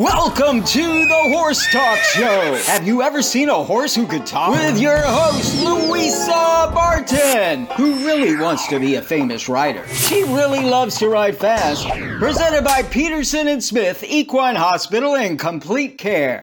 Welcome 0.00 0.64
to 0.64 1.04
the 1.04 1.22
Horse 1.24 1.70
Talk 1.70 1.98
Show. 1.98 2.54
Have 2.64 2.86
you 2.86 3.02
ever 3.02 3.20
seen 3.20 3.50
a 3.50 3.62
horse 3.62 3.94
who 3.94 4.06
could 4.06 4.24
talk? 4.24 4.52
With 4.52 4.80
your 4.80 4.96
host, 4.96 5.62
Louisa 5.62 6.70
Barton, 6.72 7.66
who 7.76 7.96
really 8.06 8.34
wants 8.34 8.66
to 8.68 8.80
be 8.80 8.94
a 8.94 9.02
famous 9.02 9.46
rider. 9.46 9.86
She 9.88 10.22
really 10.24 10.62
loves 10.62 10.96
to 11.00 11.10
ride 11.10 11.36
fast. 11.36 11.86
Presented 12.18 12.64
by 12.64 12.82
Peterson 12.84 13.46
and 13.46 13.62
Smith 13.62 14.02
Equine 14.02 14.56
Hospital 14.56 15.16
and 15.16 15.38
Complete 15.38 15.98
Care. 15.98 16.40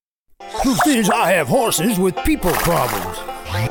Truth 0.62 0.86
is, 0.86 1.10
I 1.10 1.32
have 1.32 1.48
horses 1.48 1.98
with 1.98 2.16
people 2.18 2.52
problems. 2.52 3.18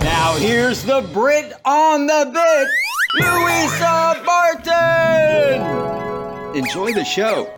Now 0.00 0.34
here's 0.34 0.82
the 0.82 1.08
Brit 1.12 1.52
on 1.64 2.08
the 2.08 2.28
bit, 2.34 2.68
Louisa 3.24 4.20
Barton. 4.26 5.62
Enjoy 6.56 6.92
the 6.92 7.04
show. 7.04 7.56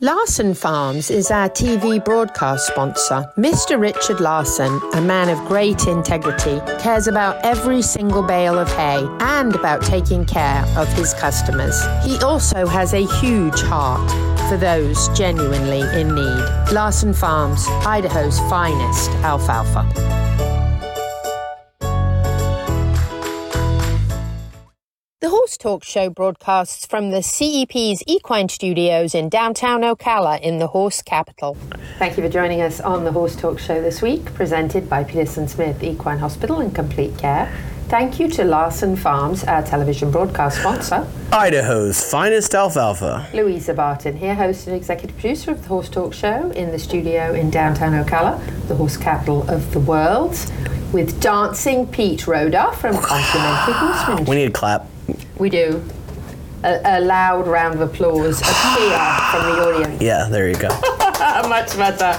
Larson 0.00 0.54
Farms 0.54 1.10
is 1.10 1.28
our 1.28 1.48
TV 1.48 2.04
broadcast 2.04 2.68
sponsor. 2.68 3.28
Mr. 3.36 3.80
Richard 3.80 4.20
Larson, 4.20 4.80
a 4.94 5.00
man 5.00 5.28
of 5.28 5.44
great 5.48 5.88
integrity, 5.88 6.60
cares 6.80 7.08
about 7.08 7.44
every 7.44 7.82
single 7.82 8.22
bale 8.22 8.56
of 8.56 8.72
hay 8.74 9.04
and 9.18 9.56
about 9.56 9.82
taking 9.82 10.24
care 10.24 10.64
of 10.76 10.86
his 10.92 11.14
customers. 11.14 11.76
He 12.04 12.16
also 12.18 12.64
has 12.64 12.94
a 12.94 13.06
huge 13.18 13.60
heart 13.62 14.08
for 14.48 14.56
those 14.56 15.08
genuinely 15.18 15.80
in 16.00 16.14
need. 16.14 16.72
Larson 16.72 17.12
Farms, 17.12 17.66
Idaho's 17.84 18.38
finest 18.48 19.10
alfalfa. 19.24 19.82
The 25.28 25.32
Horse 25.32 25.58
Talk 25.58 25.84
Show 25.84 26.08
broadcasts 26.08 26.86
from 26.86 27.10
the 27.10 27.18
CEP's 27.18 28.02
Equine 28.06 28.48
Studios 28.48 29.14
in 29.14 29.28
downtown 29.28 29.82
Ocala 29.82 30.40
in 30.40 30.58
the 30.58 30.68
horse 30.68 31.02
capital. 31.02 31.54
Thank 31.98 32.16
you 32.16 32.22
for 32.22 32.30
joining 32.30 32.62
us 32.62 32.80
on 32.80 33.04
the 33.04 33.12
Horse 33.12 33.36
Talk 33.36 33.58
Show 33.58 33.82
this 33.82 34.00
week, 34.00 34.24
presented 34.32 34.88
by 34.88 35.04
Peterson 35.04 35.46
Smith 35.46 35.82
Equine 35.82 36.18
Hospital 36.18 36.60
and 36.60 36.74
Complete 36.74 37.18
Care. 37.18 37.54
Thank 37.88 38.18
you 38.18 38.30
to 38.30 38.44
Larson 38.44 38.96
Farms, 38.96 39.44
our 39.44 39.62
television 39.62 40.10
broadcast 40.10 40.60
sponsor. 40.60 41.06
Idaho's 41.30 42.02
finest 42.10 42.54
alfalfa. 42.54 43.28
Louisa 43.34 43.74
Barton 43.74 44.16
here, 44.16 44.34
host 44.34 44.66
and 44.66 44.74
executive 44.74 45.14
producer 45.18 45.50
of 45.50 45.60
the 45.60 45.68
Horse 45.68 45.90
Talk 45.90 46.14
Show 46.14 46.52
in 46.52 46.70
the 46.70 46.78
studio 46.78 47.34
in 47.34 47.50
downtown 47.50 47.92
Ocala, 47.92 48.40
the 48.66 48.76
horse 48.76 48.96
capital 48.96 49.46
of 49.50 49.74
the 49.74 49.80
world, 49.80 50.30
with 50.94 51.20
dancing 51.20 51.86
Pete 51.86 52.26
Roda 52.26 52.72
from 52.72 52.94
Complimentary 52.94 53.74
Horsemanship. 53.74 54.26
We 54.26 54.36
need 54.36 54.48
a 54.48 54.52
clap. 54.52 54.88
We 55.38 55.50
do. 55.50 55.82
A, 56.64 56.98
a 56.98 57.00
loud 57.00 57.46
round 57.46 57.76
of 57.76 57.80
applause, 57.80 58.40
a 58.40 58.44
cheer 58.44 58.98
from 59.30 59.42
the 59.42 59.62
audience. 59.62 60.02
Yeah, 60.08 60.28
there 60.28 60.48
you 60.48 60.56
go. 60.56 60.68
Much 61.48 61.76
better. 61.76 62.18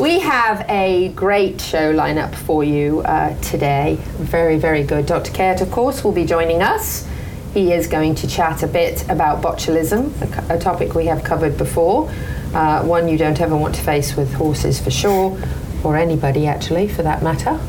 We 0.00 0.20
have 0.20 0.64
a 0.68 1.08
great 1.10 1.60
show 1.60 1.92
lineup 1.92 2.34
for 2.34 2.64
you 2.64 3.00
uh, 3.00 3.38
today. 3.40 3.98
Very, 4.18 4.58
very 4.58 4.84
good. 4.84 5.06
Dr. 5.06 5.32
Caird, 5.32 5.60
of 5.60 5.70
course, 5.70 6.04
will 6.04 6.12
be 6.12 6.24
joining 6.24 6.62
us. 6.62 7.08
He 7.52 7.72
is 7.72 7.86
going 7.86 8.16
to 8.16 8.26
chat 8.26 8.64
a 8.64 8.66
bit 8.66 9.08
about 9.08 9.40
botulism, 9.40 10.10
a, 10.50 10.56
a 10.56 10.58
topic 10.58 10.94
we 10.94 11.06
have 11.06 11.22
covered 11.22 11.56
before, 11.56 12.10
uh, 12.52 12.84
one 12.84 13.06
you 13.08 13.16
don't 13.16 13.40
ever 13.40 13.56
want 13.56 13.76
to 13.76 13.82
face 13.82 14.16
with 14.16 14.32
horses 14.34 14.80
for 14.80 14.90
sure, 14.90 15.38
or 15.84 15.96
anybody 15.96 16.48
actually 16.48 16.88
for 16.88 17.02
that 17.04 17.22
matter. 17.22 17.60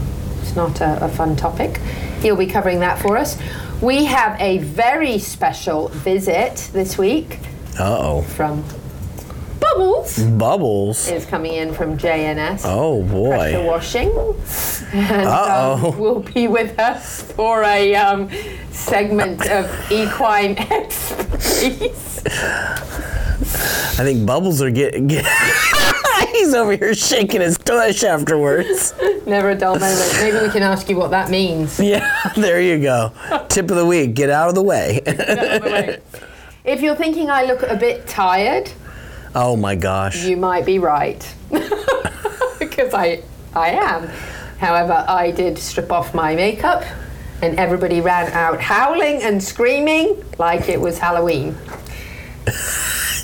It's 0.42 0.56
not 0.56 0.82
a, 0.82 1.06
a 1.06 1.10
fun 1.10 1.36
topic. 1.36 1.78
He'll 2.22 2.36
be 2.36 2.48
covering 2.48 2.80
that 2.80 3.00
for 3.00 3.16
us. 3.18 3.38
We 3.82 4.06
have 4.06 4.40
a 4.40 4.60
very 4.60 5.20
special 5.20 5.90
visit 5.90 6.70
this 6.74 6.98
week 6.98 7.40
Uh 7.78 7.98
oh. 8.00 8.22
from 8.22 8.64
Bubbles. 9.60 10.20
Bubbles. 10.20 11.08
Is 11.10 11.26
coming 11.26 11.54
in 11.54 11.74
from 11.74 11.98
JNS. 11.98 12.62
Oh 12.64 13.04
boy. 13.04 13.36
Pressure 13.38 13.64
washing. 13.64 14.10
And 14.94 15.28
Uh-oh. 15.28 15.88
um, 15.94 16.00
will 16.00 16.20
be 16.22 16.48
with 16.48 16.80
us 16.80 17.22
for 17.34 17.64
a 17.64 17.96
um, 17.96 18.30
segment 18.72 19.46
of 19.50 19.70
equine 19.92 20.58
expertise. 20.72 22.22
I 23.98 24.04
think 24.04 24.26
Bubbles 24.26 24.62
are 24.62 24.72
getting. 24.72 25.08
Get, 25.08 25.26
He's 26.32 26.54
over 26.54 26.76
here 26.76 26.94
shaking 26.94 27.42
his 27.42 27.58
tush 27.58 28.04
afterwards. 28.04 28.94
Never 29.26 29.52
a 29.52 29.56
dull 29.56 29.80
moment. 29.80 30.14
Maybe 30.16 30.38
we 30.40 30.50
can 30.50 30.64
ask 30.64 30.90
you 30.90 30.98
what 30.98 31.12
that 31.12 31.30
means. 31.30 31.80
Yeah, 31.80 32.10
there 32.36 32.62
you 32.62 32.82
go. 32.82 33.12
Tip 33.50 33.70
of 33.72 33.78
the 33.78 33.86
week. 33.86 34.14
Get 34.14 34.30
out 34.30 34.50
of 34.50 34.56
the 34.56 34.62
way. 34.64 35.02
If 36.64 36.82
you're 36.82 36.96
thinking 36.96 37.30
I 37.30 37.44
look 37.46 37.62
a 37.64 37.76
bit 37.76 38.08
tired, 38.08 38.72
oh 39.36 39.56
my 39.56 39.76
gosh. 39.76 40.24
you 40.26 40.36
might 40.38 40.66
be 40.66 40.80
right. 40.80 41.24
Because 42.60 42.94
I, 42.94 43.22
I 43.54 43.70
am. 43.72 44.08
However, 44.58 45.06
I 45.08 45.32
did 45.32 45.58
strip 45.58 45.92
off 45.92 46.14
my 46.14 46.36
makeup 46.36 46.84
and 47.42 47.60
everybody 47.60 48.02
ran 48.02 48.32
out 48.32 48.60
howling 48.60 49.22
and 49.22 49.44
screaming 49.44 50.24
like 50.38 50.68
it 50.70 50.80
was 50.80 50.98
Halloween. 50.98 51.56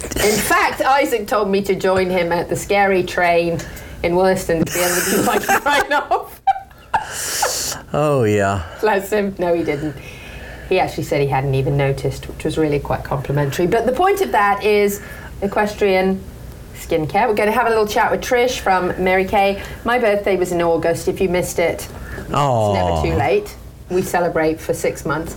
In 0.04 0.38
fact, 0.40 0.82
Isaac 0.82 1.28
told 1.28 1.50
me 1.50 1.62
to 1.64 1.76
join 1.76 2.10
him 2.10 2.32
at 2.32 2.50
the 2.50 2.56
scary 2.56 3.04
train 3.04 3.60
in 4.04 4.16
Wollaston 4.16 4.64
to 4.66 4.74
be 4.74 4.80
able 4.80 4.96
to 4.96 5.12
do 5.12 5.24
my 5.24 5.38
right 5.66 5.92
off. 5.92 6.42
Oh 7.94 8.24
yeah. 8.24 8.68
Bless 8.82 9.12
him. 9.12 9.36
No, 9.40 9.54
he 9.54 9.64
didn't. 9.64 9.96
He 10.70 10.80
actually 10.80 11.04
said 11.04 11.22
he 11.22 11.28
hadn't 11.28 11.54
even 11.56 11.76
noticed, 11.78 12.28
which 12.30 12.46
was 12.46 12.58
really 12.58 12.80
quite 12.80 13.04
complimentary. 13.04 13.68
But 13.68 13.86
the 13.86 13.92
point 13.92 14.22
of 14.22 14.32
that 14.32 14.64
is 14.64 15.02
equestrian 15.42 16.24
skincare. 16.76 17.28
We're 17.28 17.36
going 17.36 17.50
to 17.50 17.56
have 17.56 17.68
a 17.68 17.70
little 17.70 17.88
chat 17.88 18.10
with 18.12 18.22
Trish 18.22 18.60
from 18.60 18.88
Mary 19.04 19.26
Kay. 19.26 19.62
My 19.84 20.00
birthday 20.00 20.38
was 20.38 20.52
in 20.52 20.62
August. 20.62 21.08
If 21.08 21.20
you 21.20 21.28
missed 21.30 21.60
it, 21.60 21.88
Oh. 22.34 22.74
it's 22.74 23.06
never 23.06 23.14
too 23.16 23.20
late. 23.20 23.56
We 23.90 24.02
celebrate 24.02 24.60
for 24.60 24.74
six 24.74 25.06
months. 25.06 25.36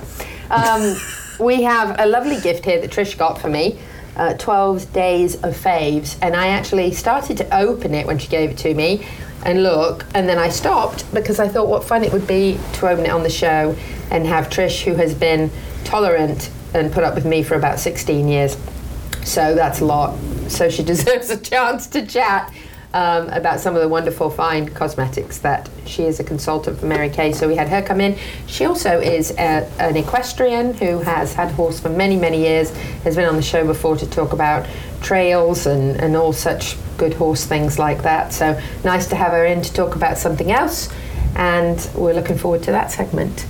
Um, 0.51 0.97
we 1.41 1.63
have 1.65 1.97
a 1.99 2.07
lovely 2.07 2.41
gift 2.41 2.65
here 2.65 2.81
that 2.81 2.91
Trish 2.91 3.19
got 3.19 3.41
for 3.41 3.49
me. 3.49 3.79
Uh, 4.17 4.33
12 4.35 4.93
days 4.93 5.35
of 5.43 5.57
faves 5.57 6.17
and 6.23 6.37
I 6.37 6.47
actually 6.47 6.93
started 6.93 7.37
to 7.39 7.57
open 7.57 7.95
it 7.95 8.07
when 8.07 8.17
she 8.19 8.29
gave 8.29 8.51
it 8.51 8.59
to 8.59 8.73
me 8.73 9.05
and 9.45 9.65
look 9.65 10.07
and 10.15 10.29
then 10.29 10.39
I 10.39 10.51
stopped 10.51 11.13
because 11.13 11.41
I 11.41 11.49
thought 11.49 11.67
what 11.67 11.83
fun 11.83 12.05
it 12.05 12.13
would 12.13 12.27
be 12.29 12.59
to 12.75 12.89
open 12.89 13.07
it 13.07 13.11
on 13.11 13.25
the 13.25 13.31
show 13.31 13.77
and 14.13 14.25
have 14.25 14.51
Trish 14.51 14.85
who 14.85 14.95
has 14.95 15.15
been 15.15 15.51
tolerant 15.83 16.51
and 16.75 16.93
put 16.93 17.03
up 17.03 17.17
with 17.17 17.25
me 17.25 17.43
for 17.43 17.57
about 17.57 17.81
16 17.81 18.29
years 18.29 18.57
so 19.25 19.55
that's 19.55 19.81
a 19.81 19.85
lot. 19.85 20.19
So 20.49 20.69
she 20.69 20.83
deserves 20.93 21.31
a 21.31 21.37
chance 21.37 21.87
to 21.89 22.07
chat 22.07 22.53
um, 22.95 23.29
about 23.31 23.59
some 23.59 23.75
of 23.75 23.83
the 23.83 23.89
wonderful 23.89 24.31
fine 24.31 24.69
cosmetics 24.69 25.39
that 25.39 25.69
she 25.85 26.05
is 26.05 26.21
a 26.21 26.25
consultant 26.25 26.79
for 26.79 26.87
Mary 26.87 27.11
Kay. 27.11 27.33
So 27.33 27.49
we 27.49 27.57
had 27.57 27.69
her 27.69 27.83
come 27.83 28.01
in. 28.01 28.17
She 28.47 28.65
also 28.65 29.01
is 29.01 29.33
a, 29.33 29.69
an 29.81 29.97
equestrian 29.97 30.75
who 30.75 31.01
has 31.01 31.35
had 31.35 31.51
horse 31.51 31.81
for 31.81 31.89
many, 31.89 32.17
many 32.17 32.39
years, 32.39 32.71
has 33.03 33.17
been 33.17 33.29
on 33.29 33.35
the 33.35 33.43
show 33.43 33.67
before 33.67 33.97
to 33.97 34.09
talk 34.09 34.33
about 34.33 34.67
trails 35.03 35.67
and, 35.67 36.01
and 36.01 36.15
all 36.15 36.33
such 36.33 36.77
good 36.97 37.13
horse 37.13 37.45
things 37.45 37.81
like 37.81 38.03
that. 38.05 38.33
So 38.33 38.59
nice 38.85 39.09
to 39.09 39.17
have 39.17 39.33
her 39.33 39.45
in 39.45 39.61
to 39.61 39.73
talk 39.73 39.97
about 39.97 40.17
something 40.17 40.53
else. 40.53 40.89
And 41.35 41.91
we're 41.97 42.15
looking 42.15 42.39
forward 42.39 42.63
to 42.63 42.71
that 42.71 42.93
segment. 42.93 43.45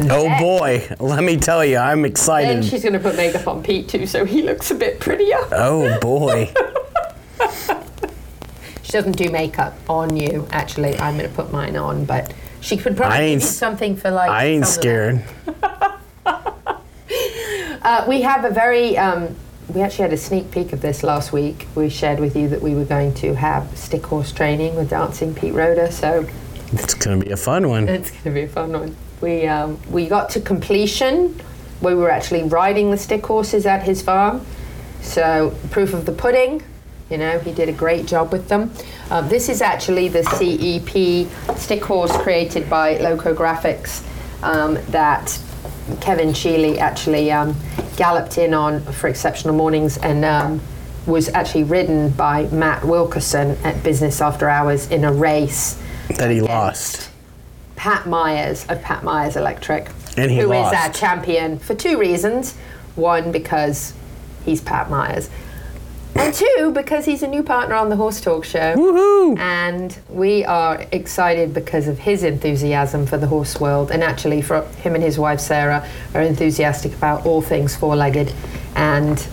Oh 0.00 0.28
boy. 0.40 0.88
Let 0.98 1.22
me 1.22 1.36
tell 1.36 1.64
you, 1.64 1.76
I'm 1.76 2.04
excited. 2.04 2.64
she's 2.64 2.82
going 2.82 2.94
to 2.94 2.98
put 2.98 3.14
makeup 3.14 3.46
on 3.46 3.62
Pete 3.62 3.88
too, 3.88 4.06
so 4.06 4.24
he 4.24 4.42
looks 4.42 4.72
a 4.72 4.74
bit 4.74 4.98
prettier. 4.98 5.38
Oh 5.52 6.00
boy. 6.00 6.52
She 8.92 8.98
doesn't 8.98 9.16
do 9.16 9.30
makeup 9.30 9.72
on 9.88 10.18
you. 10.18 10.46
Actually, 10.50 10.98
I'm 10.98 11.16
going 11.16 11.26
to 11.26 11.34
put 11.34 11.50
mine 11.50 11.76
on, 11.76 12.04
but 12.04 12.34
she 12.60 12.76
could 12.76 12.92
I 12.92 12.96
probably 12.96 13.18
ain't 13.20 13.40
do 13.40 13.46
s- 13.46 13.56
something 13.56 13.96
for 13.96 14.10
like. 14.10 14.28
I 14.28 14.44
ain't 14.44 14.66
scared. 14.66 15.24
Uh, 17.84 18.04
we 18.06 18.20
have 18.22 18.44
a 18.44 18.50
very. 18.50 18.96
Um, 18.96 19.34
we 19.74 19.80
actually 19.80 20.02
had 20.02 20.12
a 20.12 20.16
sneak 20.16 20.50
peek 20.52 20.72
of 20.72 20.80
this 20.82 21.02
last 21.02 21.32
week. 21.32 21.66
We 21.74 21.88
shared 21.88 22.20
with 22.20 22.36
you 22.36 22.48
that 22.50 22.62
we 22.62 22.74
were 22.76 22.84
going 22.84 23.12
to 23.14 23.34
have 23.34 23.76
stick 23.76 24.06
horse 24.06 24.30
training 24.30 24.76
with 24.76 24.90
Dancing 24.90 25.34
Pete 25.34 25.52
Rhoda, 25.52 25.90
so 25.90 26.24
It's 26.74 26.94
gonna 26.94 27.16
be 27.24 27.30
a 27.32 27.36
fun 27.36 27.68
one. 27.68 27.88
it's 27.88 28.10
going 28.10 28.22
to 28.22 28.30
be 28.30 28.42
a 28.42 28.48
fun 28.48 28.70
one. 28.72 28.94
We 29.20 29.46
um, 29.48 29.80
we 29.90 30.06
got 30.06 30.30
to 30.30 30.40
completion. 30.40 31.40
We 31.80 31.94
were 31.96 32.10
actually 32.10 32.44
riding 32.44 32.92
the 32.92 32.98
stick 32.98 33.26
horses 33.26 33.66
at 33.66 33.82
his 33.82 34.00
farm, 34.00 34.46
so 35.00 35.52
proof 35.72 35.92
of 35.92 36.04
the 36.06 36.12
pudding. 36.12 36.62
You 37.10 37.18
know, 37.18 37.38
he 37.40 37.52
did 37.52 37.68
a 37.68 37.72
great 37.72 38.06
job 38.06 38.32
with 38.32 38.48
them. 38.48 38.70
Uh, 39.10 39.20
this 39.22 39.48
is 39.48 39.60
actually 39.60 40.08
the 40.08 40.22
CEP 40.22 41.58
stick 41.58 41.84
horse 41.84 42.16
created 42.18 42.70
by 42.70 42.96
Loco 42.98 43.34
Graphics 43.34 44.02
um, 44.42 44.78
that 44.88 45.38
Kevin 46.00 46.28
Sheely 46.30 46.78
actually 46.78 47.30
um, 47.30 47.54
galloped 47.96 48.38
in 48.38 48.54
on 48.54 48.80
for 48.80 49.08
exceptional 49.08 49.54
mornings 49.54 49.98
and 49.98 50.24
um, 50.24 50.60
was 51.06 51.28
actually 51.30 51.64
ridden 51.64 52.10
by 52.10 52.46
Matt 52.46 52.84
Wilkerson 52.84 53.58
at 53.64 53.82
Business 53.82 54.20
After 54.20 54.48
Hours 54.48 54.88
in 54.90 55.04
a 55.04 55.12
race 55.12 55.80
That 56.16 56.30
he 56.30 56.40
lost. 56.40 57.10
Pat 57.76 58.06
Myers 58.06 58.64
of 58.68 58.80
Pat 58.80 59.02
Myers 59.02 59.36
Electric, 59.36 59.90
And 60.16 60.30
he 60.30 60.38
who 60.38 60.52
is 60.52 60.60
lost. 60.62 60.74
our 60.76 60.92
champion 60.92 61.58
for 61.58 61.74
two 61.74 61.98
reasons. 61.98 62.56
One, 62.94 63.32
because 63.32 63.92
he's 64.44 64.60
Pat 64.60 64.88
Myers. 64.88 65.28
And 66.14 66.34
two, 66.34 66.72
because 66.74 67.04
he's 67.04 67.22
a 67.22 67.28
new 67.28 67.42
partner 67.42 67.74
on 67.74 67.88
the 67.88 67.96
Horse 67.96 68.20
Talk 68.20 68.44
Show. 68.44 68.74
Woohoo! 68.76 69.38
And 69.38 69.98
we 70.08 70.44
are 70.44 70.86
excited 70.92 71.54
because 71.54 71.88
of 71.88 71.98
his 71.98 72.22
enthusiasm 72.22 73.06
for 73.06 73.16
the 73.16 73.26
horse 73.26 73.58
world. 73.58 73.90
And 73.90 74.02
actually, 74.02 74.42
for 74.42 74.62
him 74.82 74.94
and 74.94 75.02
his 75.02 75.18
wife 75.18 75.40
Sarah 75.40 75.86
are 76.14 76.22
enthusiastic 76.22 76.94
about 76.94 77.24
all 77.24 77.40
things 77.40 77.76
four 77.76 77.96
legged. 77.96 78.32
And 78.76 79.26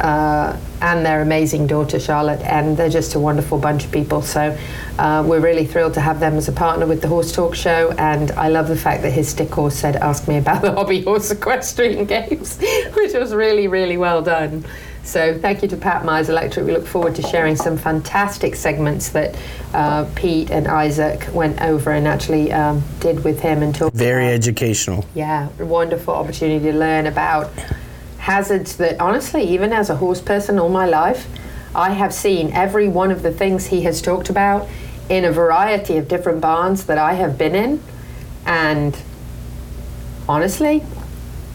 uh, 0.00 0.56
and 0.80 1.04
their 1.04 1.20
amazing 1.20 1.66
daughter 1.66 2.00
Charlotte, 2.00 2.40
and 2.40 2.76
they're 2.76 2.88
just 2.88 3.14
a 3.14 3.20
wonderful 3.20 3.58
bunch 3.58 3.84
of 3.84 3.92
people. 3.92 4.22
So 4.22 4.56
uh, 4.98 5.22
we're 5.26 5.40
really 5.40 5.66
thrilled 5.66 5.94
to 5.94 6.00
have 6.00 6.20
them 6.20 6.34
as 6.34 6.48
a 6.48 6.52
partner 6.52 6.86
with 6.86 7.02
the 7.02 7.08
Horse 7.08 7.32
Talk 7.32 7.54
Show, 7.54 7.92
and 7.98 8.30
I 8.32 8.48
love 8.48 8.68
the 8.68 8.76
fact 8.76 9.02
that 9.02 9.10
his 9.10 9.28
stick 9.28 9.50
horse 9.50 9.76
said, 9.76 9.96
"Ask 9.96 10.26
me 10.26 10.38
about 10.38 10.62
the 10.62 10.72
hobby 10.72 11.02
horse 11.02 11.30
equestrian 11.30 12.06
games," 12.06 12.58
which 12.94 13.12
was 13.12 13.34
really, 13.34 13.68
really 13.68 13.96
well 13.96 14.22
done. 14.22 14.64
So 15.02 15.36
thank 15.38 15.62
you 15.62 15.68
to 15.68 15.76
Pat 15.76 16.04
Myers 16.04 16.28
Electric. 16.28 16.66
We 16.66 16.72
look 16.72 16.86
forward 16.86 17.14
to 17.16 17.22
sharing 17.22 17.56
some 17.56 17.76
fantastic 17.76 18.54
segments 18.54 19.08
that 19.10 19.36
uh, 19.72 20.08
Pete 20.14 20.50
and 20.50 20.68
Isaac 20.68 21.26
went 21.32 21.60
over 21.62 21.90
and 21.90 22.06
actually 22.06 22.52
um, 22.52 22.82
did 23.00 23.24
with 23.24 23.40
him 23.40 23.62
and 23.62 23.74
talked 23.74 23.96
Very 23.96 24.26
about. 24.26 24.34
educational. 24.34 25.04
Yeah, 25.14 25.48
wonderful 25.58 26.14
opportunity 26.14 26.70
to 26.70 26.78
learn 26.78 27.06
about 27.06 27.50
hazards 28.18 28.76
that 28.76 29.00
honestly, 29.00 29.42
even 29.44 29.72
as 29.72 29.90
a 29.90 29.96
horse 29.96 30.20
person 30.20 30.58
all 30.58 30.68
my 30.68 30.86
life, 30.86 31.26
I 31.74 31.90
have 31.90 32.12
seen 32.12 32.52
every 32.52 32.88
one 32.88 33.10
of 33.10 33.22
the 33.22 33.32
things 33.32 33.66
he 33.66 33.82
has 33.82 34.02
talked 34.02 34.28
about 34.28 34.68
in 35.08 35.24
a 35.24 35.32
variety 35.32 35.96
of 35.96 36.08
different 36.08 36.40
barns 36.40 36.84
that 36.84 36.98
I 36.98 37.14
have 37.14 37.38
been 37.38 37.54
in. 37.54 37.82
And 38.44 38.96
honestly, 40.28 40.82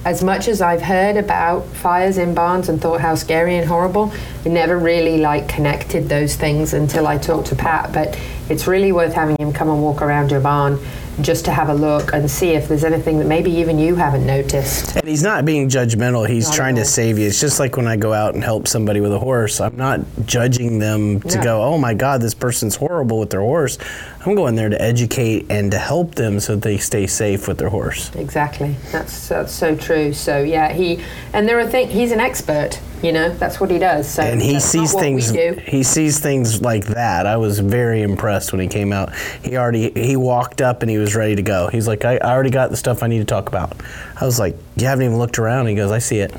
as 0.05 0.23
much 0.23 0.47
as 0.47 0.61
I've 0.61 0.83
heard 0.83 1.17
about 1.17 1.65
fires 1.65 2.19
in 2.19 2.35
barns 2.35 2.69
and 2.69 2.79
thought 2.79 3.01
how 3.01 3.15
scary 3.15 3.57
and 3.57 3.67
horrible, 3.67 4.13
I 4.45 4.49
never 4.49 4.77
really 4.77 5.17
like 5.17 5.49
connected 5.49 6.07
those 6.07 6.35
things 6.35 6.73
until 6.75 7.07
I 7.07 7.17
talked 7.17 7.47
to 7.47 7.55
Pat. 7.55 7.91
But 7.91 8.17
it's 8.47 8.67
really 8.67 8.91
worth 8.91 9.13
having 9.13 9.35
him 9.39 9.51
come 9.51 9.67
and 9.67 9.81
walk 9.81 10.03
around 10.03 10.29
your 10.29 10.41
barn 10.41 10.79
just 11.21 11.45
to 11.45 11.51
have 11.51 11.69
a 11.69 11.73
look 11.73 12.13
and 12.13 12.29
see 12.29 12.49
if 12.49 12.67
there's 12.67 12.83
anything 12.83 13.17
that 13.19 13.25
maybe 13.25 13.49
even 13.49 13.79
you 13.79 13.95
haven't 13.95 14.27
noticed. 14.27 14.95
And 14.97 15.07
he's 15.07 15.23
not 15.23 15.45
being 15.45 15.69
judgmental. 15.69 16.27
He's 16.27 16.49
Not 16.49 16.55
trying 16.55 16.75
to 16.75 16.85
save 16.85 17.17
you. 17.17 17.25
It's 17.27 17.39
just 17.39 17.57
like 17.57 17.77
when 17.77 17.87
I 17.87 17.95
go 17.95 18.13
out 18.13 18.35
and 18.35 18.43
help 18.43 18.67
somebody 18.67 18.99
with 18.99 19.13
a 19.13 19.17
horse. 19.17 19.59
I'm 19.61 19.77
not 19.77 20.01
judging 20.25 20.77
them 20.77 21.21
to 21.21 21.37
No. 21.37 21.43
go, 21.43 21.63
oh 21.63 21.77
my 21.77 21.93
God, 21.93 22.21
this 22.21 22.33
person's 22.33 22.75
horrible 22.75 23.17
with 23.17 23.29
their 23.29 23.39
horse. 23.39 23.77
I'm 24.25 24.33
going 24.33 24.55
there 24.55 24.69
to 24.69 24.81
educate 24.81 25.45
and 25.49 25.69
to 25.71 25.77
help 25.77 26.15
them 26.15 26.39
so 26.39 26.55
they 26.55 26.77
stay 26.77 27.05
safe 27.05 27.47
with 27.47 27.59
their 27.59 27.69
horse. 27.69 28.13
Exactly. 28.15 28.75
That's 28.91 29.29
that's 29.29 29.51
so 29.51 29.75
true. 29.75 30.13
So 30.13 30.41
yeah, 30.41 30.73
he 30.73 31.03
and 31.33 31.47
there 31.47 31.59
are 31.59 31.67
things. 31.67 31.91
He's 31.91 32.11
an 32.11 32.19
expert. 32.19 32.79
You 33.03 33.11
know, 33.11 33.29
that's 33.29 33.59
what 33.59 33.69
he 33.69 33.77
does. 33.77 34.09
So 34.09 34.23
And 34.23 34.41
he 34.41 34.59
sees 34.59 34.93
things. 34.93 35.29
He 35.29 35.83
sees 35.83 36.19
things 36.19 36.61
like 36.61 36.85
that. 36.87 37.27
I 37.27 37.37
was 37.37 37.59
very 37.59 38.01
impressed 38.01 38.51
when 38.51 38.61
he 38.61 38.67
came 38.67 38.91
out. 38.91 39.13
He 39.43 39.57
already 39.57 39.91
he 39.91 40.15
walked 40.15 40.59
up 40.59 40.81
and 40.81 40.89
he 40.89 40.97
was 40.97 41.15
ready 41.15 41.35
to 41.35 41.43
go. 41.43 41.67
He's 41.67 41.87
like, 41.87 42.03
I, 42.03 42.17
I 42.17 42.31
already 42.31 42.49
got 42.49 42.71
the 42.71 42.77
stuff 42.77 43.03
I 43.03 43.07
need 43.07 43.19
to 43.19 43.25
talk 43.25 43.47
about. 43.47 43.79
I 44.19 44.25
was 44.25 44.39
like, 44.39 44.57
you 44.75 44.87
haven't 44.87 45.05
even 45.05 45.17
looked 45.19 45.37
around. 45.37 45.67
He 45.67 45.75
goes, 45.75 45.91
I 45.91 45.99
see 45.99 46.17
it. 46.17 46.33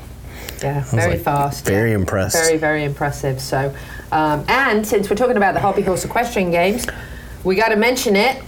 Yeah, 0.61 0.83
very 0.85 1.11
like, 1.11 1.21
fast. 1.21 1.65
very 1.65 1.91
yeah. 1.91 1.97
impressed. 1.97 2.35
Very, 2.35 2.57
very 2.57 2.83
impressive. 2.83 3.39
So, 3.39 3.73
um, 4.11 4.43
and 4.47 4.85
since 4.85 5.09
we're 5.09 5.15
talking 5.15 5.37
about 5.37 5.53
the 5.53 5.59
Hobby 5.59 5.83
Horse 5.83 6.03
Equestrian 6.03 6.51
Games, 6.51 6.87
we 7.47 7.55
got 7.55 7.69
to 7.69 7.77
mention 7.77 8.17
it. 8.17 8.43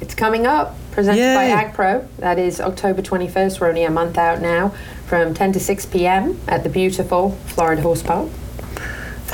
It's 0.00 0.14
coming 0.14 0.46
up, 0.46 0.74
presented 0.90 1.34
by 1.34 1.48
Yay. 1.48 1.52
AgPro. 1.52 2.08
That 2.16 2.38
is 2.38 2.62
October 2.62 3.02
21st. 3.02 3.60
We're 3.60 3.68
only 3.68 3.84
a 3.84 3.90
month 3.90 4.16
out 4.16 4.40
now, 4.40 4.70
from 5.06 5.34
10 5.34 5.52
to 5.52 5.60
6 5.60 5.86
p.m. 5.86 6.40
at 6.48 6.62
the 6.62 6.70
beautiful 6.70 7.32
Florida 7.48 7.82
Horse 7.82 8.02
Park. 8.02 8.30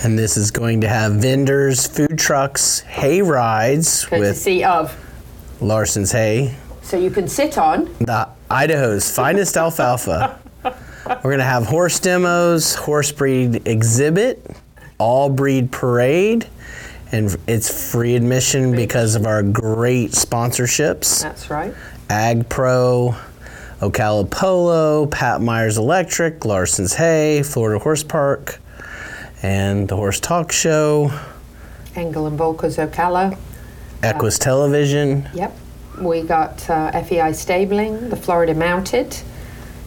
And 0.02 0.19
this 0.19 0.37
is 0.37 0.50
going 0.50 0.81
to 0.81 0.88
have 0.88 1.12
vendors, 1.12 1.87
food 1.87 2.19
trucks, 2.19 2.81
hay 2.81 3.22
rides 3.22 4.11
with 4.11 4.20
Courtesy 4.20 4.64
of. 4.64 4.96
Larson's 5.61 6.11
Hay, 6.11 6.56
So 6.82 6.99
you 6.99 7.12
can 7.12 7.28
sit 7.28 7.56
on. 7.56 7.84
the 8.00 8.28
Idaho's 8.50 9.14
finest 9.14 9.56
alfalfa. 9.56 10.40
We're 10.64 11.22
going 11.22 11.38
to 11.38 11.44
have 11.44 11.66
horse 11.66 12.00
demos, 12.00 12.75
horse 12.75 13.12
breed 13.12 13.66
exhibit, 13.69 14.44
all 14.99 15.31
breed 15.31 15.70
parade, 15.70 16.49
and 17.14 17.37
it's 17.46 17.93
free 17.93 18.16
admission 18.16 18.75
because 18.75 19.14
of 19.14 19.25
our 19.25 19.43
great 19.43 20.11
sponsorships 20.11 21.22
That's 21.22 21.49
right. 21.49 21.72
Ag 22.11 22.49
Pro, 22.49 23.14
Ocala 23.81 24.28
Polo, 24.28 25.06
Pat 25.06 25.40
Myers 25.40 25.78
Electric, 25.78 26.44
Larson's 26.44 26.94
Hay, 26.94 27.43
Florida 27.44 27.78
Horse 27.82 28.02
Park, 28.02 28.61
and 29.43 29.88
the 29.88 29.96
Horse 29.96 30.19
Talk 30.20 30.50
Show, 30.50 31.11
Engel 31.94 32.26
and 32.26 32.38
Völkers 32.38 32.84
Ocala. 32.84 33.38
Equus 34.02 34.38
Television. 34.38 35.26
Yep. 35.34 35.56
We 36.00 36.22
got 36.22 36.69
uh, 36.69 36.90
FEI 37.05 37.32
Stabling, 37.32 38.11
the 38.11 38.16
Florida 38.16 38.55
Mounted, 38.55 39.16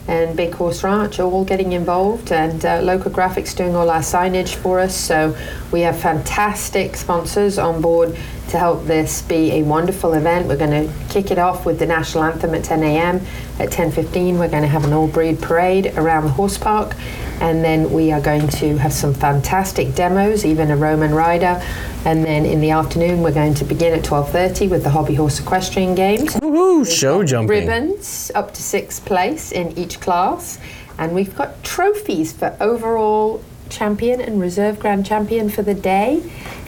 and 0.08 0.38
Big 0.38 0.54
Horse 0.54 0.84
Ranch 0.84 1.20
all 1.20 1.44
getting 1.44 1.74
involved, 1.74 2.32
and 2.32 2.64
uh, 2.66 2.80
Local 2.82 3.12
Graphics 3.12 3.56
doing 3.56 3.76
all 3.76 3.90
our 3.90 4.00
signage 4.00 4.56
for 4.56 4.80
us. 4.80 4.96
So 4.96 5.36
we 5.72 5.82
have 5.82 6.00
fantastic 6.00 6.96
sponsors 6.96 7.58
on 7.58 7.82
board 7.82 8.16
to 8.50 8.58
help 8.58 8.86
this 8.86 9.22
be 9.24 9.52
a 9.52 9.64
wonderful 9.64 10.14
event. 10.14 10.48
We're 10.48 10.58
going 10.58 10.88
to 10.88 10.94
kick 11.10 11.32
it 11.32 11.38
off 11.38 11.66
with 11.66 11.80
the 11.80 11.86
national 11.86 12.24
anthem 12.24 12.56
at 12.56 12.64
10 12.64 12.84
a.m. 12.84 13.22
At 13.60 13.70
10:15, 13.70 14.40
we're 14.40 14.48
going 14.50 14.64
to 14.64 14.70
have 14.70 14.86
an 14.86 14.94
all-breed 14.94 15.42
parade 15.42 15.94
around 15.98 16.24
the 16.24 16.30
horse 16.30 16.58
park, 16.58 16.96
and 17.42 17.64
then 17.64 17.92
we 17.92 18.12
are 18.12 18.22
going 18.22 18.48
to 18.48 18.78
have 18.78 18.94
some 18.94 19.14
fantastic 19.14 19.96
demos, 19.96 20.46
even 20.46 20.72
a 20.72 20.78
Roman 20.78 21.14
rider. 21.14 21.62
And 22.06 22.24
then 22.24 22.46
in 22.46 22.62
the 22.62 22.70
afternoon, 22.70 23.22
we're 23.22 23.34
going 23.34 23.56
to 23.56 23.66
begin 23.66 23.94
at 23.94 24.04
12:30 24.06 24.70
with 24.70 24.84
the 24.84 24.92
Hobby 24.92 25.16
Horse 25.16 25.40
Equestrian 25.40 25.96
Games 25.96 26.36
Woohoo! 26.36 26.86
Show 26.90 27.24
jumping. 27.24 27.50
ribbons 27.50 28.32
up 28.34 28.54
to 28.54 28.64
sixth 28.64 29.04
place 29.04 29.52
in 29.52 29.78
each 29.78 30.00
class, 30.00 30.60
and 30.98 31.14
we've 31.14 31.36
got 31.36 31.62
trophies 31.64 32.32
for 32.32 32.56
overall 32.62 33.44
champion 33.70 34.22
and 34.22 34.40
reserve 34.40 34.80
grand 34.80 35.06
champion 35.06 35.50
for 35.50 35.62
the 35.62 35.74
day, 35.74 36.22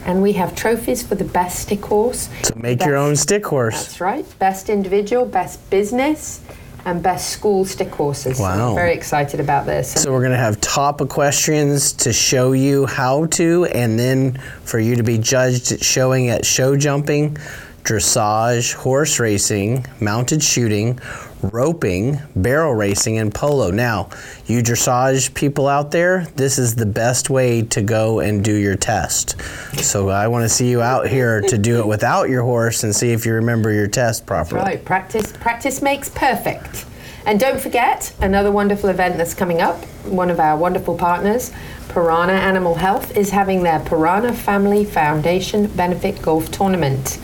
and 0.06 0.22
we 0.22 0.34
have 0.34 0.56
trophies 0.56 1.02
for 1.02 1.16
the 1.16 1.24
best 1.26 1.60
stick 1.60 1.84
horse. 1.86 2.30
So 2.44 2.54
make 2.56 2.84
your 2.84 2.96
own 2.96 3.16
stick 3.16 3.46
horse. 3.46 3.76
That's 3.76 4.02
right, 4.02 4.26
best 4.40 4.70
individual, 4.70 5.26
best 5.26 5.70
business, 5.70 6.42
and 6.86 7.04
best 7.04 7.30
school 7.32 7.66
stick 7.66 7.90
horses. 7.90 8.38
So 8.38 8.44
Wow. 8.44 8.70
I'm 8.70 8.76
very 8.76 8.94
excited 8.94 9.40
about 9.40 9.66
this. 9.66 9.92
So 9.92 10.12
we're 10.12 10.20
going 10.22 10.32
to 10.32 10.38
have 10.38 10.60
top 10.62 11.02
equestrians 11.02 11.92
to 11.94 12.14
show 12.14 12.54
you 12.54 12.86
how 12.86 13.26
to, 13.28 13.66
and 13.66 14.00
then 14.00 14.40
for 14.64 14.80
you 14.80 14.96
to 14.96 15.04
be 15.04 15.18
judged 15.18 15.72
at 15.74 15.84
showing 15.84 16.30
at 16.30 16.46
show 16.46 16.78
jumping, 16.78 17.38
dressage, 17.84 18.74
horse 18.74 19.20
racing, 19.20 19.86
mounted 20.00 20.44
shooting, 20.44 21.00
roping, 21.42 22.20
barrel 22.36 22.74
racing, 22.74 23.18
and 23.18 23.34
polo. 23.34 23.72
Now, 23.72 24.10
you 24.46 24.62
dressage 24.62 25.34
people 25.34 25.68
out 25.68 25.92
there, 25.92 26.26
this 26.36 26.60
is 26.60 26.76
the 26.76 26.86
best 26.86 27.30
way 27.30 27.62
to 27.64 27.82
go 27.82 28.20
and 28.20 28.44
do 28.44 28.54
your 28.54 28.76
test. 28.76 29.40
So 29.78 30.10
I 30.10 30.28
want 30.28 30.44
to 30.44 30.50
see 30.50 30.70
you 30.70 30.82
out 30.82 31.08
here 31.08 31.42
to 31.42 31.58
do 31.58 31.80
it 31.80 31.88
without 31.88 32.30
your 32.30 32.44
horse 32.44 32.84
and 32.84 32.96
see 32.96 33.12
if 33.12 33.26
you 33.26 33.34
remember 33.34 33.72
your 33.72 33.88
test 33.88 34.26
properly. 34.26 34.62
Right, 34.62 34.84
practice 34.84 35.32
practice 35.34 35.82
makes 35.82 36.10
perfect. 36.10 36.86
And 37.26 37.40
don't 37.40 37.60
forget 37.60 38.14
another 38.22 38.52
wonderful 38.52 38.90
event 38.90 39.18
that's 39.18 39.34
coming 39.34 39.62
up. 39.62 39.84
One 40.06 40.30
of 40.30 40.40
our 40.40 40.58
wonderful 40.58 40.98
partners, 40.98 41.52
Piranha 41.90 42.34
Animal 42.34 42.76
Health, 42.76 43.16
is 43.16 43.30
having 43.30 43.62
their 43.64 43.80
Piranha 43.82 44.34
Family 44.34 44.86
Foundation 44.86 45.68
Benefit 45.68 46.22
Golf 46.22 46.50
Tournament 46.50 47.20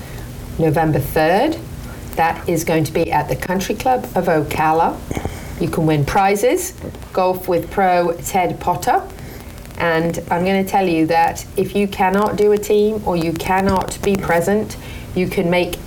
November 0.60 1.00
3rd. 1.00 1.60
That 2.16 2.48
is 2.48 2.64
going 2.64 2.86
to 2.86 2.94
be 2.94 3.12
at 3.12 3.28
the 3.28 3.36
Country 3.36 3.76
Club 3.76 4.06
of 4.16 4.26
Ocala. 4.26 4.98
You 5.62 5.70
can 5.70 5.86
win 5.86 6.06
prizes, 6.06 6.72
golf 7.14 7.48
with 7.48 7.70
pro 7.72 8.14
Ted 8.18 8.60
Potter. 8.60 9.02
And 9.78 10.18
I'm 10.32 10.46
going 10.46 10.64
to 10.64 10.70
tell 10.70 10.88
you 10.88 11.06
that 11.08 11.46
if 11.58 11.76
you 11.76 11.88
cannot 11.88 12.38
do 12.38 12.54
a 12.54 12.58
team 12.58 13.02
or 13.06 13.18
you 13.18 13.34
cannot 13.34 14.02
be 14.02 14.16
present, 14.16 14.78
you 15.16 15.28
can 15.28 15.50
make 15.50 15.78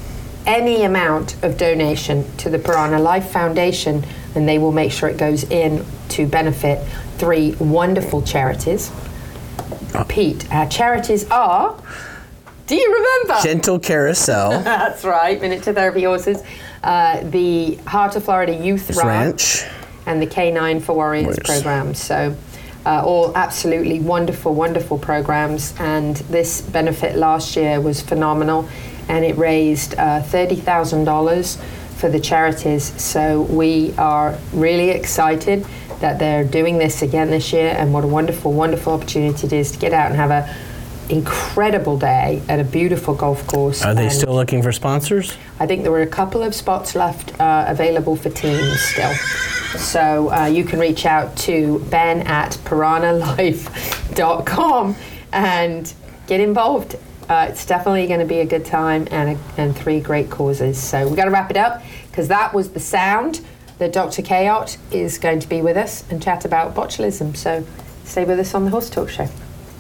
any 0.46 0.84
amount 0.84 1.42
of 1.42 1.56
donation 1.56 2.24
to 2.38 2.50
the 2.50 2.58
Piranha 2.58 2.98
Life 2.98 3.30
Foundation 3.30 4.04
and 4.34 4.48
they 4.48 4.58
will 4.58 4.72
make 4.72 4.92
sure 4.92 5.08
it 5.08 5.18
goes 5.18 5.44
in 5.44 5.84
to 6.10 6.26
benefit 6.26 6.86
three 7.18 7.54
wonderful 7.58 8.22
charities. 8.22 8.90
Uh. 9.94 10.04
Pete, 10.08 10.50
our 10.52 10.68
charities 10.68 11.28
are. 11.30 11.80
Do 12.68 12.74
you 12.76 12.94
remember? 12.94 13.42
Gentle 13.42 13.78
carousel, 13.78 14.50
That's 14.62 15.02
right, 15.02 15.40
miniature 15.40 15.72
therapy 15.72 16.04
horses. 16.04 16.42
Uh, 16.82 17.22
the 17.30 17.76
Heart 17.86 18.16
of 18.16 18.24
Florida 18.24 18.54
Youth 18.54 18.94
ranch. 18.94 19.64
and 20.04 20.20
the 20.20 20.26
K9 20.26 20.82
for 20.82 20.94
Warriors 20.94 21.24
Warriors. 21.24 21.46
program. 21.46 21.94
So, 21.94 22.36
uh, 22.84 23.02
all 23.02 23.34
absolutely 23.34 24.00
wonderful, 24.00 24.54
wonderful 24.54 24.98
programs. 24.98 25.74
And 25.78 26.16
this 26.28 26.60
benefit 26.60 27.16
last 27.16 27.56
year 27.56 27.80
was 27.80 28.02
phenomenal, 28.02 28.68
and 29.08 29.24
it 29.24 29.38
raised 29.38 29.94
uh, 29.94 30.22
$30,000 30.22 31.56
for 31.96 32.10
the 32.10 32.20
charities. 32.20 32.84
So, 33.02 33.42
we 33.42 33.94
are 33.96 34.38
really 34.52 34.90
excited 34.90 35.66
that 36.00 36.18
they're 36.18 36.44
doing 36.44 36.76
this 36.76 37.00
again 37.00 37.30
this 37.30 37.50
year, 37.50 37.74
and 37.78 37.94
what 37.94 38.04
a 38.04 38.08
wonderful, 38.08 38.52
wonderful 38.52 38.92
opportunity 38.92 39.46
it 39.46 39.52
is 39.54 39.72
to 39.72 39.78
get 39.78 39.94
out 39.94 40.08
and 40.08 40.16
have 40.16 40.30
a 40.30 40.54
incredible 41.10 41.98
day 41.98 42.40
at 42.48 42.60
a 42.60 42.64
beautiful 42.64 43.14
golf 43.14 43.46
course. 43.46 43.82
Are 43.82 43.94
they 43.94 44.08
still 44.08 44.34
looking 44.34 44.62
for 44.62 44.72
sponsors? 44.72 45.36
I 45.58 45.66
think 45.66 45.82
there 45.82 45.92
were 45.92 46.00
a 46.02 46.06
couple 46.06 46.42
of 46.42 46.54
spots 46.54 46.94
left 46.94 47.38
uh, 47.40 47.64
available 47.68 48.16
for 48.16 48.30
teams 48.30 48.80
still. 48.80 49.14
So 49.76 50.32
uh, 50.32 50.46
you 50.46 50.64
can 50.64 50.78
reach 50.78 51.04
out 51.06 51.36
to 51.38 51.80
ben 51.90 52.20
at 52.22 52.52
piranhalife.com 52.64 54.96
and 55.32 55.92
get 56.26 56.40
involved. 56.40 56.96
Uh, 57.28 57.48
it's 57.50 57.66
definitely 57.66 58.06
going 58.06 58.20
to 58.20 58.26
be 58.26 58.40
a 58.40 58.46
good 58.46 58.64
time 58.64 59.06
and, 59.10 59.36
a, 59.36 59.38
and 59.60 59.76
three 59.76 60.00
great 60.00 60.30
causes. 60.30 60.78
So 60.78 61.06
we 61.06 61.14
got 61.16 61.26
to 61.26 61.30
wrap 61.30 61.50
it 61.50 61.58
up 61.58 61.82
because 62.10 62.28
that 62.28 62.54
was 62.54 62.70
the 62.70 62.80
sound 62.80 63.42
that 63.76 63.92
Dr. 63.92 64.22
Kayot 64.22 64.78
is 64.90 65.18
going 65.18 65.40
to 65.40 65.48
be 65.48 65.60
with 65.60 65.76
us 65.76 66.10
and 66.10 66.22
chat 66.22 66.46
about 66.46 66.74
botulism. 66.74 67.36
So 67.36 67.66
stay 68.04 68.24
with 68.24 68.40
us 68.40 68.54
on 68.54 68.64
the 68.64 68.70
Horse 68.70 68.88
Talk 68.88 69.10
Show. 69.10 69.28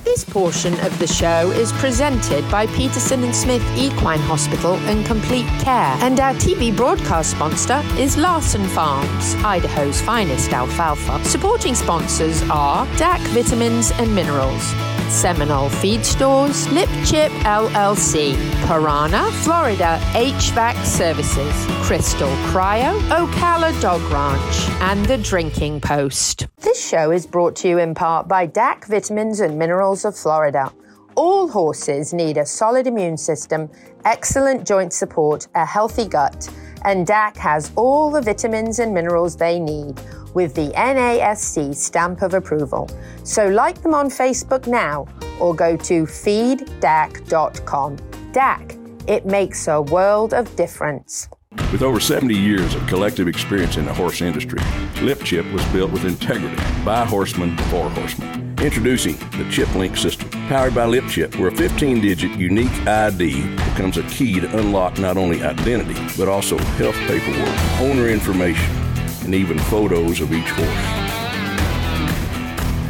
This 0.04 0.24
portion 0.24 0.74
of 0.80 0.96
the 0.98 1.06
show 1.06 1.50
is 1.50 1.72
presented 1.72 2.48
by 2.50 2.66
Peterson 2.68 3.24
and 3.24 3.34
Smith 3.34 3.62
Equine 3.76 4.20
Hospital 4.20 4.74
and 4.86 5.04
Complete 5.04 5.46
Care, 5.60 5.96
and 6.00 6.20
our 6.20 6.34
TV 6.34 6.74
broadcast 6.74 7.32
sponsor 7.32 7.82
is 7.98 8.16
Larson 8.16 8.66
Farms, 8.68 9.34
Idaho's 9.44 10.00
finest 10.00 10.52
alfalfa. 10.52 11.22
Supporting 11.24 11.74
sponsors 11.74 12.42
are 12.50 12.86
DAC 12.96 13.18
Vitamins 13.28 13.90
and 13.92 14.14
Minerals, 14.14 14.72
Seminole 15.10 15.70
Feed 15.70 16.04
Stores, 16.04 16.70
Lip 16.70 16.88
Chip 17.04 17.32
LLC, 17.42 18.34
Piranha, 18.66 19.30
Florida 19.42 19.98
HVAC 20.12 20.84
Services, 20.84 21.54
Crystal 21.86 22.28
Cryo, 22.50 22.98
Ocala 23.08 23.78
Dog 23.80 24.02
Ranch, 24.12 24.68
and 24.82 25.04
The 25.06 25.16
Drinking 25.18 25.80
Post. 25.80 26.46
This 26.58 26.86
show 26.86 27.10
is 27.10 27.26
brought 27.26 27.56
to 27.56 27.68
you 27.68 27.78
in 27.78 27.94
part 27.94 28.28
by 28.28 28.46
DAC 28.46 28.86
Vitamins 28.86 29.40
and 29.40 29.58
Minerals 29.58 30.04
of 30.04 30.16
Florida. 30.16 30.72
All 31.14 31.48
horses 31.48 32.12
need 32.12 32.36
a 32.36 32.46
solid 32.46 32.86
immune 32.86 33.16
system, 33.16 33.70
excellent 34.04 34.66
joint 34.66 34.92
support, 34.92 35.48
a 35.54 35.64
healthy 35.64 36.06
gut, 36.06 36.48
and 36.84 37.06
DAC 37.06 37.36
has 37.36 37.72
all 37.76 38.10
the 38.10 38.20
vitamins 38.20 38.78
and 38.78 38.94
minerals 38.94 39.36
they 39.36 39.58
need 39.58 40.00
with 40.38 40.54
the 40.54 40.68
NASC 40.68 41.74
stamp 41.74 42.22
of 42.22 42.32
approval. 42.32 42.88
So 43.24 43.48
like 43.48 43.82
them 43.82 43.92
on 43.92 44.08
Facebook 44.08 44.68
now 44.68 45.08
or 45.40 45.52
go 45.52 45.76
to 45.76 46.04
feeddac.com. 46.04 47.96
DAC, 48.30 49.08
it 49.08 49.26
makes 49.26 49.66
a 49.66 49.82
world 49.82 50.34
of 50.34 50.54
difference. 50.54 51.28
With 51.72 51.82
over 51.82 51.98
70 51.98 52.36
years 52.36 52.76
of 52.76 52.86
collective 52.86 53.26
experience 53.26 53.78
in 53.78 53.84
the 53.84 53.92
horse 53.92 54.20
industry, 54.20 54.60
Lip 55.02 55.24
Chip 55.24 55.44
was 55.52 55.66
built 55.72 55.90
with 55.90 56.04
integrity 56.04 56.54
by 56.84 57.04
horsemen 57.04 57.56
for 57.70 57.90
horsemen. 57.90 58.54
Introducing 58.62 59.16
the 59.38 59.48
Chip 59.50 59.74
Link 59.74 59.96
system, 59.96 60.30
powered 60.46 60.72
by 60.72 60.84
Lip 60.84 61.08
Chip, 61.08 61.34
where 61.36 61.48
a 61.48 61.56
15 61.56 62.00
digit 62.00 62.30
unique 62.38 62.86
ID 62.86 63.42
becomes 63.56 63.96
a 63.96 64.04
key 64.04 64.38
to 64.38 64.58
unlock 64.58 65.00
not 65.00 65.16
only 65.16 65.42
identity, 65.42 66.00
but 66.16 66.28
also 66.28 66.56
health 66.78 66.94
paperwork, 67.08 67.80
owner 67.80 68.08
information, 68.08 68.87
and 69.28 69.34
even 69.34 69.58
photos 69.58 70.22
of 70.22 70.32
each 70.32 70.48
horse. 70.48 70.68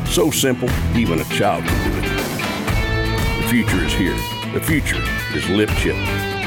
So 0.09 0.31
simple, 0.31 0.71
even 0.95 1.19
a 1.19 1.25
child 1.25 1.65
can 1.65 1.91
do 1.91 1.99
it. 1.99 2.05
The 3.43 3.49
future 3.49 3.85
is 3.85 3.93
here. 3.93 4.15
The 4.53 4.61
future 4.61 5.03
is 5.35 5.49
Lip 5.49 5.69
Chip. 5.79 6.38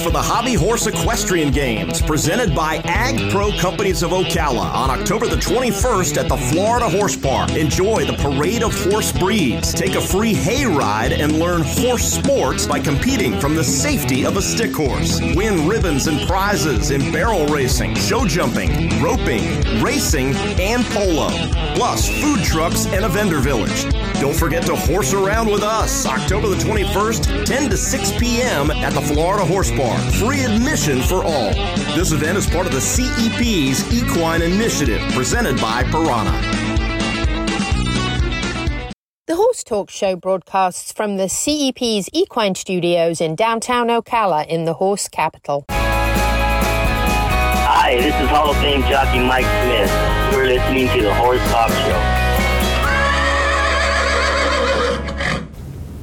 For 0.00 0.10
the 0.10 0.22
Hobby 0.22 0.54
Horse 0.54 0.86
Equestrian 0.86 1.50
Games 1.50 2.00
presented 2.00 2.54
by 2.54 2.76
Ag 2.84 3.30
Pro 3.30 3.52
Companies 3.58 4.02
of 4.02 4.12
Ocala 4.12 4.72
on 4.72 4.90
October 4.90 5.26
the 5.26 5.36
21st 5.36 6.16
at 6.16 6.28
the 6.28 6.36
Florida 6.36 6.88
Horse 6.88 7.14
Park. 7.14 7.50
Enjoy 7.50 8.04
the 8.04 8.14
parade 8.14 8.62
of 8.62 8.72
horse 8.90 9.12
breeds, 9.12 9.74
take 9.74 9.94
a 9.94 10.00
free 10.00 10.32
hay 10.32 10.64
ride, 10.64 11.12
and 11.12 11.38
learn 11.38 11.62
horse 11.62 12.04
sports 12.04 12.66
by 12.66 12.80
competing 12.80 13.38
from 13.38 13.54
the 13.54 13.64
safety 13.64 14.24
of 14.24 14.36
a 14.36 14.42
stick 14.42 14.74
horse. 14.74 15.20
Win 15.34 15.68
ribbons 15.68 16.06
and 16.06 16.26
prizes 16.26 16.90
in 16.90 17.12
barrel 17.12 17.46
racing, 17.46 17.94
show 17.94 18.24
jumping, 18.24 19.02
roping, 19.02 19.82
racing, 19.82 20.34
and 20.58 20.84
polo. 20.86 21.28
Plus, 21.74 22.08
food 22.20 22.42
trucks 22.44 22.86
and 22.86 23.04
a 23.04 23.08
vendor 23.08 23.40
village. 23.40 23.84
Don't 24.20 24.36
forget 24.36 24.64
to 24.66 24.76
horse 24.76 25.12
around 25.14 25.50
with 25.50 25.62
us 25.62 26.06
October 26.06 26.48
the 26.48 26.56
21st, 26.56 27.44
10 27.44 27.70
to 27.70 27.76
6 27.76 28.12
p.m. 28.18 28.70
at 28.70 28.92
the 28.92 29.00
Florida 29.00 29.44
Horse 29.44 29.70
Bar. 29.70 29.98
Free 30.12 30.40
admission 30.40 31.00
for 31.00 31.24
all. 31.24 31.52
This 31.94 32.12
event 32.12 32.38
is 32.38 32.46
part 32.46 32.66
of 32.66 32.72
the 32.72 32.80
CEP's 32.80 33.92
Equine 33.92 34.42
Initiative 34.42 35.00
presented 35.12 35.60
by 35.60 35.82
Piranha. 35.84 36.62
The 39.26 39.36
Horse 39.36 39.64
Talk 39.64 39.88
Show 39.88 40.16
broadcasts 40.16 40.92
from 40.92 41.16
the 41.16 41.28
CEP's 41.28 42.10
Equine 42.12 42.54
Studios 42.54 43.20
in 43.20 43.34
downtown 43.34 43.88
Ocala 43.88 44.46
in 44.46 44.66
the 44.66 44.74
horse 44.74 45.08
capital. 45.08 45.64
Hi, 47.74 47.96
this 47.96 48.14
is 48.20 48.28
Hall 48.28 48.50
of 48.50 48.56
Fame 48.58 48.82
jockey 48.82 49.20
Mike 49.20 49.46
Smith. 49.64 49.90
You're 50.32 50.46
listening 50.46 50.88
to 50.88 51.02
the 51.02 51.14
Horse 51.14 51.40
Talk 51.50 51.70
Show. 51.70 52.21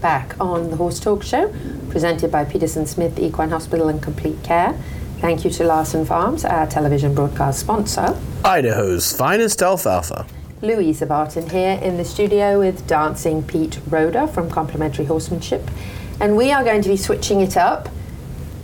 Back 0.01 0.39
on 0.39 0.69
the 0.69 0.77
Horse 0.77 0.99
Talk 0.99 1.23
Show, 1.23 1.53
presented 1.89 2.31
by 2.31 2.45
Peterson 2.45 2.85
Smith 2.85 3.19
Equine 3.19 3.49
Hospital 3.49 3.89
and 3.89 4.01
Complete 4.01 4.41
Care. 4.43 4.73
Thank 5.19 5.43
you 5.43 5.49
to 5.51 5.65
Larson 5.65 6.05
Farms, 6.05 6.45
our 6.45 6.65
television 6.67 7.13
broadcast 7.13 7.59
sponsor. 7.59 8.17
Idaho's 8.45 9.11
finest 9.11 9.61
alfalfa. 9.61 10.25
Louisa 10.61 11.05
Barton 11.05 11.49
here 11.49 11.77
in 11.81 11.97
the 11.97 12.05
studio 12.05 12.59
with 12.59 12.87
Dancing 12.87 13.43
Pete 13.43 13.79
Roder 13.89 14.27
from 14.27 14.49
Complementary 14.49 15.05
Horsemanship. 15.05 15.69
And 16.21 16.37
we 16.37 16.51
are 16.51 16.63
going 16.63 16.81
to 16.81 16.89
be 16.89 16.97
switching 16.97 17.41
it 17.41 17.57
up 17.57 17.89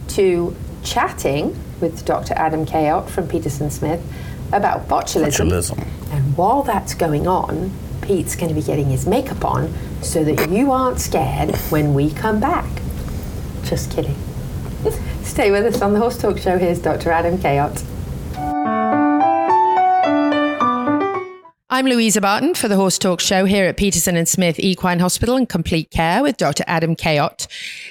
to 0.10 0.56
chatting 0.84 1.58
with 1.82 2.06
Dr. 2.06 2.34
Adam 2.36 2.66
Kayot 2.66 3.10
from 3.10 3.28
Peterson 3.28 3.70
Smith 3.70 4.02
about 4.54 4.88
botulism. 4.88 5.50
Botulism. 5.50 5.88
And 6.12 6.38
while 6.38 6.64
that's 6.64 6.94
going 6.94 7.28
on, 7.28 7.72
Pete's 8.06 8.36
going 8.36 8.50
to 8.50 8.56
be 8.56 8.62
getting 8.62 8.86
his 8.86 9.08
makeup 9.08 9.44
on 9.44 9.74
so 10.02 10.24
that 10.24 10.50
you 10.50 10.72
aren't 10.72 11.00
scared 11.00 11.56
when 11.70 11.94
we 11.94 12.12
come 12.12 12.40
back. 12.40 12.70
Just 13.64 13.92
kidding. 13.92 14.16
Stay 15.24 15.50
with 15.50 15.66
us 15.66 15.82
on 15.82 15.94
the 15.94 16.00
Horse 16.00 16.18
Talk 16.18 16.38
Show. 16.38 16.58
Here's 16.58 16.80
Dr. 16.80 17.12
Adam 17.12 17.38
Kayot. 17.38 17.84
I'm 21.76 21.88
Louisa 21.88 22.22
Barton 22.22 22.56
for 22.56 22.70
the 22.70 22.78
Horse 22.78 22.98
Talk 22.98 23.20
Show 23.20 23.44
here 23.44 23.66
at 23.66 23.76
Peterson 23.76 24.16
and 24.16 24.30
Smith 24.30 24.58
Equine 24.60 25.00
Hospital 25.00 25.36
and 25.36 25.50
Complete 25.50 25.92
Care 25.92 26.24
with 26.24 26.38
Dr. 26.38 26.64
Adam 26.68 26.96
Kayot. 26.96 27.48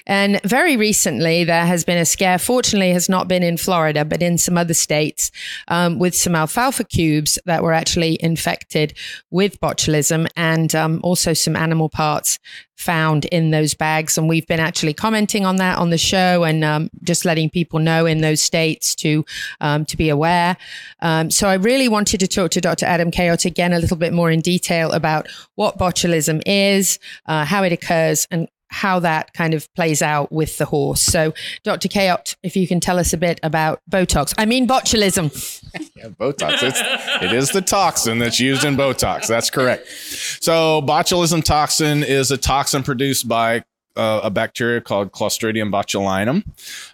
And 0.06 0.40
very 0.42 0.78
recently, 0.78 1.44
there 1.44 1.66
has 1.66 1.84
been 1.84 1.98
a 1.98 2.06
scare. 2.06 2.38
Fortunately, 2.38 2.92
has 2.92 3.10
not 3.10 3.28
been 3.28 3.42
in 3.42 3.58
Florida, 3.58 4.02
but 4.06 4.22
in 4.22 4.38
some 4.38 4.56
other 4.56 4.72
states, 4.72 5.30
um, 5.68 5.98
with 5.98 6.14
some 6.14 6.34
alfalfa 6.34 6.84
cubes 6.84 7.38
that 7.44 7.62
were 7.62 7.74
actually 7.74 8.16
infected 8.22 8.96
with 9.30 9.60
botulism, 9.60 10.28
and 10.34 10.74
um, 10.74 10.98
also 11.04 11.34
some 11.34 11.54
animal 11.54 11.90
parts 11.90 12.38
found 12.76 13.24
in 13.26 13.50
those 13.50 13.74
bags. 13.74 14.18
And 14.18 14.28
we've 14.28 14.46
been 14.46 14.60
actually 14.60 14.94
commenting 14.94 15.44
on 15.44 15.56
that 15.56 15.78
on 15.78 15.90
the 15.90 15.98
show 15.98 16.44
and 16.44 16.64
um, 16.64 16.90
just 17.02 17.24
letting 17.24 17.50
people 17.50 17.78
know 17.78 18.06
in 18.06 18.20
those 18.20 18.40
states 18.40 18.94
to 18.96 19.24
um, 19.60 19.84
to 19.86 19.96
be 19.96 20.08
aware. 20.08 20.56
Um, 21.00 21.30
so 21.30 21.48
I 21.48 21.54
really 21.54 21.88
wanted 21.88 22.20
to 22.20 22.28
talk 22.28 22.50
to 22.52 22.60
Dr. 22.60 22.86
Adam 22.86 23.10
Kayot 23.10 23.44
again 23.44 23.72
a 23.72 23.78
little 23.78 23.96
bit 23.96 24.12
more 24.12 24.30
in 24.30 24.40
detail 24.40 24.92
about 24.92 25.28
what 25.54 25.78
botulism 25.78 26.42
is, 26.46 26.98
uh, 27.26 27.44
how 27.44 27.62
it 27.62 27.72
occurs, 27.72 28.26
and 28.30 28.48
how 28.74 28.98
that 28.98 29.32
kind 29.34 29.54
of 29.54 29.72
plays 29.74 30.02
out 30.02 30.32
with 30.32 30.58
the 30.58 30.64
horse. 30.64 31.00
So, 31.00 31.32
Dr. 31.62 31.88
Kayot, 31.88 32.34
if 32.42 32.56
you 32.56 32.66
can 32.66 32.80
tell 32.80 32.98
us 32.98 33.12
a 33.12 33.16
bit 33.16 33.38
about 33.44 33.80
Botox. 33.88 34.34
I 34.36 34.46
mean, 34.46 34.66
botulism. 34.66 35.63
Botox. 36.10 36.62
It's, 36.62 36.80
it 37.22 37.32
is 37.32 37.50
the 37.50 37.62
toxin 37.62 38.18
that's 38.18 38.40
used 38.40 38.64
in 38.64 38.76
Botox. 38.76 39.26
That's 39.26 39.50
correct. 39.50 39.88
So, 39.88 40.82
botulism 40.82 41.42
toxin 41.42 42.02
is 42.02 42.30
a 42.30 42.36
toxin 42.36 42.82
produced 42.82 43.28
by 43.28 43.64
uh, 43.96 44.20
a 44.24 44.30
bacteria 44.30 44.80
called 44.80 45.12
Clostridium 45.12 45.70
botulinum. 45.70 46.44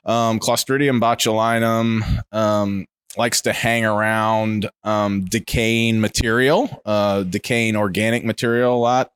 Um, 0.08 0.38
Clostridium 0.38 1.00
botulinum 1.00 2.22
um, 2.32 2.86
likes 3.16 3.40
to 3.42 3.52
hang 3.52 3.84
around 3.84 4.70
um, 4.84 5.24
decaying 5.24 6.00
material, 6.00 6.82
uh, 6.84 7.22
decaying 7.22 7.76
organic 7.76 8.24
material 8.24 8.74
a 8.74 8.78
lot. 8.78 9.12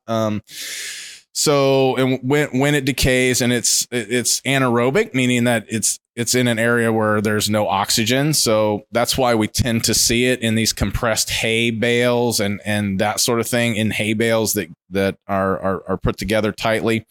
So 1.37 1.97
and 1.97 2.19
when 2.23 2.47
when 2.59 2.75
it 2.75 2.85
decays 2.85 3.41
and 3.41 3.51
it's 3.51 3.85
it's 3.91 4.39
anaerobic, 4.41 5.13
meaning 5.13 5.43
that 5.43 5.65
it's 5.67 5.99
it's 6.15 6.33
in 6.33 6.47
an 6.47 6.57
area 6.57 6.93
where 6.93 7.19
there's 7.19 7.49
no 7.49 7.67
oxygen. 7.67 8.33
So 8.33 8.85
that's 8.93 9.17
why 9.17 9.35
we 9.35 9.49
tend 9.49 9.83
to 9.83 9.93
see 9.93 10.27
it 10.27 10.39
in 10.39 10.55
these 10.55 10.71
compressed 10.71 11.29
hay 11.29 11.71
bales 11.71 12.39
and 12.39 12.61
and 12.65 12.99
that 12.99 13.19
sort 13.19 13.41
of 13.41 13.47
thing 13.47 13.75
in 13.75 13.91
hay 13.91 14.13
bales 14.13 14.53
that 14.53 14.69
that 14.91 15.17
are 15.27 15.59
are, 15.59 15.83
are 15.89 15.97
put 15.97 16.15
together 16.15 16.53
tightly. 16.53 17.05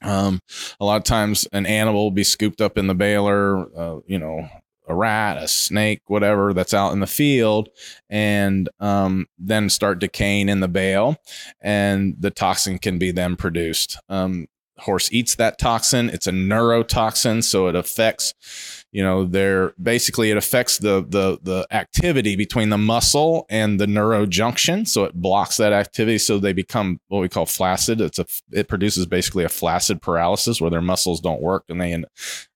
Um, 0.00 0.40
a 0.78 0.84
lot 0.84 0.96
of 0.96 1.04
times 1.04 1.46
an 1.52 1.66
animal 1.66 2.04
will 2.04 2.10
be 2.12 2.24
scooped 2.24 2.60
up 2.60 2.78
in 2.78 2.86
the 2.86 2.94
baler, 2.94 3.66
uh, 3.76 4.00
you 4.06 4.18
know, 4.18 4.48
a 4.90 4.94
rat, 4.94 5.38
a 5.38 5.48
snake, 5.48 6.02
whatever 6.08 6.52
that's 6.52 6.74
out 6.74 6.92
in 6.92 7.00
the 7.00 7.06
field, 7.06 7.68
and 8.10 8.68
um, 8.80 9.26
then 9.38 9.70
start 9.70 10.00
decaying 10.00 10.48
in 10.48 10.60
the 10.60 10.68
bale, 10.68 11.16
and 11.60 12.16
the 12.18 12.30
toxin 12.30 12.78
can 12.78 12.98
be 12.98 13.12
then 13.12 13.36
produced. 13.36 13.98
Um, 14.08 14.48
horse 14.78 15.12
eats 15.12 15.36
that 15.36 15.58
toxin. 15.58 16.10
It's 16.10 16.26
a 16.26 16.32
neurotoxin, 16.32 17.44
so 17.44 17.68
it 17.68 17.76
affects, 17.76 18.79
you 18.92 19.04
know, 19.04 19.24
they're 19.24 19.72
basically 19.80 20.30
it 20.30 20.36
affects 20.36 20.78
the 20.78 21.04
the 21.08 21.38
the 21.42 21.66
activity 21.70 22.34
between 22.34 22.70
the 22.70 22.78
muscle 22.78 23.46
and 23.48 23.78
the 23.78 23.86
neurojunction. 23.86 24.86
So 24.88 25.04
it 25.04 25.14
blocks 25.14 25.58
that 25.58 25.72
activity, 25.72 26.18
so 26.18 26.38
they 26.38 26.52
become 26.52 27.00
what 27.08 27.20
we 27.20 27.28
call 27.28 27.46
flaccid. 27.46 28.00
It's 28.00 28.18
a 28.18 28.26
it 28.50 28.68
produces 28.68 29.06
basically 29.06 29.44
a 29.44 29.48
flaccid 29.48 30.02
paralysis 30.02 30.60
where 30.60 30.70
their 30.70 30.82
muscles 30.82 31.20
don't 31.20 31.40
work, 31.40 31.64
and 31.68 31.80
they 31.80 31.92
and 31.92 32.06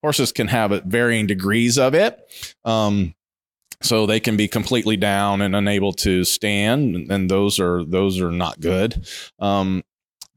horses 0.03 0.33
can 0.33 0.49
have 0.49 0.73
it 0.73 0.85
varying 0.85 1.27
degrees 1.27 1.79
of 1.79 1.95
it. 1.95 2.19
Um, 2.65 3.15
so 3.81 4.07
they 4.07 4.19
can 4.19 4.37
be 4.37 4.49
completely 4.49 4.97
down 4.97 5.41
and 5.43 5.55
unable 5.55 5.93
to 5.93 6.25
stand 6.25 7.11
and 7.11 7.31
those 7.31 7.61
are 7.61 7.85
those 7.85 8.19
are 8.19 8.31
not 8.31 8.59
good 8.59 9.07
um, 9.39 9.83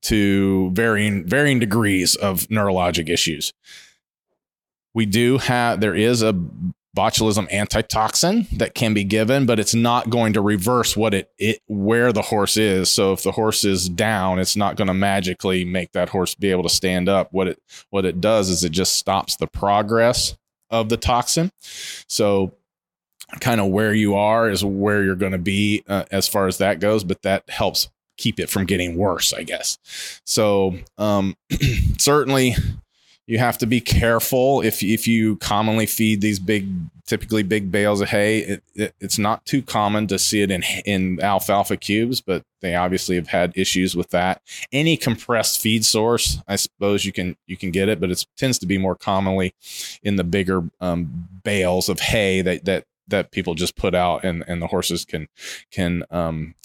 to 0.01 0.70
varying 0.74 1.25
varying 1.25 1.60
degrees 1.60 2.16
of 2.16 2.42
neurologic 2.48 3.10
issues. 3.10 3.54
We 4.98 5.06
do 5.06 5.38
have 5.38 5.80
there 5.80 5.94
is 5.94 6.24
a 6.24 6.34
botulism 6.98 7.48
antitoxin 7.51 8.48
that 8.54 8.74
can 8.74 8.96
be 8.96 9.04
given, 9.04 9.46
but 9.46 9.60
it's 9.60 9.75
not 9.75 10.10
going 10.10 10.34
to 10.34 10.42
reverse 10.42 10.98
what 10.98 11.13
it, 11.13 11.30
it 11.38 11.62
where 11.68 12.12
the 12.12 12.24
horse 12.24 12.58
is. 12.58 12.89
So 12.89 13.13
if 13.13 13.22
the 13.22 13.34
horse 13.34 13.63
is 13.63 13.89
down, 13.89 14.39
it's 14.39 14.56
not 14.56 14.75
going 14.75 14.88
to 14.88 14.96
magically 14.96 15.63
make 15.63 15.92
that 15.92 16.10
horse 16.10 16.34
be 16.34 16.50
able 16.50 16.63
to 16.63 16.70
stand 16.70 17.08
up. 17.08 17.32
What 17.32 17.48
it 17.48 17.62
what 17.92 18.06
it 18.06 18.20
does 18.20 18.50
is 18.50 18.63
it 18.63 18.72
just 18.72 18.96
stops 18.96 19.36
the 19.36 19.46
progress 19.46 20.36
of 20.72 20.89
the 20.89 20.98
toxin. 20.98 21.51
So 22.08 22.54
kind 23.39 23.62
of 23.62 23.68
where 23.68 23.94
you 23.94 24.16
are 24.16 24.50
is 24.50 24.66
where 24.66 25.04
you're 25.04 25.13
going 25.13 25.34
to 25.34 25.38
be 25.38 25.84
uh, 25.88 26.06
as 26.10 26.27
far 26.27 26.48
as 26.48 26.58
that 26.58 26.80
goes, 26.80 27.04
but 27.04 27.22
that 27.22 27.48
helps 27.51 27.88
keep 28.18 28.39
it 28.39 28.50
from 28.50 28.66
getting 28.66 28.98
worse, 28.98 29.32
I 29.32 29.44
guess. 29.44 29.77
So 30.25 30.80
um, 30.98 31.36
certainly 32.00 32.56
you 33.27 33.38
have 33.38 33.57
to 33.60 33.67
be 33.67 33.81
careful. 33.81 34.62
If 34.62 34.81
if 34.81 35.07
you 35.07 35.36
commonly 35.38 35.86
feed 35.86 36.22
these 36.22 36.39
big 36.39 36.69
typically 37.05 37.43
big 37.43 37.72
bales 37.72 38.01
of 38.01 38.09
hay 38.09 38.40
it, 38.40 38.63
it, 38.75 38.96
it's 39.00 39.18
not 39.18 39.46
too 39.46 39.61
common 39.61 40.07
to 40.07 40.20
see 40.20 40.42
it 40.42 40.51
in 40.51 40.63
in 40.85 41.20
alfalfa 41.22 41.77
cubes 41.77 42.20
but 42.20 42.44
they 42.59 42.75
obviously 42.75 43.16
have 43.16 43.29
had 43.29 43.53
issues 43.55 43.96
with 43.96 44.09
that. 44.09 44.42
Any 44.72 44.98
compressed 44.98 45.61
feed 45.61 45.85
source 45.85 46.40
i 46.48 46.55
suppose 46.57 47.05
you 47.05 47.13
can 47.13 47.37
you 47.48 47.55
can 47.55 47.72
get 47.72 47.87
it 47.87 48.00
but 48.00 48.11
it 48.11 48.25
tends 48.35 48.59
to 48.59 48.66
be 48.66 48.77
more 48.77 48.96
commonly 48.96 49.53
in 50.03 50.18
the 50.18 50.24
bigger 50.24 50.70
um, 50.81 51.29
bales 51.44 51.87
of 51.87 52.00
hay 52.00 52.42
that 52.42 52.66
that 52.66 52.83
that 53.07 53.31
people 53.31 53.55
just 53.55 53.77
put 53.77 53.96
out 53.96 54.25
and 54.25 54.44
and 54.48 54.61
the 54.61 54.68
horses 54.68 55.05
can 55.05 55.27
can 55.72 56.03
um, 56.11 56.55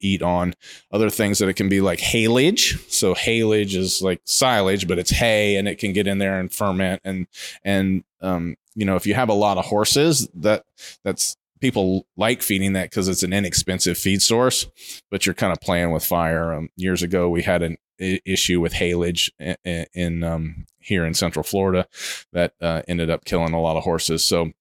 eat 0.00 0.22
on 0.22 0.54
other 0.90 1.10
things 1.10 1.38
that 1.38 1.48
it 1.48 1.54
can 1.54 1.68
be 1.68 1.80
like 1.80 1.98
haylage. 1.98 2.78
So 2.90 3.14
haylage 3.14 3.74
is 3.74 4.02
like 4.02 4.20
silage, 4.24 4.88
but 4.88 4.98
it's 4.98 5.10
hay 5.10 5.56
and 5.56 5.68
it 5.68 5.78
can 5.78 5.92
get 5.92 6.06
in 6.06 6.18
there 6.18 6.38
and 6.38 6.52
ferment. 6.52 7.00
And, 7.04 7.26
and, 7.64 8.04
um, 8.20 8.56
you 8.74 8.84
know, 8.84 8.96
if 8.96 9.06
you 9.06 9.14
have 9.14 9.28
a 9.28 9.34
lot 9.34 9.58
of 9.58 9.66
horses 9.66 10.28
that 10.34 10.64
that's, 11.04 11.36
people 11.60 12.06
like 12.16 12.40
feeding 12.40 12.72
that 12.72 12.88
because 12.88 13.06
it's 13.06 13.22
an 13.22 13.34
inexpensive 13.34 13.98
feed 13.98 14.22
source, 14.22 14.66
but 15.10 15.26
you're 15.26 15.34
kind 15.34 15.52
of 15.52 15.60
playing 15.60 15.90
with 15.90 16.02
fire. 16.02 16.54
Um, 16.54 16.70
years 16.76 17.02
ago, 17.02 17.28
we 17.28 17.42
had 17.42 17.62
an 17.62 17.76
issue 17.98 18.60
with 18.60 18.72
haylage 18.72 19.30
in, 19.38 19.84
in 19.92 20.24
um, 20.24 20.64
here 20.78 21.04
in 21.04 21.12
Central 21.12 21.42
Florida 21.42 21.86
that 22.32 22.54
uh, 22.62 22.80
ended 22.88 23.10
up 23.10 23.26
killing 23.26 23.52
a 23.52 23.60
lot 23.60 23.76
of 23.76 23.84
horses. 23.84 24.24
So 24.24 24.52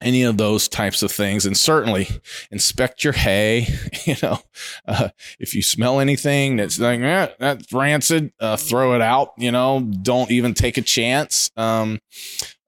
any 0.00 0.22
of 0.22 0.36
those 0.38 0.68
types 0.68 1.02
of 1.02 1.12
things. 1.12 1.46
And 1.46 1.56
certainly 1.56 2.08
inspect 2.50 3.04
your 3.04 3.12
hay 3.12 3.66
you 4.04 4.16
know 4.22 4.38
uh, 4.86 5.08
if 5.38 5.54
you 5.54 5.62
smell 5.62 6.00
anything 6.00 6.56
that's 6.56 6.78
like 6.78 7.00
eh, 7.00 7.28
that's 7.38 7.72
rancid 7.72 8.32
uh, 8.40 8.56
throw 8.56 8.94
it 8.94 9.00
out 9.00 9.32
you 9.36 9.52
know 9.52 9.80
don't 9.80 10.30
even 10.30 10.54
take 10.54 10.78
a 10.78 10.82
chance. 10.82 11.50
Um, 11.56 11.98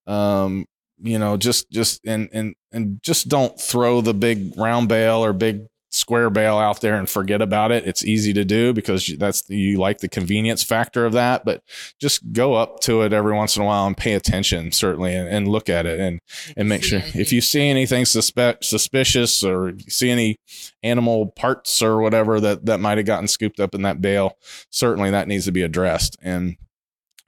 um, 0.06 0.66
you 1.02 1.18
know 1.18 1.36
just 1.36 1.70
just 1.70 2.00
and 2.06 2.28
and 2.32 2.54
and 2.70 3.02
just 3.02 3.28
don't 3.28 3.60
throw 3.60 4.00
the 4.00 4.14
big 4.14 4.56
round 4.56 4.88
bale 4.88 5.24
or 5.24 5.32
big 5.32 5.66
square 6.02 6.30
bale 6.30 6.56
out 6.56 6.80
there 6.80 6.96
and 6.96 7.08
forget 7.08 7.40
about 7.40 7.70
it. 7.70 7.86
It's 7.86 8.04
easy 8.04 8.32
to 8.32 8.44
do 8.44 8.72
because 8.72 9.06
that's 9.18 9.48
you 9.48 9.78
like 9.78 9.98
the 9.98 10.08
convenience 10.08 10.64
factor 10.64 11.06
of 11.06 11.12
that, 11.12 11.44
but 11.44 11.62
just 12.00 12.32
go 12.32 12.54
up 12.54 12.80
to 12.80 13.02
it 13.02 13.12
every 13.12 13.32
once 13.32 13.56
in 13.56 13.62
a 13.62 13.64
while 13.64 13.86
and 13.86 13.96
pay 13.96 14.14
attention 14.14 14.72
certainly 14.72 15.14
and, 15.14 15.28
and 15.28 15.46
look 15.46 15.68
at 15.68 15.86
it 15.86 16.00
and 16.00 16.18
and 16.56 16.68
make 16.68 16.82
sure 16.82 17.00
if 17.14 17.32
you 17.32 17.40
see 17.40 17.68
anything 17.68 18.04
suspect 18.04 18.64
suspicious 18.64 19.44
or 19.44 19.74
see 19.88 20.10
any 20.10 20.34
animal 20.82 21.26
parts 21.36 21.80
or 21.80 22.02
whatever 22.02 22.40
that 22.40 22.66
that 22.66 22.80
might 22.80 22.98
have 22.98 23.06
gotten 23.06 23.28
scooped 23.28 23.60
up 23.60 23.72
in 23.72 23.82
that 23.82 24.00
bale, 24.00 24.36
certainly 24.70 25.12
that 25.12 25.28
needs 25.28 25.44
to 25.44 25.52
be 25.52 25.62
addressed 25.62 26.16
and 26.20 26.56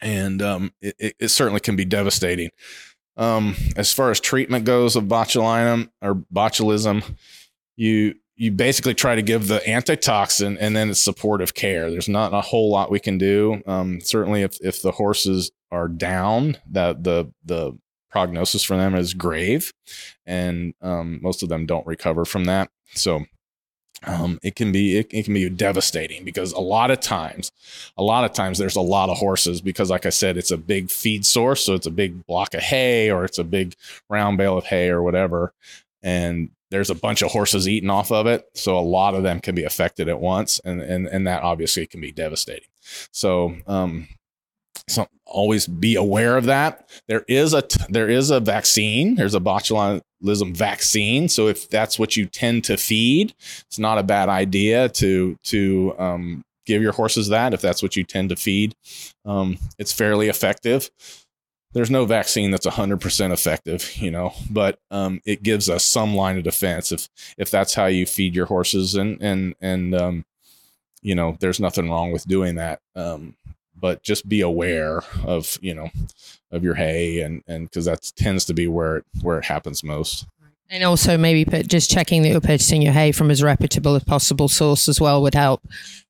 and 0.01 0.43
um, 0.43 0.73
it, 0.83 1.15
it 1.21 1.29
certainly 1.29 1.61
can 1.61 1.77
be 1.77 1.85
devastating. 1.85 2.51
Um, 3.17 3.55
as 3.77 3.93
far 3.93 4.11
as 4.11 4.19
treatment 4.19 4.65
goes 4.65 4.97
of 4.97 5.05
botulinum 5.05 5.91
or 6.03 6.17
botulism, 6.35 7.15
you 7.77 8.17
you 8.37 8.51
basically 8.51 8.95
try 8.95 9.15
to 9.15 9.23
give 9.23 9.49
the 9.49 9.67
antitoxin 9.69 10.59
and 10.59 10.75
then 10.75 10.91
it's 10.91 11.01
supportive 11.01 11.55
care. 11.55 11.91
There's 11.91 12.09
not 12.09 12.35
a 12.35 12.41
whole 12.41 12.71
lot 12.71 12.91
we 12.91 13.01
can 13.01 13.19
do. 13.19 13.63
Um, 13.67 14.01
certainly, 14.01 14.43
if 14.43 14.59
if 14.61 14.83
the 14.83 14.93
horses 14.93 15.53
are 15.71 15.89
down, 15.89 16.57
that 16.71 17.05
the 17.05 17.33
the 17.45 17.79
prognosis 18.11 18.63
for 18.63 18.77
them 18.77 18.95
is 18.95 19.15
grave, 19.15 19.73
and 20.27 20.75
um, 20.83 21.21
most 21.23 21.43
of 21.43 21.49
them 21.49 21.67
don't 21.67 21.87
recover 21.87 22.25
from 22.25 22.45
that. 22.45 22.71
So 22.95 23.25
um, 24.07 24.39
it 24.43 24.57
can 24.57 24.73
be 24.73 24.99
it, 24.99 25.07
it, 25.11 25.25
can 25.25 25.35
be 25.35 25.49
devastating 25.49 26.25
because 26.25 26.53
a 26.53 26.61
lot 26.61 26.91
of 26.91 27.01
times 27.01 27.53
a 27.97 28.03
lot 28.03 28.25
of 28.25 28.33
times 28.33 28.59
there's 28.59 28.77
a 28.77 28.81
lot 28.81 29.09
of 29.09 29.17
horses 29.17 29.61
because 29.61 29.91
like 29.91 30.05
i 30.05 30.11
said 30.11 30.37
it's 30.37 30.51
a 30.51 30.57
big 30.57 30.91
feed 30.91 31.25
source 31.25 31.65
so 31.65 31.75
it's 31.75 31.87
a 31.87 31.91
big 31.91 32.27
block 32.27 32.55
of 32.55 32.61
hay 32.61 33.11
or 33.11 33.25
it's 33.25 33.39
a 33.39 33.45
big 33.45 33.75
round 34.11 34.37
bale 34.37 34.59
of 34.59 34.65
hay 34.65 34.89
or 34.89 35.03
whatever 35.03 35.55
and 36.03 36.51
there's 36.75 36.91
a 36.91 36.95
bunch 36.97 37.23
of 37.23 37.31
horses 37.31 37.69
eating 37.69 37.89
off 37.89 38.11
of 38.11 38.27
it. 38.27 38.49
So 38.55 38.77
a 38.77 38.81
lot 38.81 39.15
of 39.15 39.23
them 39.23 39.39
can 39.39 39.55
be 39.55 39.63
affected 39.63 40.09
at 40.09 40.19
once. 40.19 40.61
And 40.65 40.83
and, 40.83 41.07
and 41.07 41.25
that 41.29 41.45
obviously 41.45 41.87
can 41.87 42.01
be 42.01 42.11
devastating. 42.11 42.69
So 43.13 43.55
um 43.69 44.09
so 44.89 45.07
always 45.25 45.69
be 45.69 45.95
aware 45.95 46.37
of 46.37 46.47
that. 46.47 46.91
There 47.07 47.25
is 47.29 47.55
a 47.55 47.63
there 47.91 48.11
is 48.11 48.31
a 48.31 48.41
vaccine. 48.41 49.15
There's 49.15 49.37
a 49.37 49.41
botulism 49.41 50.57
vaccine. 50.57 51.29
So 51.29 51.47
if 51.47 51.71
that's 51.71 51.97
what 51.97 52.17
you 52.17 52.27
tend 52.27 52.65
to 52.65 52.77
feed 52.77 53.37
it's 53.69 53.79
not 53.79 53.99
a 53.99 54.03
bad 54.03 54.29
idea 54.29 54.89
to 54.89 55.37
to 55.45 55.95
um, 55.97 56.43
give 56.67 56.83
your 56.83 56.93
horses 56.93 57.29
that 57.29 57.55
if 57.55 57.61
that's 57.61 57.85
what 57.85 57.95
you 57.95 58.03
tend 58.03 58.31
to 58.31 58.37
feed. 58.37 58.75
Um, 59.25 59.59
it's 59.79 59.93
fairly 59.93 60.29
effective 60.29 60.91
there's 61.75 61.91
no 61.91 62.07
vaccine 62.07 62.51
that's 62.51 62.67
100% 62.67 63.33
effective, 63.33 63.97
you 63.97 64.11
know, 64.11 64.33
but 64.51 64.79
um, 64.91 65.21
it 65.27 65.43
gives 65.43 65.69
us 65.69 65.85
some 65.85 66.15
line 66.15 66.39
of 66.39 66.45
defense 66.45 66.93
if 66.93 67.09
if 67.37 67.51
that's 67.51 67.75
how 67.75 67.87
you 67.87 68.07
feed 68.07 68.35
your 68.35 68.47
horses 68.47 68.95
and 68.95 69.21
and 69.21 69.55
and 69.61 69.95
um, 69.95 70.25
you 71.03 71.15
know, 71.15 71.37
there's 71.41 71.61
nothing 71.61 71.91
wrong 71.91 72.13
with 72.13 72.27
doing 72.27 72.55
that. 72.55 72.81
Um, 72.97 73.37
but 73.79 74.03
just 74.03 74.29
be 74.29 74.41
aware 74.41 75.03
of 75.25 75.59
you 75.61 75.75
know 75.75 75.91
of 76.51 76.65
your 76.65 76.75
hay 76.75 77.21
and 77.21 77.43
and 77.47 77.69
because 77.69 77.85
that 77.85 78.11
tends 78.17 78.45
to 78.47 78.55
be 78.55 78.67
where 78.67 78.99
it 78.99 79.05
where 79.21 79.39
it 79.39 79.45
happens 79.45 79.85
most. 79.85 80.27
And 80.71 80.83
also 80.83 81.19
maybe 81.19 81.45
just 81.65 81.91
checking 81.91 82.23
that 82.23 82.31
you're 82.31 82.41
purchasing 82.41 82.81
your 82.81 82.95
hay 82.95 83.13
from 83.13 83.31
as 83.31 83.43
reputable 83.43 83.97
as 83.97 84.05
possible 84.05 84.49
source 84.49 84.89
as 84.89 85.01
well 85.01 85.21
would 85.23 85.35
help. 85.35 85.61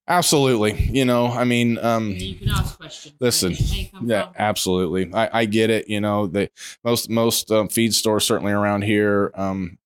Absolutely. 0.07 0.75
You 0.93 1.05
know, 1.07 1.29
I 1.29 1.45
mean, 1.45 1.79
um, 1.79 2.11
You 2.11 2.35
can 2.37 2.51
ask 2.51 2.77
questions. 2.79 3.15
listen, 3.21 3.57
yeah, 4.03 4.29
absolutely. 4.39 5.13
I, 5.15 5.41
I 5.41 5.45
get 5.47 5.71
it. 5.71 5.89
You 5.89 6.01
know, 6.01 6.27
they 6.27 6.51
most 6.85 7.09
most 7.09 7.51
um, 7.51 7.69
feed 7.69 7.95
stores 7.95 8.25
certainly 8.27 8.53
around 8.53 8.83
here, 8.83 9.33
um, 9.35 9.79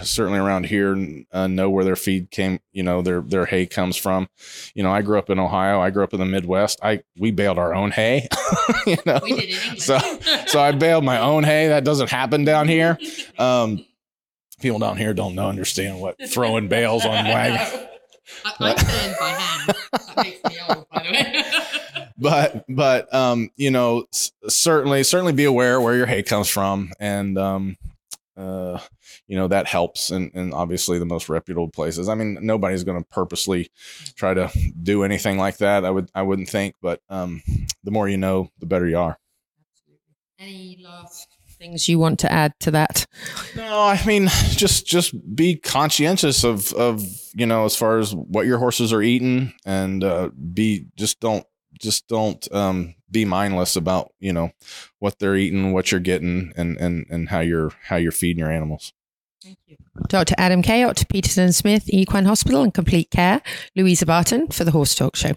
certainly 0.00 0.38
around 0.38 0.64
here, 0.64 0.96
uh, 1.32 1.48
know 1.48 1.68
where 1.68 1.84
their 1.84 1.96
feed 1.96 2.30
came. 2.30 2.60
You 2.72 2.82
know, 2.82 3.02
their 3.02 3.20
their 3.20 3.44
hay 3.44 3.66
comes 3.66 3.94
from. 3.98 4.26
You 4.74 4.82
know, 4.84 4.90
I 4.90 5.02
grew 5.02 5.18
up 5.18 5.28
in 5.28 5.38
Ohio. 5.38 5.80
I 5.80 5.90
grew 5.90 6.02
up 6.04 6.14
in 6.14 6.20
the 6.20 6.24
Midwest. 6.24 6.78
I 6.82 7.02
we 7.18 7.30
baled 7.30 7.58
our 7.58 7.74
own 7.74 7.90
hay. 7.90 8.28
you 8.86 8.96
know, 9.04 9.20
We 9.22 9.36
did 9.38 9.50
in 9.72 9.78
so 9.78 9.98
so 10.46 10.60
I 10.60 10.72
baled 10.72 11.04
my 11.04 11.18
own 11.18 11.44
hay. 11.44 11.68
That 11.68 11.84
doesn't 11.84 12.08
happen 12.10 12.44
down 12.44 12.68
here. 12.68 12.98
Um, 13.38 13.84
people 14.60 14.78
down 14.78 14.96
here 14.96 15.12
don't 15.14 15.34
know 15.34 15.48
understand 15.48 16.00
what 16.00 16.16
throwing 16.30 16.68
bales 16.68 17.04
on 17.04 17.24
wagons. 17.24 17.88
I, 18.44 18.70
I 18.70 18.74
turn 18.74 19.14
by 19.20 19.28
hand. 19.28 19.74
That 19.92 20.16
makes 20.24 20.44
me 20.44 20.58
old, 20.68 20.86
by 20.90 21.02
the 21.02 21.10
way. 21.12 22.08
but 22.18 22.64
but 22.68 23.12
um 23.14 23.50
you 23.56 23.70
know 23.70 24.04
s- 24.12 24.32
certainly 24.48 25.02
certainly 25.02 25.32
be 25.32 25.44
aware 25.44 25.80
where 25.80 25.96
your 25.96 26.06
hay 26.06 26.22
comes 26.22 26.48
from 26.48 26.92
and 27.00 27.36
um 27.38 27.76
uh 28.36 28.78
you 29.26 29.36
know 29.36 29.48
that 29.48 29.66
helps 29.66 30.10
and 30.10 30.30
and 30.34 30.52
obviously 30.54 30.98
the 30.98 31.04
most 31.06 31.28
reputable 31.28 31.68
places 31.70 32.08
i 32.08 32.14
mean 32.14 32.38
nobody's 32.42 32.84
going 32.84 32.98
to 33.02 33.08
purposely 33.10 33.70
try 34.14 34.34
to 34.34 34.50
do 34.82 35.02
anything 35.04 35.36
like 35.38 35.56
that 35.56 35.84
i 35.84 35.90
would 35.90 36.10
i 36.14 36.22
wouldn't 36.22 36.48
think 36.48 36.74
but 36.82 37.00
um 37.08 37.42
the 37.82 37.90
more 37.90 38.08
you 38.08 38.16
know 38.18 38.50
the 38.60 38.66
better 38.66 38.86
you 38.86 38.98
are 38.98 39.18
Any 40.38 40.78
last 40.82 41.28
things 41.58 41.88
you 41.88 41.98
want 41.98 42.18
to 42.20 42.32
add 42.32 42.52
to 42.60 42.70
that? 42.72 43.06
No, 43.56 43.80
I 43.82 44.04
mean 44.06 44.28
just 44.50 44.86
just 44.86 45.14
be 45.36 45.56
conscientious 45.56 46.44
of 46.44 46.72
of 46.74 47.02
you 47.34 47.46
know 47.46 47.64
as 47.64 47.76
far 47.76 47.98
as 47.98 48.14
what 48.14 48.46
your 48.46 48.58
horses 48.58 48.92
are 48.92 49.02
eating 49.02 49.52
and 49.64 50.04
uh, 50.04 50.30
be 50.52 50.86
just 50.96 51.20
don't 51.20 51.46
just 51.80 52.06
don't 52.08 52.52
um, 52.54 52.94
be 53.10 53.24
mindless 53.24 53.76
about 53.76 54.12
you 54.18 54.32
know 54.32 54.52
what 54.98 55.18
they're 55.18 55.36
eating, 55.36 55.72
what 55.72 55.90
you're 55.90 56.00
getting, 56.00 56.52
and 56.56 56.76
and 56.78 57.06
and 57.10 57.28
how 57.28 57.40
you're 57.40 57.72
how 57.84 57.96
you're 57.96 58.12
feeding 58.12 58.40
your 58.40 58.50
animals. 58.50 58.92
Thank 59.42 59.58
you. 59.66 59.76
Dr. 60.08 60.34
Adam 60.38 60.62
Kayot, 60.62 61.08
Peterson 61.08 61.52
Smith 61.52 61.88
Equine 61.88 62.26
Hospital 62.26 62.62
and 62.62 62.72
Complete 62.72 63.10
Care, 63.10 63.42
Louisa 63.74 64.06
Barton 64.06 64.46
for 64.48 64.62
the 64.62 64.70
Horse 64.70 64.94
Talk 64.94 65.16
Show. 65.16 65.34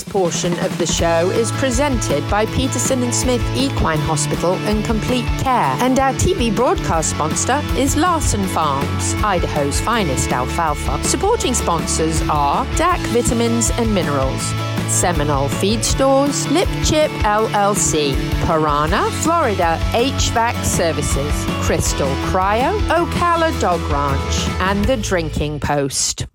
This 0.00 0.04
portion 0.04 0.52
of 0.60 0.78
the 0.78 0.86
show 0.86 1.30
is 1.30 1.50
presented 1.52 2.22
by 2.30 2.46
Peterson 2.46 3.02
and 3.02 3.12
Smith 3.12 3.42
Equine 3.56 3.98
Hospital 3.98 4.54
and 4.68 4.84
Complete 4.84 5.26
Care, 5.40 5.74
and 5.80 5.98
our 5.98 6.12
TV 6.12 6.54
broadcast 6.54 7.10
sponsor 7.10 7.60
is 7.76 7.96
Larson 7.96 8.46
Farms, 8.48 9.14
Idaho's 9.24 9.80
finest 9.80 10.30
alfalfa. 10.30 11.02
Supporting 11.02 11.54
sponsors 11.54 12.22
are 12.30 12.64
DAC 12.76 12.98
Vitamins 13.08 13.70
and 13.72 13.92
Minerals, 13.92 14.42
Seminole 14.86 15.48
Feed 15.48 15.84
Stores, 15.84 16.46
Lip 16.52 16.68
Chip 16.84 17.10
LLC, 17.22 18.14
Piranha, 18.46 19.10
Florida 19.22 19.76
HVAC 19.90 20.64
Services, 20.64 21.32
Crystal 21.66 22.10
Cryo, 22.30 22.78
Ocala 22.90 23.58
Dog 23.60 23.80
Ranch, 23.90 24.48
and 24.60 24.84
The 24.84 24.98
Drinking 24.98 25.58
Post. 25.58 26.26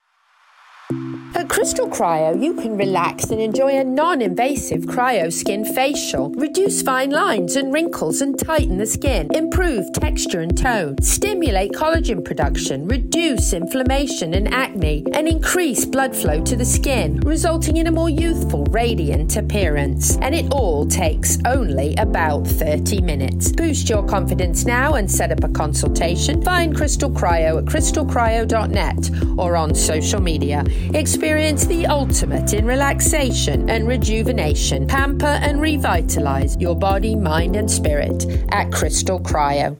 At 1.35 1.49
Crystal 1.49 1.89
Cryo, 1.89 2.39
you 2.41 2.53
can 2.53 2.77
relax 2.77 3.25
and 3.25 3.41
enjoy 3.41 3.77
a 3.77 3.83
non 3.83 4.21
invasive 4.21 4.81
cryo 4.81 5.33
skin 5.33 5.65
facial. 5.65 6.29
Reduce 6.29 6.83
fine 6.83 7.09
lines 7.09 7.55
and 7.55 7.73
wrinkles 7.73 8.21
and 8.21 8.37
tighten 8.37 8.77
the 8.77 8.85
skin. 8.85 9.27
Improve 9.33 9.91
texture 9.93 10.41
and 10.41 10.55
tone. 10.55 10.95
Stimulate 11.01 11.71
collagen 11.71 12.23
production. 12.23 12.87
Reduce 12.87 13.51
inflammation 13.51 14.35
and 14.35 14.53
acne. 14.53 15.03
And 15.13 15.27
increase 15.27 15.85
blood 15.85 16.15
flow 16.15 16.43
to 16.43 16.55
the 16.55 16.65
skin, 16.65 17.19
resulting 17.21 17.77
in 17.77 17.87
a 17.87 17.91
more 17.91 18.09
youthful, 18.09 18.65
radiant 18.65 19.37
appearance. 19.37 20.17
And 20.17 20.35
it 20.35 20.51
all 20.51 20.85
takes 20.85 21.39
only 21.45 21.95
about 21.95 22.45
30 22.47 23.01
minutes. 23.01 23.51
Boost 23.51 23.89
your 23.89 24.05
confidence 24.07 24.65
now 24.65 24.93
and 24.93 25.09
set 25.09 25.31
up 25.31 25.43
a 25.43 25.49
consultation. 25.49 26.43
Find 26.43 26.75
Crystal 26.75 27.09
Cryo 27.09 27.57
at 27.57 27.65
crystalcryo.net 27.65 29.39
or 29.39 29.57
on 29.57 29.73
social 29.73 30.21
media. 30.21 30.63
Experience 30.93 31.65
the 31.65 31.87
ultimate 31.87 32.53
in 32.53 32.65
relaxation 32.65 33.69
and 33.69 33.87
rejuvenation. 33.87 34.87
Pamper 34.87 35.25
and 35.25 35.61
revitalize 35.61 36.57
your 36.59 36.75
body, 36.75 37.15
mind, 37.15 37.55
and 37.55 37.69
spirit 37.69 38.25
at 38.49 38.71
Crystal 38.71 39.19
Cryo. 39.19 39.79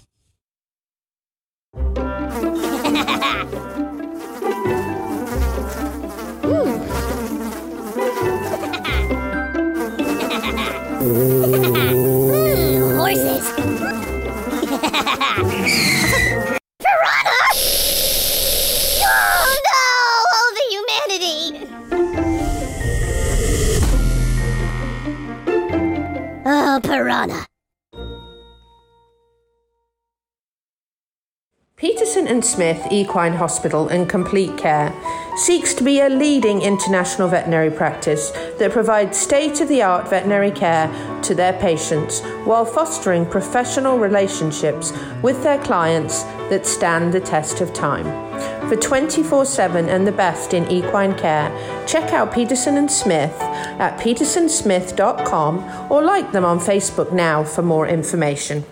Horses. 11.11 13.43
Piranha! 16.79 17.43
Oh 19.03 19.51
no! 19.67 19.83
Oh, 20.31 20.47
the 20.55 20.63
humanity! 20.71 21.67
Oh, 26.45 26.79
piranha. 26.81 27.50
Peterson 31.81 32.27
and 32.27 32.45
Smith 32.45 32.79
Equine 32.91 33.33
Hospital 33.33 33.87
and 33.87 34.07
Complete 34.07 34.55
Care 34.55 34.93
seeks 35.35 35.73
to 35.73 35.83
be 35.83 35.99
a 35.99 36.09
leading 36.09 36.61
international 36.61 37.27
veterinary 37.27 37.71
practice 37.71 38.29
that 38.59 38.71
provides 38.71 39.17
state 39.17 39.61
of 39.61 39.67
the 39.67 39.81
art 39.81 40.07
veterinary 40.07 40.51
care 40.51 40.87
to 41.23 41.33
their 41.33 41.53
patients 41.53 42.21
while 42.45 42.65
fostering 42.65 43.25
professional 43.25 43.97
relationships 43.97 44.93
with 45.23 45.41
their 45.41 45.57
clients 45.63 46.21
that 46.51 46.67
stand 46.67 47.11
the 47.11 47.19
test 47.19 47.61
of 47.61 47.73
time. 47.73 48.05
For 48.69 48.75
24 48.75 49.43
7 49.45 49.89
and 49.89 50.05
the 50.05 50.11
best 50.11 50.53
in 50.53 50.69
equine 50.69 51.17
care, 51.17 51.49
check 51.87 52.13
out 52.13 52.31
Peterson 52.31 52.77
and 52.77 52.91
Smith 52.91 53.35
at 53.41 53.99
petersonsmith.com 53.99 55.91
or 55.91 56.03
like 56.03 56.31
them 56.31 56.45
on 56.45 56.59
Facebook 56.59 57.11
now 57.11 57.43
for 57.43 57.63
more 57.63 57.87
information. 57.87 58.63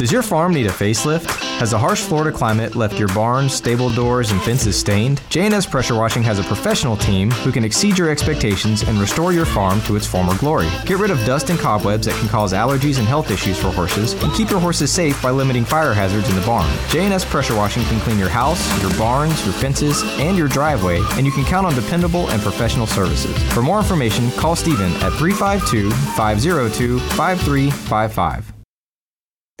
Does 0.00 0.10
your 0.10 0.22
farm 0.22 0.54
need 0.54 0.64
a 0.64 0.70
facelift? 0.70 1.26
Has 1.58 1.72
the 1.72 1.78
harsh 1.78 2.00
Florida 2.00 2.34
climate 2.34 2.74
left 2.74 2.98
your 2.98 3.08
barns, 3.08 3.52
stable 3.52 3.90
doors, 3.90 4.30
and 4.30 4.40
fences 4.40 4.74
stained? 4.74 5.20
J&S 5.28 5.66
Pressure 5.66 5.94
Washing 5.94 6.22
has 6.22 6.38
a 6.38 6.42
professional 6.44 6.96
team 6.96 7.30
who 7.30 7.52
can 7.52 7.66
exceed 7.66 7.98
your 7.98 8.08
expectations 8.08 8.82
and 8.82 8.98
restore 8.98 9.34
your 9.34 9.44
farm 9.44 9.82
to 9.82 9.96
its 9.96 10.06
former 10.06 10.34
glory. 10.38 10.70
Get 10.86 10.96
rid 10.96 11.10
of 11.10 11.22
dust 11.26 11.50
and 11.50 11.58
cobwebs 11.58 12.06
that 12.06 12.18
can 12.18 12.30
cause 12.30 12.54
allergies 12.54 12.98
and 12.98 13.06
health 13.06 13.30
issues 13.30 13.58
for 13.60 13.68
horses, 13.68 14.14
and 14.22 14.32
keep 14.32 14.48
your 14.48 14.58
horses 14.58 14.90
safe 14.90 15.20
by 15.20 15.32
limiting 15.32 15.66
fire 15.66 15.92
hazards 15.92 16.30
in 16.30 16.34
the 16.34 16.46
barn. 16.46 16.74
J&S 16.88 17.26
Pressure 17.26 17.54
Washing 17.54 17.84
can 17.84 18.00
clean 18.00 18.18
your 18.18 18.30
house, 18.30 18.80
your 18.80 18.96
barns, 18.96 19.44
your 19.44 19.52
fences, 19.52 20.02
and 20.18 20.34
your 20.34 20.48
driveway, 20.48 21.02
and 21.18 21.26
you 21.26 21.32
can 21.32 21.44
count 21.44 21.66
on 21.66 21.74
dependable 21.74 22.30
and 22.30 22.40
professional 22.40 22.86
services. 22.86 23.36
For 23.52 23.60
more 23.60 23.76
information, 23.76 24.30
call 24.30 24.56
Stephen 24.56 24.92
at 25.02 25.12
352 25.18 25.90
502 25.90 27.00
5355. 27.00 28.59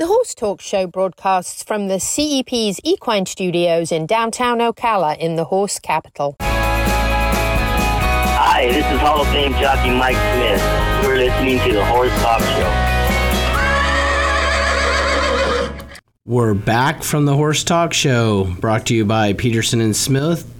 The 0.00 0.06
Horse 0.06 0.34
Talk 0.34 0.60
Show 0.62 0.86
broadcasts 0.86 1.62
from 1.62 1.88
the 1.88 2.00
CEP's 2.00 2.80
Equine 2.82 3.26
Studios 3.26 3.92
in 3.92 4.06
downtown 4.06 4.60
Ocala 4.60 5.18
in 5.18 5.36
the 5.36 5.44
horse 5.44 5.78
capital. 5.78 6.36
Hi, 6.40 8.68
this 8.68 8.76
is 8.76 8.98
Hall 8.98 9.20
of 9.20 9.28
Fame 9.28 9.52
jockey 9.60 9.90
Mike 9.90 10.16
Smith. 10.16 10.62
You're 11.04 11.18
listening 11.18 11.58
to 11.68 11.74
the 11.74 11.84
Horse 11.84 12.18
Talk 12.22 12.40
Show. 12.40 12.70
We're 16.24 16.54
back 16.54 17.02
from 17.02 17.26
the 17.26 17.34
Horse 17.34 17.62
Talk 17.62 17.92
Show, 17.92 18.44
brought 18.58 18.86
to 18.86 18.94
you 18.94 19.04
by 19.04 19.34
Peterson 19.34 19.82
and 19.82 19.94
Smith, 19.94 20.50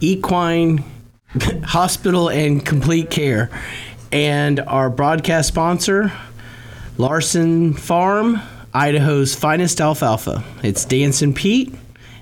Equine 0.00 0.84
Hospital 1.64 2.30
and 2.30 2.64
Complete 2.64 3.10
Care, 3.10 3.50
and 4.12 4.60
our 4.60 4.88
broadcast 4.88 5.48
sponsor, 5.48 6.12
Larson 6.96 7.74
Farm, 7.74 8.40
Idaho's 8.78 9.34
finest 9.34 9.80
alfalfa. 9.80 10.44
It's 10.62 10.84
Dancing 10.84 11.34
Pete, 11.34 11.74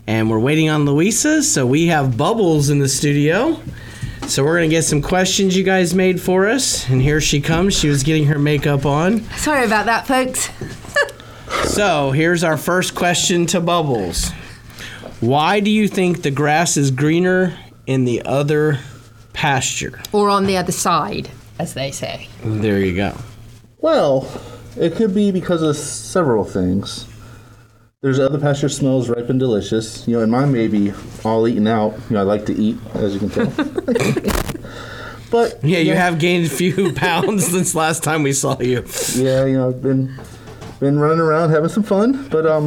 and 0.07 0.31
we're 0.31 0.39
waiting 0.39 0.71
on 0.71 0.87
Louisa, 0.87 1.43
so 1.43 1.67
we 1.67 1.89
have 1.89 2.17
Bubbles 2.17 2.71
in 2.71 2.79
the 2.79 2.89
studio. 2.89 3.61
So 4.27 4.43
we're 4.43 4.57
gonna 4.57 4.69
get 4.69 4.85
some 4.85 5.03
questions 5.03 5.55
you 5.55 5.65
guys 5.65 5.95
made 5.95 6.19
for 6.19 6.49
us, 6.49 6.89
and 6.89 7.03
here 7.03 7.21
she 7.21 7.43
comes. 7.43 7.75
She 7.79 7.89
was 7.91 8.03
getting 8.03 8.25
her 8.29 8.39
makeup 8.39 8.87
on. 8.87 9.21
Sorry 9.37 9.67
about 9.67 9.85
that, 9.85 10.07
folks. 10.07 10.49
So 11.65 12.11
here's 12.11 12.43
our 12.43 12.57
first 12.57 12.95
question 12.95 13.45
to 13.47 13.61
Bubbles. 13.61 14.31
Why 15.21 15.61
do 15.61 15.71
you 15.71 15.89
think 15.89 16.23
the 16.23 16.31
grass 16.31 16.77
is 16.77 16.91
greener 16.91 17.57
in 17.87 18.05
the 18.05 18.23
other 18.23 18.81
pasture? 19.33 20.01
Or 20.13 20.29
on 20.31 20.47
the 20.47 20.57
other 20.57 20.73
side, 20.73 21.29
as 21.59 21.75
they 21.75 21.91
say. 21.91 22.29
There 22.43 22.81
you 22.81 22.97
go. 22.97 23.17
Well, 23.79 24.29
it 24.79 24.95
could 24.97 25.15
be 25.15 25.31
because 25.31 25.63
of 25.63 25.77
several 25.77 26.45
things. 26.45 27.07
There's 28.03 28.19
other 28.19 28.39
pasture 28.39 28.69
smells 28.69 29.09
ripe 29.09 29.29
and 29.31 29.41
delicious. 29.41 30.07
You 30.07 30.17
know, 30.17 30.23
and 30.23 30.31
mine 30.31 30.53
may 30.53 30.69
be 30.69 30.93
all 31.25 31.49
eaten 31.49 31.67
out. 31.67 31.95
You 32.09 32.15
know, 32.15 32.21
I 32.21 32.23
like 32.23 32.47
to 32.47 32.55
eat, 32.55 32.77
as 32.95 33.15
you 33.15 33.21
can 33.21 33.31
tell. 33.31 33.47
but 35.31 35.59
Yeah, 35.65 35.79
you 35.79 35.95
have 35.95 36.19
gained 36.19 36.47
a 36.47 36.51
few 36.51 36.93
pounds 36.95 37.47
since 37.47 37.75
last 37.75 38.03
time 38.03 38.23
we 38.23 38.33
saw 38.33 38.61
you. 38.61 38.85
yeah, 39.15 39.45
you 39.47 39.55
know, 39.57 39.69
I've 39.71 39.83
been 39.83 40.15
been 40.79 40.99
running 40.99 41.21
around 41.21 41.51
having 41.51 41.71
some 41.71 41.83
fun. 41.83 42.29
But 42.29 42.47
um, 42.47 42.67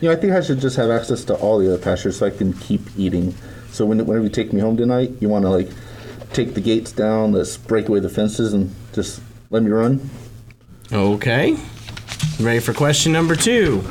you 0.00 0.08
know, 0.08 0.12
I 0.12 0.16
think 0.16 0.32
I 0.34 0.40
should 0.42 0.60
just 0.60 0.76
have 0.76 0.90
access 0.90 1.24
to 1.24 1.34
all 1.36 1.58
the 1.58 1.72
other 1.72 1.82
pastures 1.82 2.18
so 2.18 2.26
I 2.26 2.30
can 2.30 2.52
keep 2.52 2.82
eating. 2.96 3.34
So 3.72 3.86
when, 3.86 3.98
whenever 4.06 4.24
you 4.24 4.30
take 4.30 4.52
me 4.52 4.60
home 4.60 4.76
tonight, 4.76 5.12
you 5.20 5.28
want 5.28 5.44
to 5.44 5.50
like 5.50 5.68
take 6.32 6.54
the 6.54 6.60
gates 6.60 6.92
down, 6.92 7.32
let's 7.32 7.56
break 7.56 7.88
away 7.88 8.00
the 8.00 8.08
fences, 8.10 8.52
and 8.52 8.74
just 8.92 9.20
let 9.50 9.62
me 9.62 9.70
run. 9.70 10.08
Okay. 10.92 11.56
Ready 12.38 12.60
for 12.60 12.72
question 12.72 13.12
number 13.12 13.34
two? 13.34 13.82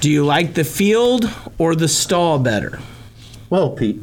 Do 0.00 0.10
you 0.10 0.24
like 0.24 0.54
the 0.54 0.64
field 0.64 1.30
or 1.58 1.74
the 1.74 1.88
stall 1.88 2.38
better? 2.38 2.78
Well, 3.50 3.70
Pete, 3.70 4.02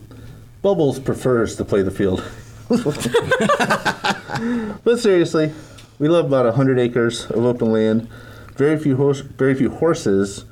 Bubbles 0.62 1.00
prefers 1.00 1.56
to 1.56 1.66
play 1.66 1.82
the 1.82 1.92
field. 1.92 2.24
but 4.84 5.00
seriously, 5.00 5.52
we 6.00 6.08
love 6.08 6.26
about 6.26 6.54
hundred 6.54 6.80
acres 6.80 7.26
of 7.26 7.44
open 7.44 7.72
land. 7.72 8.08
Very 8.56 8.78
few 8.78 8.96
horse, 8.96 9.22
very 9.22 9.56
few 9.56 9.72
horses 9.72 10.46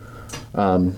um, 0.55 0.95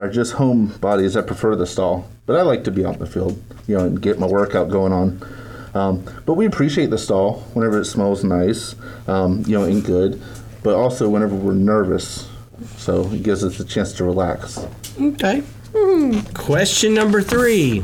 are 0.00 0.10
just 0.10 0.34
home 0.34 0.68
bodies 0.80 1.14
that 1.14 1.26
prefer 1.26 1.54
the 1.54 1.66
stall. 1.66 2.08
But 2.24 2.36
I 2.36 2.42
like 2.42 2.64
to 2.64 2.70
be 2.70 2.84
out 2.84 2.94
in 2.94 3.00
the 3.00 3.06
field, 3.06 3.42
you 3.66 3.76
know, 3.76 3.84
and 3.84 4.00
get 4.00 4.18
my 4.18 4.26
workout 4.26 4.70
going 4.70 4.92
on. 4.92 5.20
Um, 5.74 6.04
but 6.26 6.34
we 6.34 6.46
appreciate 6.46 6.90
the 6.90 6.98
stall 6.98 7.40
whenever 7.54 7.80
it 7.80 7.84
smells 7.84 8.24
nice, 8.24 8.74
um, 9.06 9.44
you 9.46 9.58
know, 9.58 9.64
and 9.64 9.84
good. 9.84 10.20
But 10.62 10.74
also 10.74 11.08
whenever 11.08 11.34
we're 11.34 11.54
nervous, 11.54 12.28
so 12.76 13.10
it 13.12 13.22
gives 13.22 13.44
us 13.44 13.58
a 13.60 13.64
chance 13.64 13.92
to 13.94 14.04
relax. 14.04 14.66
Okay. 15.00 15.42
Question 16.34 16.94
number 16.94 17.22
three. 17.22 17.82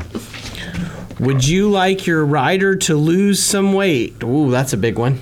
Would 1.19 1.47
you 1.47 1.69
like 1.71 2.05
your 2.05 2.25
rider 2.25 2.75
to 2.75 2.95
lose 2.95 3.41
some 3.41 3.73
weight? 3.73 4.21
Ooh, 4.23 4.51
that's 4.51 4.73
a 4.73 4.77
big 4.77 4.99
one. 4.99 5.19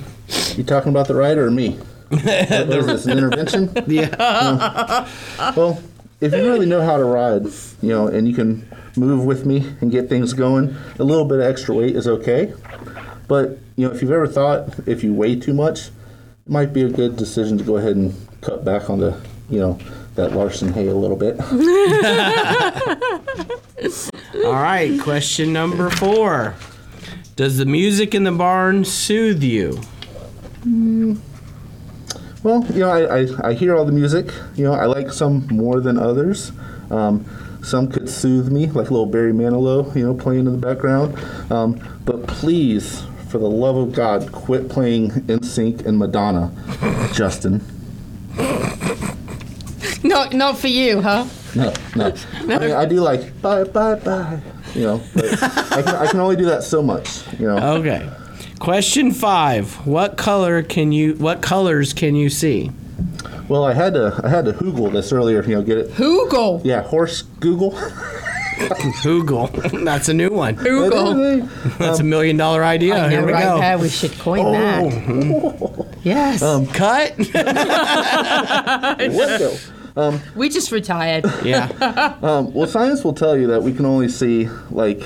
You 0.56 0.63
talking 0.63 0.89
about 0.89 1.08
the 1.08 1.15
rider 1.15 1.45
or 1.45 1.51
me? 1.51 1.80
What 2.10 2.21
is 2.23 2.86
this, 2.86 3.06
an 3.06 3.17
intervention? 3.17 3.71
Yeah. 3.88 5.08
Well, 5.56 5.82
if 6.21 6.34
you 6.34 6.43
really 6.45 6.65
know 6.65 6.82
how 6.82 6.97
to 6.97 7.04
ride, 7.04 7.45
you 7.82 7.89
know, 7.89 8.08
and 8.08 8.28
you 8.28 8.34
can 8.34 8.67
move 8.97 9.25
with 9.25 9.45
me 9.45 9.73
and 9.81 9.91
get 9.91 10.10
things 10.10 10.34
going, 10.34 10.75
a 10.99 11.03
little 11.03 11.25
bit 11.25 11.39
of 11.39 11.45
extra 11.45 11.75
weight 11.75 11.95
is 11.95 12.08
okay. 12.08 12.53
But, 13.27 13.58
you 13.75 13.88
know, 13.88 13.93
if 13.93 14.01
you've 14.01 14.12
ever 14.12 14.27
thought 14.27 14.88
if 14.88 15.03
you 15.03 15.13
weigh 15.13 15.36
too 15.36 15.53
much, 15.53 15.88
it 15.88 15.91
might 16.47 16.73
be 16.73 16.84
a 16.84 16.89
good 16.89 17.15
decision 17.15 17.58
to 17.58 17.63
go 17.63 17.77
ahead 17.77 17.95
and 17.95 18.13
cut 18.41 18.63
back 18.63 18.89
on 18.89 18.99
the, 18.99 19.19
you 19.49 19.60
know, 19.60 19.79
that 20.15 20.34
Larson 20.34 20.71
hay 20.73 20.88
a 20.88 20.95
little 20.95 21.17
bit. 21.17 21.39
All 24.45 24.53
right, 24.53 24.99
question 25.01 25.51
number 25.51 25.89
four. 25.89 26.55
Does 27.36 27.58
the 27.58 27.65
music 27.65 28.15
in 28.15 28.23
the 28.23 28.31
barn 28.31 28.86
soothe 28.86 29.43
you? 29.43 29.81
Well, 32.43 32.65
you 32.71 32.79
know, 32.79 32.89
I, 32.89 33.21
I, 33.21 33.49
I 33.49 33.53
hear 33.53 33.75
all 33.75 33.86
the 33.86 33.91
music. 33.91 34.27
You 34.55 34.65
know, 34.65 34.73
I 34.73 34.86
like 34.86 35.12
some 35.12 35.47
more 35.47 35.81
than 35.81 35.97
others. 35.97 36.51
Um, 36.89 37.25
some 37.65 37.88
could 37.89 38.08
soothe 38.08 38.51
me, 38.51 38.67
like 38.67 38.91
little 38.91 39.08
Barry 39.08 39.34
Manilow, 39.34 39.93
you 39.95 40.06
know, 40.06 40.13
playing 40.13 40.45
in 40.45 40.51
the 40.51 40.67
background. 40.67 41.17
Um, 41.51 41.82
but 42.06 42.28
please, 42.28 43.04
for 43.28 43.39
the 43.39 43.49
love 43.49 43.75
of 43.75 43.91
God, 43.91 44.32
quit 44.32 44.69
playing 44.69 45.10
NSYNC 45.12 45.86
and 45.86 45.97
Madonna, 45.97 46.51
Justin. 47.13 47.62
Not, 50.04 50.34
not 50.34 50.60
for 50.60 50.67
you, 50.67 51.01
huh? 51.01 51.25
No, 51.56 51.73
no. 51.95 52.15
I 52.36 52.43
mean, 52.45 52.71
I 52.71 52.86
do 52.86 53.01
like 53.01 53.41
bye, 53.41 53.63
bye, 53.63 53.95
bye. 53.95 54.39
You 54.75 54.82
know, 54.82 55.01
but 55.15 55.25
I 55.43 55.82
can, 55.82 55.95
I 55.95 56.08
can 56.08 56.19
only 56.19 56.36
do 56.36 56.45
that 56.45 56.63
so 56.63 56.84
much. 56.84 57.23
You 57.39 57.47
know. 57.47 57.78
Okay. 57.78 58.08
Question 58.60 59.12
five. 59.12 59.88
What 59.88 60.17
color 60.17 60.62
can 60.62 60.91
you 60.91 61.15
what 61.15 61.41
colors 61.41 61.93
can 61.93 62.15
you 62.15 62.30
see? 62.30 62.71
Well, 63.47 63.63
I 63.63 63.73
had 63.73 63.93
to 63.93 64.19
I 64.23 64.29
had 64.29 64.45
to 64.45 64.53
Google 64.53 64.89
this 64.89 65.12
earlier. 65.12 65.43
You 65.43 65.55
know, 65.55 65.62
get 65.63 65.77
it. 65.77 65.95
Google. 65.95 66.62
Yeah, 66.63 66.81
horse 66.81 67.21
Google. 67.21 67.77
Google. 69.03 69.47
That's 69.84 70.08
a 70.10 70.13
new 70.13 70.29
one. 70.29 70.55
Google. 70.55 71.41
That's 71.77 71.99
a 71.99 72.03
million 72.03 72.38
dollar 72.38 72.63
idea. 72.63 72.95
I 72.95 73.01
know, 73.01 73.10
Here 73.10 73.25
we 73.25 73.34
right 73.34 73.43
go. 73.43 73.60
there, 73.60 73.77
we 73.77 73.89
should 73.89 74.17
coin 74.19 74.51
that. 74.53 75.86
Yes. 76.05 76.43
Um, 76.43 76.67
Cut. 76.67 77.17
Let's. 78.99 79.71
Um, 79.97 80.19
we 80.36 80.49
just 80.49 80.71
retired. 80.71 81.25
Yeah. 81.43 81.69
um, 82.21 82.53
well, 82.53 82.67
science 82.67 83.03
will 83.03 83.13
tell 83.13 83.36
you 83.38 83.47
that 83.47 83.63
we 83.63 83.73
can 83.73 83.86
only 83.86 84.08
see 84.10 84.47
like 84.69 85.01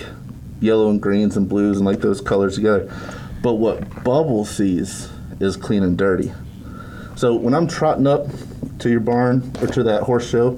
yellow 0.60 0.90
and 0.90 1.02
greens 1.02 1.38
and 1.38 1.48
blues 1.48 1.78
and 1.78 1.86
like 1.86 2.02
those 2.02 2.20
colors 2.22 2.56
together. 2.56 2.92
But 3.42 3.54
what 3.56 4.04
Bubble 4.04 4.44
sees 4.46 5.10
is 5.40 5.56
clean 5.56 5.84
and 5.84 5.98
dirty. 5.98 6.34
So 7.20 7.36
when 7.36 7.54
I'm 7.54 7.68
trotting 7.68 8.08
up 8.08 8.28
to 8.78 8.90
your 8.90 9.02
barn 9.02 9.52
or 9.60 9.68
to 9.68 9.84
that 9.84 10.04
horse 10.04 10.30
show, 10.30 10.58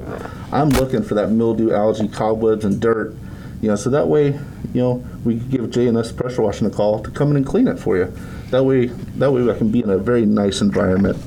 I'm 0.52 0.69
looking 0.69 1.02
for 1.02 1.15
that 1.15 1.32
mildew, 1.32 1.74
algae, 1.74 2.08
cobwebs, 2.08 2.65
and 2.65 2.80
dirt. 2.80 3.15
You 3.63 3.69
know, 3.69 3.76
so 3.76 3.89
that 3.89 4.08
way, 4.08 4.39
you 4.71 4.82
know, 4.82 5.04
we 5.26 5.38
give 5.38 5.71
J 5.71 5.88
and 5.88 5.97
S 5.97 6.12
pressure 6.12 6.43
washing 6.43 6.67
a 6.67 6.69
call 6.69 7.02
to 7.02 7.10
come 7.10 7.32
in 7.32 7.38
and 7.38 7.47
clean 7.47 7.67
it 7.67 7.80
for 7.80 7.97
you. 7.97 8.13
That 8.52 8.63
way, 8.63 8.86
that 8.86 9.32
way 9.32 9.52
I 9.52 9.58
can 9.58 9.71
be 9.71 9.82
in 9.82 9.89
a 9.89 9.97
very 9.97 10.24
nice 10.24 10.62
environment. 10.62 11.17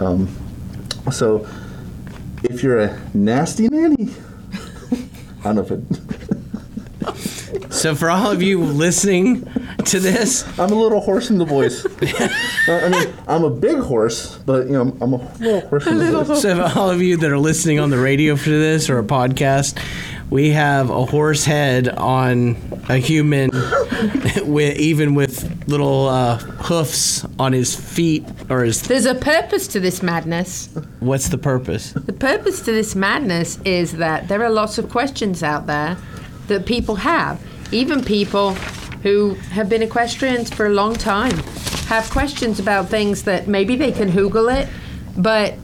Um, 0.00 0.26
so, 1.12 1.46
if 2.42 2.64
you're 2.64 2.80
a 2.80 3.00
nasty 3.14 3.68
nanny, 3.68 4.12
I 5.44 5.52
don't 5.52 5.54
know 5.54 5.62
if 5.62 5.70
it. 5.70 5.82
So 7.72 7.94
for 7.94 8.10
all 8.10 8.30
of 8.30 8.42
you 8.42 8.60
listening 8.60 9.46
to 9.86 10.00
this, 10.00 10.46
I'm 10.58 10.72
a 10.72 10.74
little 10.74 11.00
horse 11.00 11.30
in 11.30 11.38
the 11.38 11.44
voice. 11.44 11.86
I 12.68 12.88
mean, 12.88 13.14
I'm 13.26 13.44
a 13.44 13.50
big 13.50 13.78
horse, 13.78 14.38
but 14.38 14.66
you 14.66 14.72
know, 14.72 14.96
I'm 15.00 15.12
a 15.12 15.34
little 15.38 15.60
horse 15.68 15.86
in 15.86 15.98
the 15.98 16.24
voice. 16.24 16.42
So 16.42 16.56
for 16.56 16.78
all 16.78 16.90
of 16.90 17.02
you 17.02 17.16
that 17.18 17.30
are 17.30 17.38
listening 17.38 17.78
on 17.78 17.90
the 17.90 17.98
radio 17.98 18.36
for 18.36 18.50
this 18.50 18.88
or 18.90 18.98
a 18.98 19.04
podcast, 19.04 19.78
we 20.30 20.50
have 20.50 20.90
a 20.90 21.04
horse 21.04 21.44
head 21.44 21.88
on 21.88 22.56
a 22.88 22.96
human, 22.96 23.50
with 24.44 24.78
even 24.78 25.14
with 25.14 25.68
little 25.68 26.08
uh, 26.08 26.38
hoofs 26.38 27.26
on 27.38 27.52
his 27.52 27.74
feet 27.74 28.24
or 28.48 28.62
his. 28.62 28.80
There's 28.82 29.06
a 29.06 29.16
purpose 29.16 29.66
to 29.68 29.80
this 29.80 30.02
madness. 30.02 30.68
What's 31.00 31.28
the 31.28 31.38
purpose? 31.38 31.92
The 31.92 32.12
purpose 32.12 32.60
to 32.62 32.72
this 32.72 32.94
madness 32.94 33.58
is 33.64 33.92
that 33.94 34.28
there 34.28 34.42
are 34.44 34.50
lots 34.50 34.78
of 34.78 34.88
questions 34.88 35.42
out 35.42 35.66
there 35.66 35.96
that 36.46 36.64
people 36.64 36.96
have. 36.96 37.40
Even 37.72 38.04
people 38.04 38.56
who 39.02 39.34
have 39.52 39.68
been 39.68 39.82
equestrians 39.82 40.52
for 40.52 40.66
a 40.66 40.70
long 40.70 40.94
time 40.94 41.36
have 41.88 42.08
questions 42.10 42.60
about 42.60 42.88
things 42.88 43.24
that 43.24 43.48
maybe 43.48 43.74
they 43.74 43.90
can 43.90 44.10
Google 44.12 44.48
it, 44.48 44.68
but 45.16 45.54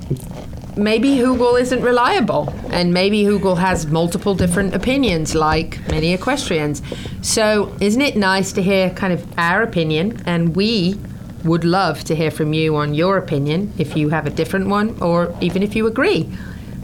maybe 0.76 1.18
Google 1.18 1.56
isn't 1.56 1.82
reliable, 1.82 2.52
and 2.70 2.92
maybe 2.92 3.24
Google 3.24 3.56
has 3.56 3.86
multiple 3.86 4.34
different 4.34 4.74
opinions, 4.74 5.34
like 5.34 5.80
many 5.88 6.12
equestrians. 6.12 6.82
So, 7.22 7.74
isn't 7.80 8.02
it 8.02 8.16
nice 8.16 8.52
to 8.54 8.62
hear 8.62 8.90
kind 8.90 9.12
of 9.12 9.24
our 9.38 9.62
opinion? 9.62 10.20
And 10.26 10.56
we 10.56 10.98
would 11.44 11.64
love 11.64 12.02
to 12.04 12.16
hear 12.16 12.30
from 12.30 12.52
you 12.52 12.74
on 12.76 12.92
your 12.92 13.16
opinion 13.18 13.72
if 13.78 13.96
you 13.96 14.08
have 14.08 14.26
a 14.26 14.30
different 14.30 14.66
one, 14.68 15.00
or 15.00 15.34
even 15.40 15.62
if 15.62 15.76
you 15.76 15.86
agree. 15.86 16.28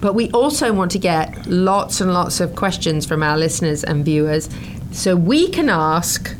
But 0.01 0.15
we 0.15 0.31
also 0.31 0.73
want 0.73 0.91
to 0.93 0.99
get 0.99 1.47
lots 1.47 2.01
and 2.01 2.13
lots 2.13 2.41
of 2.41 2.57
questions 2.57 3.07
from 3.07 3.23
our 3.23 3.37
listeners 3.37 3.85
and 3.85 4.05
viewers 4.05 4.49
so 4.93 5.17
we 5.17 5.49
can 5.49 5.69
ask. 5.69 6.35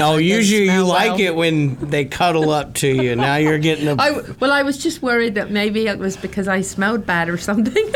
Oh, 0.00 0.16
usually 0.16 0.64
you 0.64 0.84
like 0.84 1.12
well. 1.12 1.20
it 1.20 1.34
when 1.34 1.76
they 1.76 2.04
cuddle 2.04 2.50
up 2.50 2.74
to 2.74 2.88
you. 2.88 3.16
Now 3.16 3.36
you're 3.36 3.58
getting 3.58 3.88
a. 3.88 3.94
I, 3.98 4.20
well, 4.38 4.52
I 4.52 4.62
was 4.62 4.78
just 4.78 5.02
worried 5.02 5.34
that 5.36 5.50
maybe 5.50 5.86
it 5.86 5.98
was 5.98 6.16
because 6.16 6.48
I 6.48 6.60
smelled 6.60 7.06
bad 7.06 7.28
or 7.28 7.38
something. 7.38 7.92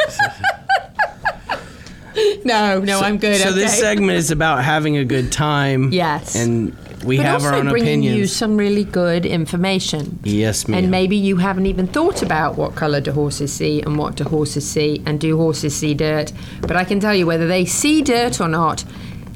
no, 2.44 2.80
no, 2.80 3.00
I'm 3.00 3.18
good. 3.18 3.40
So 3.40 3.52
this 3.52 3.78
segment 3.78 4.18
is 4.18 4.30
about 4.30 4.64
having 4.64 4.96
a 4.96 5.04
good 5.04 5.32
time. 5.32 5.92
Yes. 5.92 6.34
And 6.34 6.76
we 7.04 7.16
but 7.16 7.26
have 7.26 7.44
our 7.44 7.54
own 7.54 7.68
bringing 7.68 8.02
you 8.02 8.26
some 8.26 8.56
really 8.56 8.84
good 8.84 9.26
information. 9.26 10.18
Yes, 10.22 10.68
ma'am. 10.68 10.78
And 10.78 10.90
maybe 10.90 11.16
you 11.16 11.36
haven't 11.36 11.66
even 11.66 11.86
thought 11.86 12.22
about 12.22 12.56
what 12.56 12.74
color 12.74 13.00
do 13.00 13.12
horses 13.12 13.52
see 13.52 13.82
and 13.82 13.98
what 13.98 14.16
do 14.16 14.24
horses 14.24 14.68
see 14.68 15.02
and 15.06 15.20
do 15.20 15.36
horses 15.36 15.74
see 15.74 15.94
dirt. 15.94 16.32
But 16.60 16.76
I 16.76 16.84
can 16.84 17.00
tell 17.00 17.14
you 17.14 17.26
whether 17.26 17.46
they 17.46 17.64
see 17.64 18.02
dirt 18.02 18.40
or 18.40 18.48
not, 18.48 18.84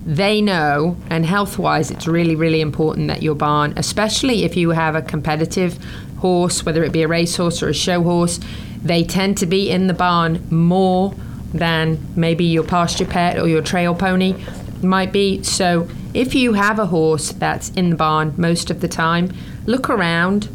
they 0.07 0.41
know. 0.41 0.97
And 1.11 1.27
health 1.27 1.59
wise, 1.59 1.91
it's 1.91 2.07
really, 2.07 2.37
really 2.37 2.61
important 2.61 3.09
that 3.09 3.23
your 3.23 3.35
barn, 3.35 3.75
especially 3.77 4.45
if 4.45 4.57
you 4.57 4.71
have 4.71 4.95
a 4.95 5.03
competitive 5.03 5.79
horse, 6.19 6.65
whether 6.65 6.85
it 6.85 6.93
be 6.93 7.03
a 7.03 7.09
racehorse 7.09 7.63
or 7.63 7.69
a 7.69 7.75
show 7.75 8.03
horse, 8.03 8.41
they 8.83 9.03
tend 9.05 9.37
to 9.39 9.47
be 9.47 9.69
in 9.69 9.89
the 9.89 9.95
barn 9.95 10.47
more 10.49 11.13
than 11.53 11.99
maybe 12.15 12.45
your 12.45 12.63
pasture 12.63 13.05
pet 13.05 13.39
or 13.39 13.49
your 13.49 13.63
trail 13.63 13.95
pony 13.95 14.35
might 14.83 15.13
be. 15.13 15.43
So 15.43 15.89
if 16.15 16.35
you 16.35 16.53
have 16.53 16.79
a 16.79 16.87
horse 16.87 17.33
that's 17.33 17.71
in 17.71 17.91
the 17.91 17.97
barn 17.97 18.35
most 18.37 18.71
of 18.71 18.81
the 18.81 18.89
time, 18.89 19.35
look 19.67 19.91
around 19.91 20.49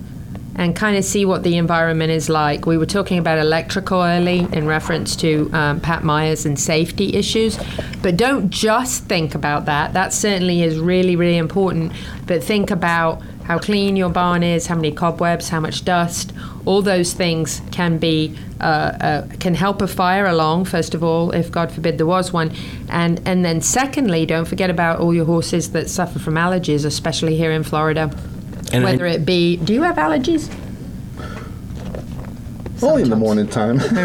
and 0.56 0.76
kind 0.76 0.98
of 0.98 1.04
see 1.04 1.26
what 1.26 1.44
the 1.44 1.58
environment 1.58 2.12
is 2.12 2.30
like. 2.30 2.66
We 2.66 2.78
were 2.78 2.86
talking 2.86 3.18
about 3.18 3.40
electrical 3.40 4.02
early 4.02 4.40
in 4.52 4.68
reference 4.68 5.16
to 5.18 5.50
um, 5.54 5.80
Pat 5.80 6.04
Myers 6.04 6.46
and 6.46 6.60
safety 6.60 7.16
issues, 7.16 7.58
but 8.02 8.18
don't 8.18 8.50
just 8.50 9.06
think 9.06 9.36
about 9.36 9.66
that. 9.66 9.94
That 9.94 10.14
certainly 10.14 10.62
is 10.62 10.80
really, 10.80 11.16
really 11.16 11.38
important. 11.38 11.94
But 12.28 12.44
think 12.44 12.72
about 12.72 13.22
how 13.44 13.60
clean 13.60 13.96
your 13.96 14.10
barn 14.10 14.44
is, 14.44 14.68
how 14.68 14.76
many 14.76 14.92
cobwebs, 14.92 15.50
how 15.50 15.60
much 15.60 15.84
dust. 15.84 16.32
All 16.66 16.82
those 16.82 17.14
things 17.14 17.62
can 17.72 17.98
be 17.98 18.38
uh, 18.60 18.64
uh, 18.64 19.28
can 19.40 19.56
help 19.56 19.82
a 19.82 19.88
fire 19.88 20.26
along. 20.26 20.66
First 20.66 20.94
of 20.94 21.04
all, 21.04 21.32
if 21.32 21.52
God 21.52 21.72
forbid 21.72 21.98
there 21.98 22.06
was 22.06 22.32
one, 22.32 22.52
and 22.88 23.20
and 23.26 23.44
then 23.44 23.62
secondly, 23.62 24.26
don't 24.26 24.46
forget 24.46 24.70
about 24.70 25.00
all 25.00 25.14
your 25.14 25.26
horses 25.26 25.72
that 25.72 25.90
suffer 25.90 26.20
from 26.20 26.36
allergies, 26.36 26.86
especially 26.86 27.36
here 27.36 27.52
in 27.52 27.64
Florida. 27.64 28.16
And 28.74 28.86
I- 28.86 28.92
Whether 28.92 29.06
it 29.06 29.26
be, 29.26 29.58
do 29.58 29.74
you 29.74 29.84
have 29.84 29.96
allergies? 29.98 30.50
Only 32.84 33.04
in 33.04 33.12
the 33.12 33.16
morning 33.16 33.48
time. 33.48 33.80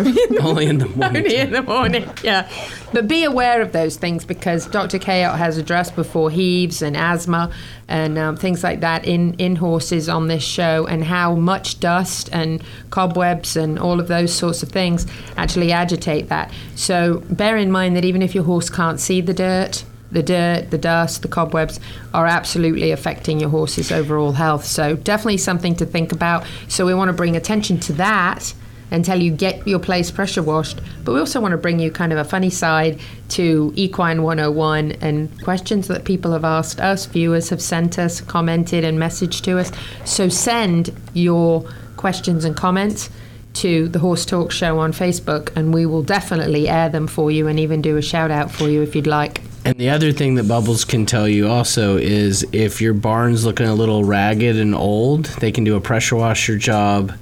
Only 0.43 0.67
in 0.67 0.79
the 0.79 0.87
morning. 0.89 1.17
Only 1.25 1.37
in 1.37 1.51
the 1.53 1.63
morning, 1.63 2.11
yeah. 2.23 2.47
But 2.93 3.09
be 3.09 3.25
aware 3.25 3.63
of 3.63 3.73
those 3.73 3.97
things 3.97 4.27
because 4.27 4.67
Dr. 4.67 4.99
Kayot 4.99 5.37
has 5.39 5.57
addressed 5.57 5.97
before 5.97 6.29
heaves 6.31 6.83
and 6.83 6.95
asthma 6.95 7.51
and 7.89 8.19
um, 8.19 8.37
things 8.37 8.63
like 8.63 8.81
that 8.81 9.07
in, 9.07 9.33
in 9.35 9.57
horses 9.57 10.11
on 10.11 10.27
this 10.29 10.43
show 10.43 10.87
and 10.87 11.03
how 11.05 11.35
much 11.35 11.81
dust 11.81 12.29
and 12.33 12.63
cobwebs 12.91 13.57
and 13.57 13.79
all 13.79 13.99
of 13.99 14.09
those 14.09 14.35
sorts 14.35 14.63
of 14.63 14.69
things 14.69 15.07
actually 15.39 15.73
agitate 15.73 16.29
that. 16.29 16.53
So 16.75 17.23
bear 17.31 17.57
in 17.57 17.71
mind 17.71 17.97
that 17.97 18.05
even 18.05 18.21
if 18.21 18.35
your 18.35 18.45
horse 18.45 18.69
can't 18.69 19.01
see 19.01 19.23
the 19.23 19.33
dirt, 19.35 19.85
the 20.11 20.23
dirt, 20.23 20.71
the 20.71 20.79
dust, 20.79 21.23
the 21.23 21.29
cobwebs 21.29 21.81
are 22.15 22.27
absolutely 22.27 22.91
affecting 22.91 23.41
your 23.41 23.51
horse's 23.51 23.91
overall 23.91 24.33
health. 24.33 24.65
So 24.65 24.97
definitely 24.97 25.39
something 25.39 25.75
to 25.77 25.87
think 25.87 26.13
about. 26.13 26.47
So 26.69 26.87
we 26.87 26.95
want 26.95 27.09
to 27.09 27.13
bring 27.13 27.37
attention 27.37 27.79
to 27.81 27.93
that 27.95 28.55
until 28.91 29.21
you 29.21 29.33
get 29.33 29.67
your 29.67 29.79
place 29.79 30.11
pressure 30.11 30.43
washed. 30.43 30.81
But 31.05 31.13
we 31.13 31.21
also 31.21 31.41
want 31.41 31.53
to 31.53 31.59
bring 31.59 31.81
you 31.81 31.91
kind 31.91 32.13
of 32.13 32.19
a 32.19 32.25
funny 32.25 32.51
side 32.51 33.01
to 33.31 33.73
Equine 33.75 34.23
101 34.23 34.93
and 35.01 35.43
questions 35.43 35.89
that 35.89 36.05
people 36.05 36.33
have 36.33 36.45
asked 36.45 36.81
us, 36.81 37.07
viewers 37.07 37.51
have 37.51 37.61
sent 37.61 37.99
us, 37.99 38.21
commented, 38.21 38.85
and 38.85 38.99
messaged 38.99 39.43
to 39.43 39.59
us. 39.59 39.73
So 40.05 40.29
send 40.29 40.91
your 41.15 41.69
questions 41.97 42.45
and 42.45 42.57
comments 42.57 43.11
to 43.55 43.89
the 43.89 43.99
Horse 43.99 44.27
Talk 44.27 44.53
Show 44.53 44.79
on 44.79 44.93
Facebook, 44.93 45.51
and 45.57 45.73
we 45.73 45.87
will 45.87 46.03
definitely 46.03 46.69
air 46.69 46.89
them 46.89 47.07
for 47.07 47.31
you 47.31 47.49
and 47.49 47.59
even 47.59 47.81
do 47.81 47.97
a 47.97 48.03
shout 48.03 48.31
out 48.31 48.51
for 48.51 48.69
you 48.69 48.83
if 48.83 48.95
you'd 48.95 49.07
like. 49.07 49.41
And 49.67 49.79
the 49.79 49.91
other 49.91 50.13
thing 50.13 50.37
that 50.37 50.47
Bubbles 50.47 50.85
can 50.85 51.07
tell 51.07 51.29
you 51.29 51.49
also 51.49 51.97
is 51.97 52.47
if 52.53 52.81
your 52.81 52.95
barn's 52.95 53.45
looking 53.45 53.67
a 53.67 53.75
little 53.75 54.05
ragged 54.05 54.55
and 54.55 54.77
old, 54.77 55.25
they 55.41 55.51
can 55.51 55.65
do 55.65 55.75
a 55.75 55.81
pressure 55.81 56.15
washer 56.15 56.57
job 56.57 57.13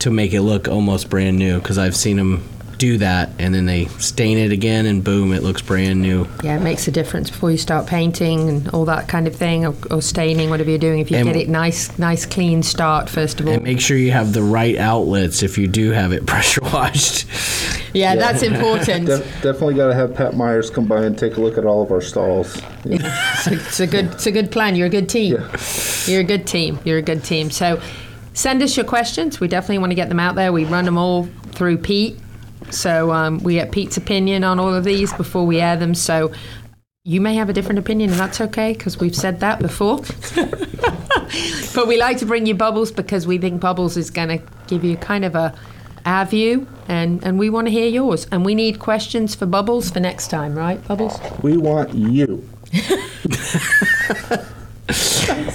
to 0.00 0.10
make 0.10 0.34
it 0.34 0.42
look 0.42 0.68
almost 0.68 1.08
brand 1.08 1.38
new. 1.38 1.58
Because 1.58 1.78
I've 1.78 1.96
seen 1.96 2.18
them 2.18 2.46
do 2.78 2.98
that, 2.98 3.30
and 3.38 3.54
then 3.54 3.66
they 3.66 3.86
stain 3.98 4.38
it 4.38 4.52
again, 4.52 4.86
and 4.86 5.02
boom, 5.02 5.32
it 5.32 5.42
looks 5.42 5.62
brand 5.62 6.02
new. 6.02 6.26
Yeah, 6.42 6.56
it 6.56 6.62
makes 6.62 6.86
a 6.88 6.90
difference 6.90 7.30
before 7.30 7.50
you 7.50 7.58
start 7.58 7.86
painting 7.86 8.48
and 8.48 8.68
all 8.70 8.84
that 8.86 9.08
kind 9.08 9.26
of 9.26 9.34
thing, 9.34 9.64
or, 9.66 9.74
or 9.90 10.02
staining, 10.02 10.50
whatever 10.50 10.70
you're 10.70 10.78
doing. 10.78 11.00
If 11.00 11.10
you 11.10 11.16
And- 11.18 11.26
get 11.26 11.36
it 11.36 11.48
nice, 11.48 11.98
nice, 11.98 12.26
clean 12.26 12.62
start 12.62 13.08
first 13.08 13.40
of 13.40 13.46
all. 13.46 13.54
And 13.54 13.62
make 13.64 13.80
sure 13.80 13.96
you 13.96 14.12
have 14.12 14.32
the 14.32 14.42
right 14.42 14.76
outlets 14.76 15.42
if 15.42 15.56
you 15.58 15.66
do 15.68 15.90
have 15.90 16.12
it 16.12 16.26
pressure 16.26 16.60
washed. 16.64 17.26
yeah, 17.94 18.14
that's 18.16 18.42
important. 18.42 19.06
Def- 19.06 19.42
definitely 19.42 19.74
got 19.74 19.88
to 19.88 19.94
have 19.94 20.14
Pat 20.14 20.36
Myers 20.36 20.70
come 20.70 20.86
by 20.86 21.04
and 21.04 21.18
take 21.18 21.36
a 21.36 21.40
look 21.40 21.56
at 21.58 21.64
all 21.64 21.82
of 21.82 21.90
our 21.90 22.00
stalls. 22.00 22.60
it's, 22.84 23.46
a, 23.46 23.52
it's 23.54 23.80
a 23.80 23.86
good 23.86 24.06
it's 24.06 24.26
a 24.26 24.32
good 24.32 24.50
plan. 24.50 24.76
You're 24.76 24.86
a 24.86 24.90
good 24.90 25.08
team. 25.08 25.36
You're 26.06 26.20
a 26.20 26.24
good 26.24 26.46
team. 26.46 26.78
You're 26.84 26.98
a 26.98 27.02
good 27.02 27.24
team. 27.24 27.50
So 27.50 27.80
send 28.34 28.62
us 28.62 28.76
your 28.76 28.84
questions. 28.86 29.40
We 29.40 29.48
definitely 29.48 29.78
want 29.78 29.90
to 29.92 29.94
get 29.96 30.08
them 30.08 30.20
out 30.20 30.34
there. 30.34 30.52
We 30.52 30.64
run 30.64 30.84
them 30.84 30.98
all 30.98 31.28
through 31.52 31.78
Pete. 31.78 32.18
So 32.70 33.12
um, 33.12 33.38
we 33.38 33.54
get 33.54 33.72
Pete's 33.72 33.96
opinion 33.96 34.44
on 34.44 34.58
all 34.58 34.74
of 34.74 34.84
these 34.84 35.12
before 35.12 35.46
we 35.46 35.60
air 35.60 35.76
them. 35.76 35.94
So 35.94 36.32
you 37.04 37.20
may 37.20 37.34
have 37.34 37.48
a 37.48 37.52
different 37.52 37.78
opinion, 37.78 38.10
and 38.10 38.18
that's 38.18 38.40
okay 38.40 38.72
because 38.72 38.98
we've 38.98 39.14
said 39.14 39.40
that 39.40 39.60
before. 39.60 39.98
but 41.74 41.86
we 41.86 41.98
like 41.98 42.18
to 42.18 42.26
bring 42.26 42.46
you 42.46 42.54
Bubbles 42.54 42.90
because 42.90 43.26
we 43.26 43.38
think 43.38 43.60
Bubbles 43.60 43.96
is 43.96 44.10
going 44.10 44.28
to 44.28 44.42
give 44.66 44.84
you 44.84 44.96
kind 44.96 45.24
of 45.24 45.34
a 45.34 45.54
our 46.06 46.24
view, 46.24 46.66
and, 46.88 47.22
and 47.24 47.38
we 47.38 47.50
want 47.50 47.66
to 47.66 47.70
hear 47.70 47.88
yours. 47.88 48.26
And 48.30 48.44
we 48.44 48.54
need 48.54 48.78
questions 48.78 49.34
for 49.34 49.44
Bubbles 49.44 49.90
for 49.90 50.00
next 50.00 50.28
time, 50.28 50.54
right, 50.54 50.82
Bubbles? 50.86 51.18
We 51.42 51.56
want 51.56 51.92
you. 51.94 52.48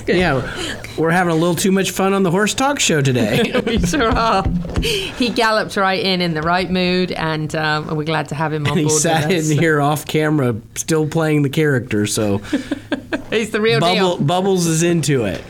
Yeah, 0.08 0.76
we're 0.98 1.12
having 1.12 1.32
a 1.32 1.36
little 1.36 1.56
too 1.56 1.72
much 1.72 1.92
fun 1.92 2.14
on 2.14 2.24
the 2.24 2.32
Horse 2.32 2.54
Talk 2.54 2.80
Show 2.80 3.02
today. 3.02 3.54
we 3.66 3.80
sure 3.80 4.10
are. 4.10 4.44
He 4.82 5.30
galloped 5.30 5.78
right 5.78 6.04
in 6.04 6.22
in 6.22 6.34
the 6.34 6.42
right 6.42 6.70
mood, 6.70 7.12
and 7.14 7.56
um, 7.56 7.96
we're 7.96 8.04
glad 8.04 8.28
to 8.30 8.36
have 8.36 8.52
him 8.52 8.66
on 8.66 8.78
and 8.78 8.82
he 8.82 8.90
sat 8.90 9.32
in 9.32 9.46
here 9.58 9.80
off 9.80 10.06
camera, 10.06 10.56
still 10.76 11.08
playing 11.08 11.44
the 11.44 11.50
character. 11.50 12.06
So 12.08 12.38
He's 13.30 13.52
the 13.52 13.62
real 13.62 13.80
Bubble, 13.80 14.18
deal. 14.18 14.26
Bubbles 14.26 14.66
is 14.68 14.84
into 14.84 15.24
it. 15.26 15.42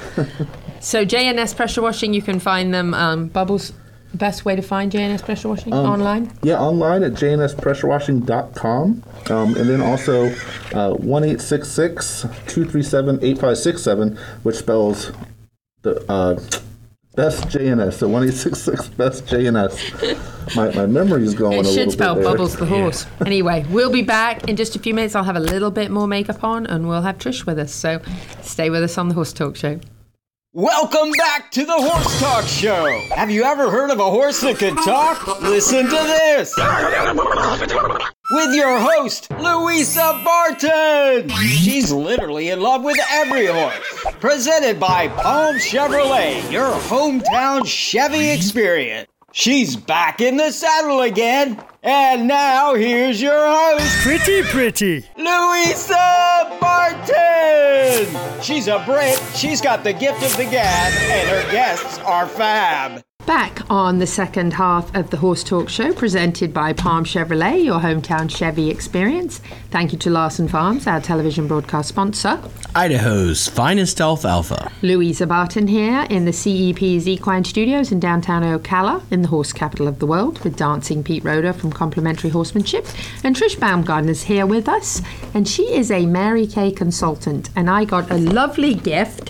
So 0.80 1.06
JNS 1.06 1.56
pressure 1.56 1.82
washing, 1.82 2.14
you 2.14 2.22
can 2.22 2.40
find 2.40 2.74
them. 2.74 2.94
Um, 2.94 3.28
Bubbles, 3.28 3.74
best 4.14 4.46
way 4.46 4.56
to 4.56 4.62
find 4.62 4.92
JNS 4.92 5.24
pressure 5.24 5.48
washing 5.48 5.74
Um, 5.74 5.86
online. 5.86 6.32
Yeah, 6.44 6.60
online 6.60 7.04
at 7.04 7.14
jnspressurewashing.com. 7.14 9.04
Um, 9.30 9.56
and 9.56 9.70
then 9.70 9.82
also 9.82 10.28
uh, 10.74 10.94
1 10.96 11.24
237 11.24 13.20
8567, 13.22 14.18
which 14.44 14.56
spells 14.56 15.12
the 15.84 16.04
uh, 16.12 16.40
best 17.16 17.46
JNS. 17.46 17.94
So 17.94 18.08
1 18.08 18.24
best 18.98 19.26
JNS. 19.26 20.56
My, 20.56 20.86
my 20.86 21.16
is 21.18 21.34
going 21.34 21.58
a 21.58 21.60
It 21.62 21.74
should 21.74 21.92
spell. 21.92 22.16
Bubbles 22.22 22.56
the 22.56 22.66
horse. 22.66 23.06
Anyway, 23.26 23.66
we'll 23.70 23.92
be 23.92 24.02
back 24.04 24.48
in 24.50 24.56
just 24.56 24.76
a 24.76 24.80
few 24.80 24.94
minutes. 24.94 25.16
I'll 25.16 25.24
have 25.24 25.36
a 25.36 25.40
little 25.40 25.72
bit 25.72 25.92
more 25.92 26.08
makeup 26.08 26.44
on, 26.44 26.66
and 26.68 26.88
we'll 26.88 27.02
have 27.02 27.18
Trish 27.18 27.46
with 27.46 27.60
us. 27.60 27.74
So 27.74 28.02
stay 28.42 28.70
with 28.70 28.84
us 28.84 28.98
on 28.98 29.08
the 29.10 29.14
Horse 29.14 29.34
Talk 29.34 29.56
Show. 29.56 29.80
Welcome 30.54 31.14
back 31.14 31.50
to 31.52 31.64
the 31.64 31.72
Horse 31.72 32.20
Talk 32.20 32.46
Show. 32.46 33.00
Have 33.16 33.32
you 33.32 33.44
ever 33.44 33.72
heard 33.72 33.90
of 33.90 34.02
a 34.02 34.10
horse 34.10 34.42
that 34.42 34.58
can 34.58 34.76
talk? 34.76 35.26
Listen 35.42 35.86
to 35.86 35.92
this. 35.92 36.54
With 38.32 38.54
your 38.54 38.78
host, 38.78 39.32
Louisa 39.32 40.22
Barton. 40.26 41.30
She's 41.30 41.94
literally 41.94 42.50
in 42.50 42.60
love 42.60 42.84
with 42.84 42.98
every 43.12 43.46
horse. 43.46 44.06
Presented 44.20 44.78
by 44.78 45.08
Palm 45.08 45.56
Chevrolet, 45.56 46.52
your 46.52 46.72
hometown 46.72 47.66
Chevy 47.66 48.32
experience. 48.32 49.11
She's 49.34 49.76
back 49.78 50.20
in 50.20 50.38
the 50.38 50.52
saddle 50.52 51.02
again. 51.02 51.64
And 51.84 52.28
now 52.28 52.76
here's 52.76 53.22
your 53.22 53.48
host, 53.48 54.02
Pretty, 54.04 54.44
pretty. 54.44 55.06
Louisa 55.18 56.58
Barton! 56.62 58.42
She's 58.44 58.68
a 58.68 58.84
Brit, 58.86 59.20
she's 59.36 59.62
got 59.62 59.84
the 59.84 59.94
gift 59.94 60.22
of 60.24 60.36
the 60.38 60.44
gab, 60.44 60.94
and 60.94 61.30
her 61.30 61.52
guests 61.52 61.98
are 62.00 62.28
fab. 62.28 63.04
Back 63.26 63.70
on 63.70 64.00
the 64.00 64.08
second 64.08 64.54
half 64.54 64.94
of 64.96 65.12
the 65.12 65.18
Horse 65.18 65.44
Talk 65.44 65.70
Show, 65.70 65.94
presented 65.94 66.54
by 66.54 66.74
Palm 66.74 67.06
Chevrolet, 67.06 67.64
your 67.64 67.80
hometown 67.80 68.30
Chevy 68.30 68.70
experience. 68.70 69.40
Thank 69.70 69.94
you 69.94 70.00
to 70.00 70.10
Larson 70.10 70.48
Farms, 70.48 70.88
our 70.88 71.00
television 71.00 71.48
broadcast 71.48 71.90
sponsor. 71.90 72.42
Idaho's 72.76 73.48
finest 73.48 74.02
alfalfa. 74.02 74.72
Louisa 74.82 75.28
Barton 75.28 75.68
here 75.68 76.08
in 76.10 76.26
the 76.26 76.32
CEP's 76.32 77.08
Equine 77.08 77.44
Studios 77.46 77.92
in 77.92 78.00
downtown 78.00 78.42
Ocala, 78.42 79.04
in 79.12 79.22
the 79.22 79.28
horse 79.28 79.54
capital 79.54 79.88
of 79.88 80.00
the 80.00 80.08
world, 80.08 80.40
with 80.40 80.58
dancing 80.58 81.04
Pete 81.04 81.24
Roder 81.24 81.54
from 81.54 81.72
Complimentary 81.72 82.32
Horsemanship. 82.32 82.88
And 83.24 83.36
Trish 83.36 83.58
Baumgartner's 83.58 84.24
here 84.24 84.48
with 84.48 84.68
us, 84.68 85.02
and 85.34 85.48
she 85.48 85.64
is 85.76 85.92
a 85.92 86.08
Mary 86.08 86.48
Kay 86.48 86.72
consultant. 86.72 87.52
And 87.56 87.70
I 87.70 87.86
got 87.86 88.10
a 88.10 88.18
lovely 88.18 88.74
gift 88.74 89.30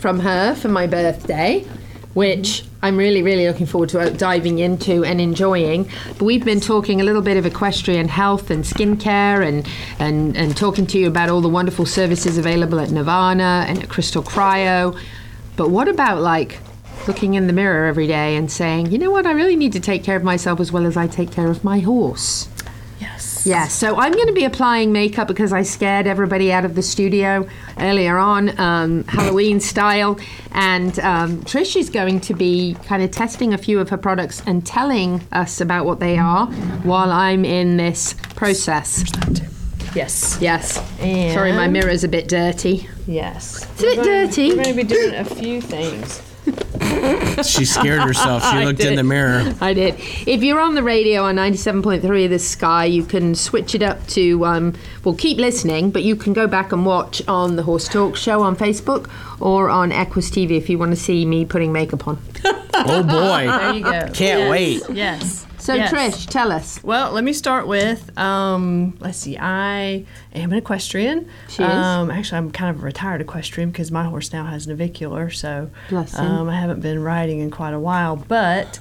from 0.00 0.20
her 0.20 0.54
for 0.54 0.68
my 0.68 0.86
birthday. 0.86 1.66
Which 2.14 2.64
I'm 2.82 2.96
really, 2.96 3.22
really 3.22 3.46
looking 3.46 3.66
forward 3.66 3.90
to 3.90 4.00
uh, 4.00 4.10
diving 4.10 4.58
into 4.58 5.04
and 5.04 5.20
enjoying. 5.20 5.88
But 6.18 6.22
we've 6.22 6.44
been 6.44 6.60
talking 6.60 7.00
a 7.00 7.04
little 7.04 7.22
bit 7.22 7.36
of 7.36 7.46
equestrian 7.46 8.08
health 8.08 8.50
and 8.50 8.64
skincare 8.64 9.46
and, 9.46 9.68
and, 9.98 10.36
and 10.36 10.56
talking 10.56 10.86
to 10.88 10.98
you 10.98 11.06
about 11.08 11.28
all 11.28 11.40
the 11.40 11.48
wonderful 11.48 11.86
services 11.86 12.38
available 12.38 12.80
at 12.80 12.90
Nirvana 12.90 13.64
and 13.68 13.82
at 13.82 13.88
Crystal 13.88 14.22
Cryo. 14.22 14.98
But 15.56 15.70
what 15.70 15.88
about 15.88 16.20
like 16.20 16.58
looking 17.06 17.34
in 17.34 17.46
the 17.46 17.52
mirror 17.52 17.86
every 17.86 18.06
day 18.06 18.36
and 18.36 18.50
saying, 18.50 18.90
you 18.90 18.98
know 18.98 19.10
what, 19.10 19.26
I 19.26 19.32
really 19.32 19.56
need 19.56 19.72
to 19.72 19.80
take 19.80 20.04
care 20.04 20.16
of 20.16 20.22
myself 20.22 20.60
as 20.60 20.72
well 20.72 20.86
as 20.86 20.96
I 20.96 21.06
take 21.06 21.30
care 21.30 21.48
of 21.48 21.64
my 21.64 21.80
horse? 21.80 22.48
Yes. 23.44 23.46
Yeah, 23.46 23.68
so 23.68 23.96
I'm 23.96 24.12
going 24.12 24.28
to 24.28 24.32
be 24.32 24.44
applying 24.44 24.92
makeup 24.92 25.28
because 25.28 25.52
I 25.52 25.62
scared 25.62 26.06
everybody 26.06 26.52
out 26.52 26.64
of 26.64 26.74
the 26.74 26.82
studio 26.82 27.48
earlier 27.78 28.16
on, 28.18 28.58
um, 28.60 29.04
Halloween 29.04 29.60
style. 29.60 30.18
And 30.52 30.98
um, 31.00 31.40
Trish 31.42 31.76
is 31.76 31.90
going 31.90 32.20
to 32.20 32.34
be 32.34 32.76
kind 32.84 33.02
of 33.02 33.10
testing 33.10 33.52
a 33.52 33.58
few 33.58 33.80
of 33.80 33.88
her 33.90 33.96
products 33.96 34.42
and 34.46 34.64
telling 34.64 35.22
us 35.32 35.60
about 35.60 35.86
what 35.86 35.98
they 36.00 36.18
are 36.18 36.46
while 36.84 37.10
I'm 37.10 37.44
in 37.44 37.76
this 37.76 38.14
process. 38.36 39.04
Yes. 39.94 40.38
Yes. 40.40 40.78
And 41.00 41.34
Sorry, 41.34 41.52
my 41.52 41.68
mirror's 41.68 42.04
a 42.04 42.08
bit 42.08 42.28
dirty. 42.28 42.88
Yes. 43.06 43.64
It's 43.72 43.82
a 43.82 43.86
bit 43.86 44.04
dirty. 44.04 44.48
We're 44.50 44.64
going 44.64 44.76
to 44.76 44.82
be 44.82 44.84
doing 44.84 45.14
a 45.14 45.24
few 45.24 45.60
things. 45.60 46.22
She 47.44 47.64
scared 47.64 48.02
herself. 48.02 48.44
She 48.50 48.58
looked 48.64 48.80
in 48.80 48.94
the 48.96 49.02
mirror. 49.02 49.54
I 49.60 49.72
did. 49.74 49.94
If 50.26 50.42
you're 50.42 50.60
on 50.60 50.74
the 50.74 50.82
radio 50.82 51.24
on 51.24 51.36
97.3 51.36 52.24
of 52.24 52.30
the 52.30 52.38
Sky, 52.38 52.84
you 52.84 53.04
can 53.04 53.34
switch 53.34 53.74
it 53.74 53.82
up 53.82 54.06
to, 54.08 54.44
um, 54.44 54.74
well, 55.02 55.14
keep 55.14 55.38
listening, 55.38 55.90
but 55.90 56.02
you 56.02 56.14
can 56.14 56.32
go 56.32 56.46
back 56.46 56.70
and 56.72 56.84
watch 56.86 57.22
on 57.26 57.56
the 57.56 57.62
Horse 57.62 57.88
Talk 57.88 58.16
show 58.16 58.42
on 58.42 58.54
Facebook 58.56 59.10
or 59.40 59.70
on 59.70 59.90
Equus 59.92 60.30
TV 60.30 60.52
if 60.52 60.68
you 60.68 60.78
want 60.78 60.92
to 60.92 60.96
see 60.96 61.24
me 61.24 61.44
putting 61.44 61.72
makeup 61.72 62.06
on. 62.06 62.18
Oh 62.74 63.02
boy. 63.02 63.46
There 63.46 63.74
you 63.74 63.82
go. 63.84 63.90
Can't 64.12 64.16
Yes. 64.16 64.50
wait. 64.50 64.82
Yes. 64.96 65.46
So, 65.62 65.74
Yes. 65.74 65.92
Trish, 65.92 66.28
tell 66.28 66.50
us. 66.50 66.82
Well, 66.82 67.12
let 67.12 67.22
me 67.22 67.32
start 67.32 67.68
with 67.68 68.18
um, 68.18 68.96
let's 68.98 69.18
see. 69.18 69.38
I 69.38 70.04
am 70.34 70.50
an 70.50 70.58
equestrian. 70.58 71.28
She 71.48 71.62
is. 71.62 71.68
Um, 71.68 72.10
actually, 72.10 72.38
I'm 72.38 72.50
kind 72.50 72.74
of 72.74 72.82
a 72.82 72.84
retired 72.84 73.20
equestrian 73.20 73.70
because 73.70 73.92
my 73.92 74.02
horse 74.02 74.32
now 74.32 74.44
has 74.46 74.66
navicular, 74.66 75.30
so 75.30 75.70
um, 76.18 76.48
I 76.48 76.56
haven't 76.58 76.80
been 76.80 77.00
riding 77.00 77.38
in 77.38 77.52
quite 77.52 77.74
a 77.74 77.78
while. 77.78 78.16
But 78.16 78.80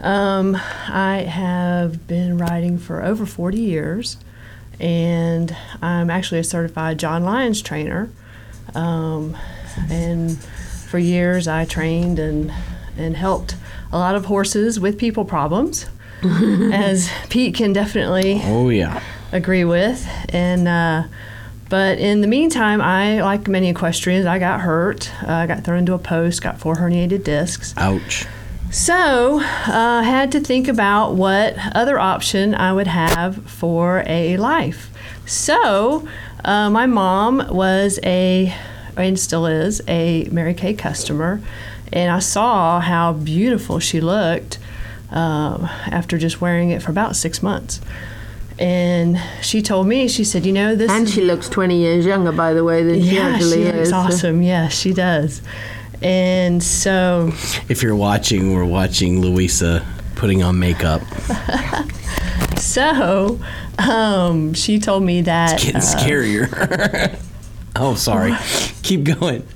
um, 0.00 0.56
I 0.88 1.18
have 1.18 2.08
been 2.08 2.36
riding 2.36 2.78
for 2.78 3.00
over 3.00 3.24
40 3.24 3.56
years, 3.60 4.16
and 4.80 5.56
I'm 5.80 6.10
actually 6.10 6.40
a 6.40 6.44
certified 6.44 6.98
John 6.98 7.22
Lyons 7.22 7.62
trainer. 7.62 8.10
Um, 8.74 9.36
and 9.88 10.36
for 10.36 10.98
years, 10.98 11.46
I 11.46 11.64
trained 11.64 12.18
and 12.18 12.52
and 12.96 13.16
helped 13.16 13.54
a 13.92 13.98
lot 13.98 14.16
of 14.16 14.24
horses 14.24 14.80
with 14.80 14.98
people 14.98 15.24
problems 15.24 15.86
as 16.22 17.10
Pete 17.28 17.54
can 17.54 17.72
definitely 17.72 18.40
Oh 18.44 18.68
yeah. 18.68 19.02
agree 19.32 19.64
with. 19.64 20.06
And 20.30 20.66
uh, 20.68 21.04
but 21.68 21.98
in 21.98 22.22
the 22.22 22.26
meantime, 22.26 22.80
I 22.80 23.20
like 23.22 23.46
many 23.46 23.68
equestrians, 23.68 24.26
I 24.26 24.38
got 24.38 24.60
hurt. 24.60 25.10
Uh, 25.22 25.32
I 25.32 25.46
got 25.46 25.64
thrown 25.64 25.80
into 25.80 25.94
a 25.94 25.98
post, 25.98 26.42
got 26.42 26.58
four 26.58 26.76
herniated 26.76 27.24
discs. 27.24 27.74
Ouch. 27.76 28.26
So 28.70 29.40
I 29.40 30.00
uh, 30.00 30.02
had 30.02 30.32
to 30.32 30.40
think 30.40 30.68
about 30.68 31.14
what 31.14 31.54
other 31.74 31.98
option 31.98 32.54
I 32.54 32.72
would 32.72 32.86
have 32.86 33.48
for 33.50 34.02
a 34.06 34.36
life. 34.36 34.90
So 35.24 36.06
uh, 36.44 36.68
my 36.68 36.84
mom 36.86 37.46
was 37.50 37.98
a, 38.02 38.54
and 38.96 39.18
still 39.18 39.46
is, 39.46 39.80
a 39.88 40.28
Mary 40.30 40.52
Kay 40.52 40.74
customer, 40.74 41.40
and 41.92 42.12
I 42.12 42.18
saw 42.18 42.80
how 42.80 43.14
beautiful 43.14 43.78
she 43.78 44.00
looked 44.02 44.58
um, 45.10 45.64
after 45.86 46.18
just 46.18 46.40
wearing 46.40 46.70
it 46.70 46.82
for 46.82 46.90
about 46.90 47.16
six 47.16 47.42
months. 47.42 47.80
And 48.58 49.20
she 49.40 49.62
told 49.62 49.86
me, 49.86 50.08
she 50.08 50.24
said, 50.24 50.44
you 50.44 50.52
know, 50.52 50.74
this. 50.74 50.90
And 50.90 51.08
she 51.08 51.20
looks 51.22 51.48
20 51.48 51.76
years 51.78 52.04
younger, 52.04 52.32
by 52.32 52.54
the 52.54 52.64
way, 52.64 52.82
than 52.82 53.00
she 53.00 53.14
yeah, 53.16 53.28
actually 53.28 53.62
she 53.62 53.68
is. 53.68 53.74
looks 53.74 53.92
awesome. 54.14 54.42
Yeah, 54.42 54.68
she 54.68 54.92
does. 54.92 55.42
And 56.02 56.62
so 56.62 57.30
If 57.68 57.82
you're 57.82 57.94
watching, 57.96 58.54
we're 58.54 58.64
watching 58.64 59.20
Louisa 59.20 59.86
putting 60.16 60.42
on 60.42 60.58
makeup. 60.58 61.02
So, 62.58 63.40
um, 63.78 64.52
she 64.52 64.78
told 64.78 65.02
me 65.02 65.22
that 65.22 65.54
It's 65.54 65.64
getting 65.64 65.80
uh, 65.80 65.84
scarier. 65.84 67.18
oh, 67.76 67.94
sorry. 67.94 68.34
Keep 68.82 69.04
going. 69.04 69.46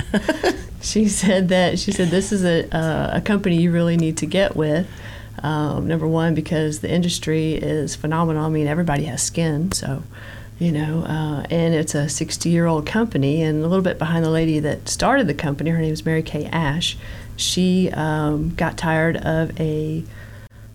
she 0.80 1.08
said 1.08 1.48
that 1.48 1.78
she 1.78 1.92
said 1.92 2.08
this 2.08 2.32
is 2.32 2.44
a 2.44 2.74
uh, 2.74 3.16
a 3.18 3.20
company 3.20 3.60
you 3.60 3.70
really 3.72 3.96
need 3.96 4.16
to 4.18 4.26
get 4.26 4.56
with. 4.56 4.86
Um, 5.42 5.86
number 5.86 6.06
one, 6.06 6.34
because 6.34 6.80
the 6.80 6.90
industry 6.90 7.54
is 7.54 7.96
phenomenal. 7.96 8.44
I 8.44 8.48
mean, 8.48 8.66
everybody 8.66 9.04
has 9.04 9.22
skin, 9.22 9.72
so 9.72 10.02
you 10.58 10.70
know, 10.70 11.02
uh, 11.02 11.44
and 11.50 11.74
it's 11.74 11.94
a 11.94 12.08
60 12.08 12.48
year 12.48 12.66
old 12.66 12.86
company, 12.86 13.42
and 13.42 13.64
a 13.64 13.68
little 13.68 13.82
bit 13.82 13.98
behind 13.98 14.24
the 14.24 14.30
lady 14.30 14.60
that 14.60 14.88
started 14.88 15.26
the 15.26 15.34
company. 15.34 15.70
Her 15.70 15.80
name 15.80 15.92
is 15.92 16.06
Mary 16.06 16.22
Kay 16.22 16.46
Ash. 16.46 16.96
She 17.36 17.90
um, 17.90 18.54
got 18.54 18.76
tired 18.76 19.16
of 19.16 19.58
a 19.58 20.04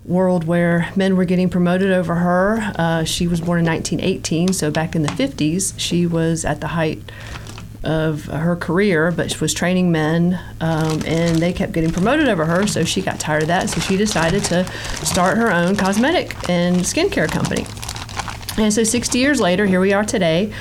world 0.03 0.45
where 0.45 0.91
men 0.95 1.15
were 1.15 1.25
getting 1.25 1.49
promoted 1.49 1.91
over 1.91 2.15
her. 2.15 2.73
Uh, 2.77 3.03
she 3.03 3.27
was 3.27 3.41
born 3.41 3.59
in 3.59 3.65
1918, 3.65 4.53
so 4.53 4.71
back 4.71 4.95
in 4.95 5.03
the 5.03 5.09
50s, 5.09 5.73
she 5.77 6.07
was 6.07 6.45
at 6.45 6.61
the 6.61 6.67
height 6.67 7.01
of 7.83 8.25
her 8.25 8.55
career, 8.55 9.11
but 9.11 9.31
she 9.31 9.37
was 9.39 9.53
training 9.53 9.91
men, 9.91 10.39
um, 10.61 11.01
and 11.05 11.37
they 11.37 11.53
kept 11.53 11.73
getting 11.73 11.91
promoted 11.91 12.27
over 12.27 12.45
her. 12.45 12.67
So 12.67 12.83
she 12.83 13.01
got 13.01 13.19
tired 13.19 13.43
of 13.43 13.47
that, 13.47 13.69
so 13.69 13.79
she 13.79 13.97
decided 13.97 14.43
to 14.45 14.65
start 15.05 15.37
her 15.37 15.51
own 15.51 15.75
cosmetic 15.75 16.49
and 16.49 16.77
skincare 16.77 17.29
company. 17.29 17.65
And 18.57 18.73
so 18.73 18.83
60 18.83 19.19
years 19.19 19.39
later, 19.39 19.65
here 19.65 19.79
we 19.79 19.93
are 19.93 20.03
today. 20.03 20.51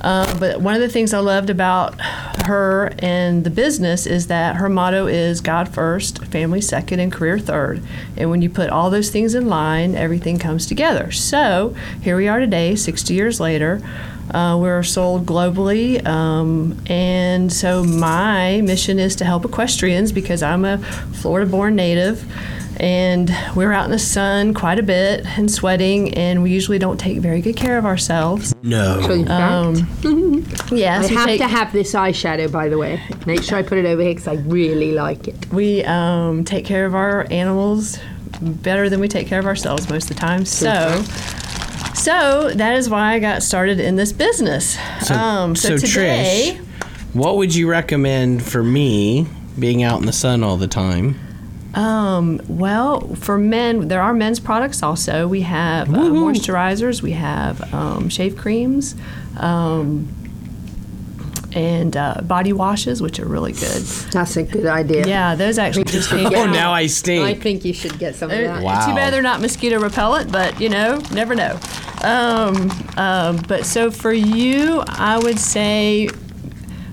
Uh, 0.00 0.38
but 0.38 0.60
one 0.60 0.74
of 0.74 0.80
the 0.80 0.88
things 0.88 1.12
I 1.12 1.18
loved 1.18 1.50
about 1.50 2.00
her 2.46 2.92
and 3.00 3.44
the 3.44 3.50
business 3.50 4.06
is 4.06 4.28
that 4.28 4.56
her 4.56 4.68
motto 4.68 5.06
is 5.06 5.40
God 5.40 5.68
first, 5.68 6.24
family 6.26 6.60
second, 6.60 7.00
and 7.00 7.12
career 7.12 7.38
third. 7.38 7.82
And 8.16 8.30
when 8.30 8.40
you 8.40 8.48
put 8.48 8.70
all 8.70 8.88
those 8.88 9.10
things 9.10 9.34
in 9.34 9.48
line, 9.48 9.94
everything 9.94 10.38
comes 10.38 10.66
together. 10.66 11.10
So 11.12 11.74
here 12.00 12.16
we 12.16 12.28
are 12.28 12.40
today, 12.40 12.76
60 12.76 13.12
years 13.12 13.40
later. 13.40 13.82
Uh, 14.30 14.56
we're 14.60 14.82
sold 14.82 15.26
globally. 15.26 16.04
Um, 16.06 16.80
and 16.86 17.52
so 17.52 17.84
my 17.84 18.60
mission 18.62 18.98
is 18.98 19.16
to 19.16 19.24
help 19.24 19.44
equestrians 19.44 20.12
because 20.12 20.42
I'm 20.42 20.64
a 20.64 20.78
Florida 20.78 21.50
born 21.50 21.76
native 21.76 22.24
and 22.80 23.30
we're 23.54 23.72
out 23.72 23.84
in 23.84 23.90
the 23.90 23.98
sun 23.98 24.54
quite 24.54 24.78
a 24.78 24.82
bit 24.82 25.26
and 25.38 25.50
sweating, 25.50 26.14
and 26.14 26.42
we 26.42 26.50
usually 26.50 26.78
don't 26.78 26.98
take 26.98 27.18
very 27.18 27.42
good 27.42 27.54
care 27.56 27.76
of 27.76 27.84
ourselves. 27.84 28.54
No. 28.62 29.00
Um, 29.28 29.74
yes, 30.72 31.04
I 31.04 31.08
we 31.08 31.14
have 31.14 31.26
take- 31.26 31.40
to 31.40 31.46
have 31.48 31.72
this 31.74 31.92
eyeshadow, 31.92 32.50
by 32.50 32.70
the 32.70 32.78
way. 32.78 33.02
Make 33.26 33.42
sure 33.42 33.58
I 33.58 33.62
put 33.62 33.76
it 33.76 33.84
over 33.84 34.00
here 34.00 34.12
because 34.14 34.28
I 34.28 34.34
really 34.48 34.92
like 34.92 35.28
it. 35.28 35.52
We 35.52 35.84
um, 35.84 36.42
take 36.44 36.64
care 36.64 36.86
of 36.86 36.94
our 36.94 37.26
animals 37.30 37.98
better 38.40 38.88
than 38.88 38.98
we 39.00 39.08
take 39.08 39.26
care 39.26 39.40
of 39.40 39.46
ourselves 39.46 39.90
most 39.90 40.10
of 40.10 40.16
the 40.16 40.20
time. 40.20 40.46
So, 40.46 41.02
so 42.00 42.50
that 42.50 42.74
is 42.74 42.88
why 42.88 43.14
I 43.14 43.18
got 43.18 43.42
started 43.42 43.78
in 43.80 43.96
this 43.96 44.12
business. 44.12 44.78
So, 45.06 45.14
um, 45.14 45.54
so, 45.54 45.76
so 45.76 45.86
today, 45.86 46.58
Trish, 46.58 47.14
what 47.14 47.36
would 47.36 47.54
you 47.54 47.68
recommend 47.68 48.42
for 48.42 48.62
me 48.62 49.26
being 49.58 49.82
out 49.82 50.00
in 50.00 50.06
the 50.06 50.12
sun 50.12 50.42
all 50.42 50.56
the 50.56 50.68
time? 50.68 51.18
Um, 51.74 52.40
well, 52.48 53.14
for 53.14 53.38
men, 53.38 53.88
there 53.88 54.02
are 54.02 54.12
men's 54.12 54.40
products 54.40 54.82
also. 54.82 55.28
We 55.28 55.42
have 55.42 55.88
uh, 55.88 55.98
moisturizers, 55.98 57.02
we 57.02 57.12
have 57.12 57.72
um, 57.72 58.08
shave 58.08 58.36
creams, 58.36 58.96
um, 59.36 60.08
and 61.52 61.96
uh, 61.96 62.20
body 62.22 62.52
washes, 62.52 63.02
which 63.02 63.18
are 63.20 63.26
really 63.26 63.52
good. 63.52 63.82
That's 64.12 64.36
a 64.36 64.42
good 64.42 64.66
idea. 64.66 65.06
Yeah, 65.06 65.34
those 65.34 65.58
actually 65.58 65.84
just 65.84 66.08
came 66.10 66.26
Oh, 66.26 66.44
out. 66.46 66.50
now 66.50 66.72
I 66.72 66.86
stink. 66.86 67.24
I 67.24 67.34
think 67.34 67.64
you 67.64 67.72
should 67.72 67.98
get 67.98 68.14
some 68.14 68.30
of 68.30 68.36
that. 68.38 68.62
Wow. 68.62 68.86
Too 68.86 68.94
bad 68.94 69.12
they're 69.12 69.22
not 69.22 69.40
mosquito 69.40 69.78
repellent, 69.80 70.30
but 70.30 70.60
you 70.60 70.68
know, 70.68 70.98
never 71.12 71.34
know. 71.34 71.58
Um, 72.02 72.70
um, 72.96 73.36
but 73.48 73.66
so 73.66 73.90
for 73.90 74.12
you, 74.12 74.82
I 74.86 75.18
would 75.18 75.38
say 75.38 76.08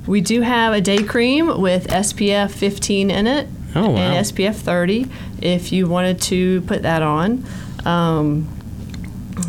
we 0.06 0.22
do 0.22 0.42
have 0.42 0.74
a 0.74 0.82
day 0.82 1.04
cream 1.04 1.62
with 1.62 1.88
SPF 1.88 2.52
15 2.52 3.10
in 3.12 3.28
it 3.28 3.48
Oh, 3.76 3.90
wow. 3.92 3.98
and 3.98 4.26
SPF 4.26 4.56
30 4.56 5.06
if 5.42 5.72
you 5.72 5.88
wanted 5.88 6.22
to 6.24 6.62
put 6.62 6.82
that 6.84 7.02
on. 7.02 7.44
Um, 7.86 8.48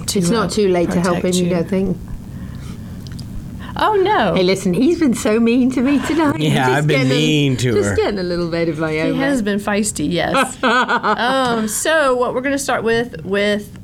to, 0.08 0.18
It's 0.18 0.30
not 0.30 0.50
too 0.50 0.68
late 0.68 0.90
to 0.90 1.00
help 1.00 1.24
him, 1.24 1.32
you 1.32 1.48
don't 1.48 1.68
think? 1.68 1.96
Oh 3.80 3.94
no. 3.94 4.34
Hey, 4.34 4.42
listen, 4.42 4.74
he's 4.74 4.98
been 4.98 5.14
so 5.14 5.38
mean 5.38 5.70
to 5.72 5.80
me 5.80 5.98
tonight. 6.06 6.40
Yeah, 6.40 6.54
Just 6.66 6.70
I've 6.70 6.86
been 6.86 6.96
getting 7.08 7.12
a- 7.12 7.14
mean 7.14 7.56
to 7.58 7.72
just 7.74 7.90
her. 7.90 7.96
getting 7.96 8.18
a 8.18 8.22
little 8.24 8.50
bit 8.50 8.68
of 8.68 8.78
my 8.78 8.98
own. 9.00 9.06
He 9.06 9.12
own. 9.12 9.18
has 9.18 9.40
been 9.42 9.58
feisty, 9.58 10.10
yes. 10.10 10.62
um, 10.64 11.68
so 11.68 12.14
what 12.16 12.34
we're 12.34 12.40
going 12.40 12.54
to 12.54 12.58
start 12.58 12.82
with 12.82 13.24
with 13.24 13.78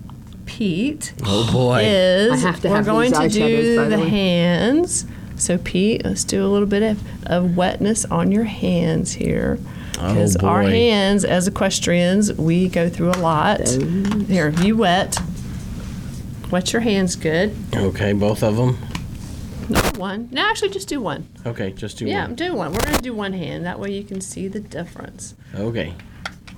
Pete 0.46 1.12
Oh 1.24 1.50
boy. 1.52 1.82
is 1.84 2.32
I 2.32 2.36
have 2.48 2.60
to 2.62 2.68
we're 2.68 2.76
have 2.76 2.84
going 2.86 3.12
to 3.12 3.28
do 3.28 3.76
the 3.88 3.96
the 3.96 4.02
way. 4.02 4.08
hands 4.08 5.06
So, 5.36 5.58
Pete, 5.58 6.04
let's 6.04 6.24
do 6.24 6.44
a 6.44 6.48
little 6.48 6.68
bit 6.68 6.82
of, 6.82 7.02
of 7.26 7.56
wetness 7.56 8.04
on 8.06 8.30
your 8.32 8.44
hands 8.44 9.12
here. 9.12 9.58
Because 9.92 10.36
Oh, 10.40 10.46
our 10.48 10.62
hands, 10.62 11.24
as 11.24 11.46
equestrians, 11.48 12.32
we 12.34 12.68
go 12.68 12.88
through 12.88 13.10
a 13.10 13.18
lot. 13.18 13.66
Here, 13.68 14.50
you 14.50 14.76
wet. 14.76 15.16
Wet 16.50 16.72
your 16.72 16.82
hands 16.82 17.16
good. 17.16 17.54
Okay, 17.74 18.12
both 18.12 18.42
of 18.42 18.56
them. 18.56 18.76
Not 19.68 19.96
one. 19.98 20.28
No, 20.30 20.42
actually, 20.48 20.70
just 20.70 20.88
do 20.88 21.00
one. 21.00 21.26
Okay, 21.46 21.72
just 21.72 21.98
do 21.98 22.04
one. 22.04 22.12
yeah, 22.12 22.26
one. 22.26 22.34
do 22.34 22.54
one. 22.54 22.72
We're 22.72 22.80
going 22.80 22.96
to 22.96 23.02
do 23.02 23.14
one 23.14 23.32
hand. 23.32 23.64
That 23.64 23.78
way 23.78 23.92
you 23.92 24.04
can 24.04 24.20
see 24.20 24.48
the 24.48 24.60
difference. 24.60 25.34
Okay. 25.54 25.94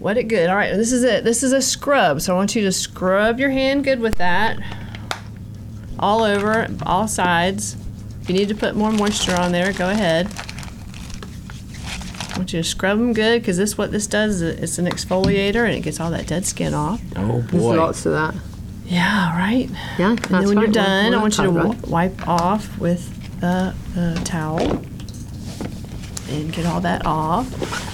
Wet 0.00 0.18
it 0.18 0.24
good. 0.24 0.50
All 0.50 0.56
right, 0.56 0.74
this 0.74 0.92
is 0.92 1.04
it. 1.04 1.24
This 1.24 1.42
is 1.42 1.52
a 1.52 1.62
scrub. 1.62 2.20
So 2.20 2.34
I 2.34 2.36
want 2.36 2.54
you 2.54 2.62
to 2.62 2.72
scrub 2.72 3.38
your 3.38 3.50
hand 3.50 3.84
good 3.84 4.00
with 4.00 4.16
that. 4.16 4.58
All 5.98 6.22
over, 6.22 6.68
all 6.84 7.08
sides. 7.08 7.76
If 8.22 8.28
you 8.28 8.34
need 8.34 8.48
to 8.48 8.54
put 8.54 8.74
more 8.76 8.92
moisture 8.92 9.36
on 9.36 9.52
there, 9.52 9.72
go 9.72 9.88
ahead. 9.88 10.26
I 12.34 12.38
want 12.38 12.52
you 12.52 12.60
to 12.60 12.68
scrub 12.68 12.98
them 12.98 13.14
good 13.14 13.40
because 13.40 13.56
this 13.56 13.78
what 13.78 13.92
this 13.92 14.06
does 14.06 14.42
is 14.42 14.60
it's 14.60 14.78
an 14.78 14.84
exfoliator 14.84 15.64
and 15.64 15.72
it 15.72 15.80
gets 15.80 16.00
all 16.00 16.10
that 16.10 16.26
dead 16.26 16.44
skin 16.44 16.74
off. 16.74 17.00
Oh 17.16 17.40
There's 17.40 17.62
boy. 17.62 17.76
lots 17.76 18.04
of 18.04 18.12
that. 18.12 18.34
Yeah, 18.86 19.36
right. 19.36 19.68
Yeah, 19.98 20.14
that's 20.14 20.30
And 20.30 20.34
then 20.40 20.48
when 20.48 20.56
you're 20.58 20.66
right. 20.66 20.72
done, 20.74 21.10
Well, 21.10 21.18
I 21.18 21.22
want 21.22 21.38
you 21.38 21.44
to 21.44 21.50
well, 21.50 21.72
w- 21.72 21.92
wipe 21.92 22.28
off 22.28 22.78
with 22.78 23.40
the, 23.40 23.74
the 23.94 24.20
towel 24.24 24.82
and 26.28 26.52
get 26.52 26.66
all 26.66 26.80
that 26.80 27.04
off. 27.06 27.48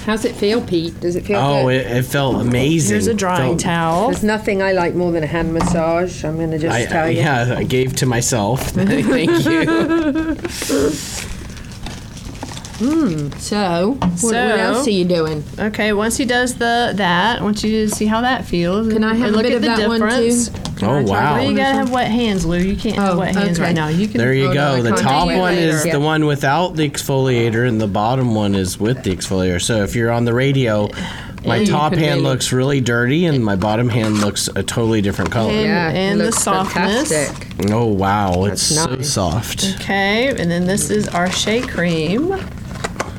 How's 0.04 0.24
it 0.24 0.34
feel, 0.34 0.60
Pete? 0.62 0.98
Does 1.00 1.16
it 1.16 1.24
feel 1.26 1.38
Oh, 1.38 1.64
good? 1.68 1.74
it, 1.76 1.86
it 1.98 2.02
felt 2.04 2.40
amazing. 2.40 2.94
Here's 2.94 3.06
a 3.06 3.14
drying 3.14 3.52
Felt- 3.52 3.60
towel. 3.60 4.10
There's 4.10 4.22
nothing 4.24 4.62
I 4.62 4.72
like 4.72 4.94
more 4.94 5.12
than 5.12 5.22
a 5.22 5.26
hand 5.26 5.52
massage. 5.54 6.24
I'm 6.24 6.36
going 6.36 6.50
to 6.50 6.58
just 6.58 6.74
I, 6.74 6.86
tell 6.86 7.10
you. 7.10 7.18
yeah, 7.18 7.54
I 7.56 7.64
gave 7.64 7.94
to 7.96 8.06
myself. 8.06 8.60
Thank 8.70 9.44
you. 9.46 10.36
Hmm, 12.82 13.30
so, 13.38 13.96
what, 14.00 14.18
So- 14.18 14.26
what 14.28 14.58
else 14.58 14.86
are 14.86 14.90
you 14.90 15.04
doing? 15.04 15.44
Okay, 15.58 15.92
once 15.92 16.16
he 16.16 16.24
does 16.24 16.54
the 16.54 16.92
that, 16.96 17.40
I 17.40 17.44
want 17.44 17.62
you 17.62 17.86
to 17.86 17.94
see 17.94 18.06
how 18.06 18.22
that 18.22 18.44
feels. 18.44 18.92
Can 18.92 19.04
I 19.04 19.14
have 19.14 19.28
a 19.28 19.30
look 19.32 19.42
bit 19.42 19.52
at 19.52 19.56
of 19.56 19.62
the 19.62 19.68
that 19.68 19.88
one 19.88 20.00
difference. 20.00 20.48
too? 20.48 20.54
Oh 20.84 21.00
wow. 21.02 21.36
Well, 21.36 21.48
you 21.48 21.56
gotta 21.56 21.74
have 21.76 21.90
wet 21.92 22.10
hands, 22.10 22.44
Lou. 22.44 22.58
You 22.58 22.74
can't 22.74 22.96
have 22.96 23.14
Oh, 23.14 23.18
wet 23.20 23.36
hands 23.36 23.58
okay. 23.58 23.68
right 23.68 23.74
now. 23.74 23.86
You 23.86 24.08
can. 24.08 24.18
There 24.18 24.34
you 24.34 24.48
Oh, 24.50 24.54
go. 24.54 24.72
I 24.72 24.80
the 24.80 24.90
top 24.90 25.28
do 25.28 25.34
it 25.34 25.38
one 25.38 25.54
is 25.54 25.84
later. 25.84 25.96
the 25.98 26.04
one 26.04 26.26
without 26.26 26.74
the 26.74 26.88
exfoliator, 26.90 27.68
and 27.68 27.80
the 27.80 27.86
bottom 27.86 28.34
one 28.34 28.56
is 28.56 28.80
with 28.80 29.04
the 29.04 29.14
exfoliator. 29.14 29.62
So 29.62 29.84
if 29.84 29.94
you're 29.94 30.10
on 30.10 30.24
the 30.24 30.34
radio, 30.34 30.88
my 31.46 31.58
And 31.58 31.68
top 31.68 31.92
hand 31.94 32.02
really- 32.02 32.22
looks 32.22 32.52
really 32.52 32.80
dirty, 32.80 33.26
and 33.26 33.44
my 33.44 33.54
bottom 33.54 33.88
hand 33.90 34.20
looks 34.20 34.48
a 34.56 34.62
totally 34.64 35.02
different 35.02 35.30
color. 35.30 35.52
And- 35.52 35.60
Yeah, 35.60 35.90
and 35.90 36.20
the 36.20 36.24
looks 36.26 36.42
softness. 36.42 37.08
fantastic. 37.12 37.46
Oh 37.70 37.86
wow, 37.86 38.44
it's 38.46 38.68
That's 38.70 38.84
so 38.84 38.94
nice. 38.96 39.08
soft. 39.08 39.74
Okay, 39.80 40.28
and 40.36 40.50
then 40.50 40.66
this 40.66 40.90
is 40.90 41.06
our 41.08 41.30
shea 41.30 41.60
cream. 41.60 42.34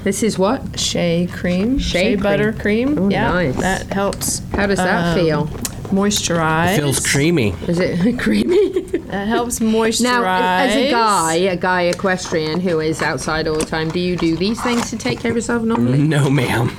This 0.03 0.21
is 0.21 0.37
what? 0.37 0.77
Shea 0.77 1.27
cream. 1.31 1.79
Shea 1.79 2.15
butter 2.15 2.51
cream. 2.51 2.97
Oh, 2.97 3.09
yeah, 3.09 3.31
nice. 3.31 3.55
that 3.57 3.87
helps. 3.91 4.39
How 4.51 4.67
does 4.67 4.77
that 4.77 5.17
um, 5.17 5.17
feel? 5.17 5.47
Moisturize. 5.93 6.73
It 6.73 6.79
feels 6.81 7.05
creamy. 7.05 7.51
Is 7.67 7.79
it 7.79 8.19
creamy? 8.19 8.81
That 8.81 9.27
helps 9.27 9.59
moisturize. 9.59 10.01
Now, 10.01 10.23
as 10.25 10.75
a 10.75 10.91
guy, 10.91 11.33
a 11.35 11.55
guy 11.55 11.83
equestrian 11.83 12.59
who 12.59 12.81
is 12.81 13.01
outside 13.01 13.47
all 13.47 13.55
the 13.55 13.65
time, 13.65 13.89
do 13.89 13.99
you 13.99 14.17
do 14.17 14.35
these 14.35 14.61
things 14.61 14.89
to 14.89 14.97
take 14.97 15.19
care 15.19 15.31
of 15.31 15.37
yourself 15.37 15.63
normally? 15.63 15.99
No, 15.99 16.29
ma'am. 16.29 16.71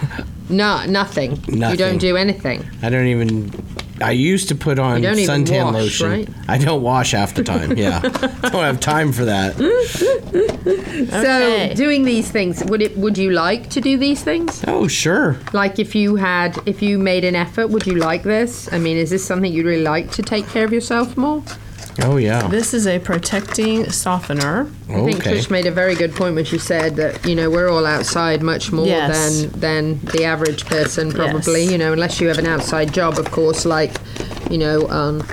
No, 0.51 0.85
nothing. 0.85 1.43
You 1.47 1.77
don't 1.77 1.99
do 1.99 2.17
anything. 2.17 2.69
I 2.83 2.91
don't 2.91 3.07
even. 3.07 3.53
I 4.03 4.11
used 4.11 4.49
to 4.49 4.55
put 4.55 4.79
on 4.79 5.01
don't 5.01 5.19
even 5.19 5.45
suntan 5.45 5.67
wash, 5.67 5.75
lotion. 5.75 6.11
right? 6.11 6.29
I 6.49 6.59
don't 6.59 6.83
wash 6.83 7.13
half 7.13 7.35
the 7.35 7.45
time. 7.45 7.79
Yeah, 7.79 8.01
don't 8.43 8.53
have 8.53 8.81
time 8.81 9.13
for 9.13 9.25
that. 9.25 9.57
Okay. 10.95 11.71
So, 11.71 11.75
doing 11.75 12.05
these 12.05 12.31
things, 12.31 12.63
would 12.65 12.81
it? 12.83 12.97
Would 12.97 13.19
you 13.19 13.31
like 13.33 13.69
to 13.71 13.81
do 13.81 13.99
these 13.99 14.23
things? 14.23 14.65
Oh 14.67 14.87
sure. 14.89 15.37
Like, 15.53 15.79
if 15.79 15.95
you 15.95 16.17
had, 16.17 16.57
if 16.67 16.81
you 16.83 16.99
made 16.99 17.25
an 17.25 17.35
effort, 17.37 17.69
would 17.69 17.87
you 17.87 17.97
like 17.97 18.23
this? 18.23 18.73
I 18.73 18.79
mean, 18.79 18.97
is 18.97 19.11
this 19.11 19.25
something 19.25 19.53
you'd 19.53 19.67
really 19.67 19.83
like 19.83 20.11
to 20.13 20.23
take 20.23 20.47
care 20.49 20.65
of 20.65 20.73
yourself 20.73 21.17
more? 21.17 21.43
Oh 22.03 22.17
yeah. 22.17 22.49
This 22.49 22.75
is 22.75 22.87
a 22.87 22.99
protecting 22.99 23.89
softener. 23.91 24.69
Okay. 24.89 25.01
I 25.01 25.05
think 25.05 25.21
Okay. 25.21 25.33
Trish 25.39 25.51
made 25.51 25.67
a 25.67 25.71
very 25.71 25.95
good 25.95 26.13
point 26.15 26.35
when 26.35 26.45
she 26.45 26.59
said 26.59 26.97
that 26.97 27.25
you 27.27 27.35
know 27.37 27.51
we're 27.51 27.69
all 27.71 27.87
outside 27.87 28.43
much 28.43 28.73
more 28.73 28.87
Yes. 28.87 29.43
than 29.43 29.61
than 29.61 30.01
the 30.01 30.25
average 30.25 30.65
person 30.67 31.13
probably. 31.13 31.63
Yes. 31.63 31.71
You 31.73 31.79
know, 31.79 31.93
unless 31.93 32.21
you 32.21 32.27
have 32.29 32.39
an 32.39 32.47
outside 32.47 32.93
job, 32.93 33.19
of 33.19 33.31
course, 33.31 33.65
like 33.65 33.93
you 34.51 34.59
know 34.59 34.89
um, 34.89 35.27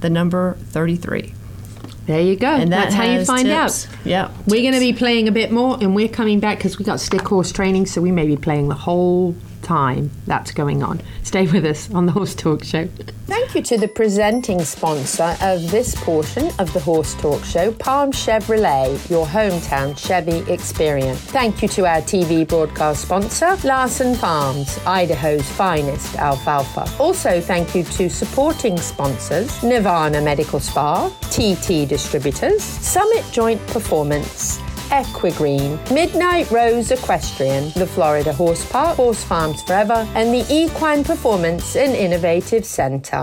the 0.00 0.10
number 0.10 0.54
33. 0.54 1.32
There 2.06 2.20
you 2.20 2.34
go. 2.34 2.48
And 2.48 2.72
that 2.72 2.90
That's 2.90 2.94
how 2.96 3.04
you 3.04 3.24
find 3.24 3.46
tips. 3.46 3.86
out. 3.86 4.06
Yep. 4.06 4.32
We're 4.48 4.62
going 4.62 4.74
to 4.74 4.80
be 4.80 4.92
playing 4.92 5.28
a 5.28 5.32
bit 5.32 5.52
more, 5.52 5.78
and 5.80 5.94
we're 5.94 6.08
coming 6.08 6.40
back 6.40 6.58
because 6.58 6.80
we 6.80 6.84
got 6.84 6.98
stick 6.98 7.20
horse 7.22 7.52
training, 7.52 7.86
so 7.86 8.00
we 8.00 8.10
may 8.10 8.26
be 8.26 8.36
playing 8.36 8.66
the 8.66 8.74
whole 8.74 9.36
time 9.66 10.10
that's 10.26 10.52
going 10.52 10.82
on. 10.82 11.02
Stay 11.24 11.46
with 11.46 11.66
us 11.66 11.92
on 11.92 12.06
the 12.06 12.12
Horse 12.12 12.34
Talk 12.34 12.62
Show. 12.62 12.86
Thank 13.26 13.56
you 13.56 13.62
to 13.62 13.76
the 13.76 13.88
presenting 13.88 14.62
sponsor 14.62 15.36
of 15.42 15.70
this 15.72 15.94
portion 15.96 16.52
of 16.60 16.72
the 16.72 16.78
Horse 16.78 17.14
Talk 17.14 17.44
Show, 17.44 17.72
Palm 17.72 18.12
Chevrolet, 18.12 19.10
your 19.10 19.26
hometown 19.26 19.98
Chevy 19.98 20.50
experience. 20.50 21.20
Thank 21.20 21.62
you 21.62 21.68
to 21.68 21.86
our 21.86 22.00
TV 22.00 22.46
broadcast 22.46 23.02
sponsor, 23.02 23.56
Larson 23.64 24.14
Farms, 24.14 24.78
Idaho's 24.86 25.48
finest 25.50 26.14
alfalfa. 26.14 26.88
Also, 27.02 27.40
thank 27.40 27.74
you 27.74 27.82
to 27.82 28.08
supporting 28.08 28.76
sponsors, 28.76 29.62
Nirvana 29.64 30.20
Medical 30.20 30.60
Spa, 30.60 31.08
TT 31.32 31.88
Distributors, 31.88 32.62
Summit 32.62 33.24
Joint 33.32 33.64
Performance, 33.66 34.60
Equigreen, 34.90 35.78
Midnight 35.92 36.50
Rose 36.50 36.90
Equestrian, 36.90 37.70
the 37.74 37.86
Florida 37.86 38.32
Horse 38.32 38.64
Park, 38.70 38.96
Horse 38.96 39.22
Farms 39.24 39.62
Forever, 39.62 40.06
and 40.14 40.32
the 40.32 40.46
Equine 40.52 41.04
Performance 41.04 41.76
and 41.76 41.94
Innovative 41.94 42.64
Center. 42.64 43.22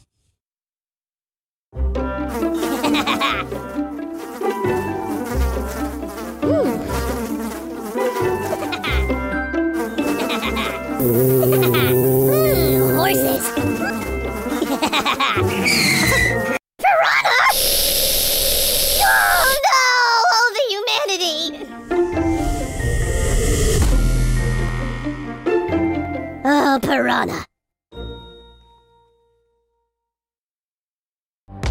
Pyranha. 27.11 27.45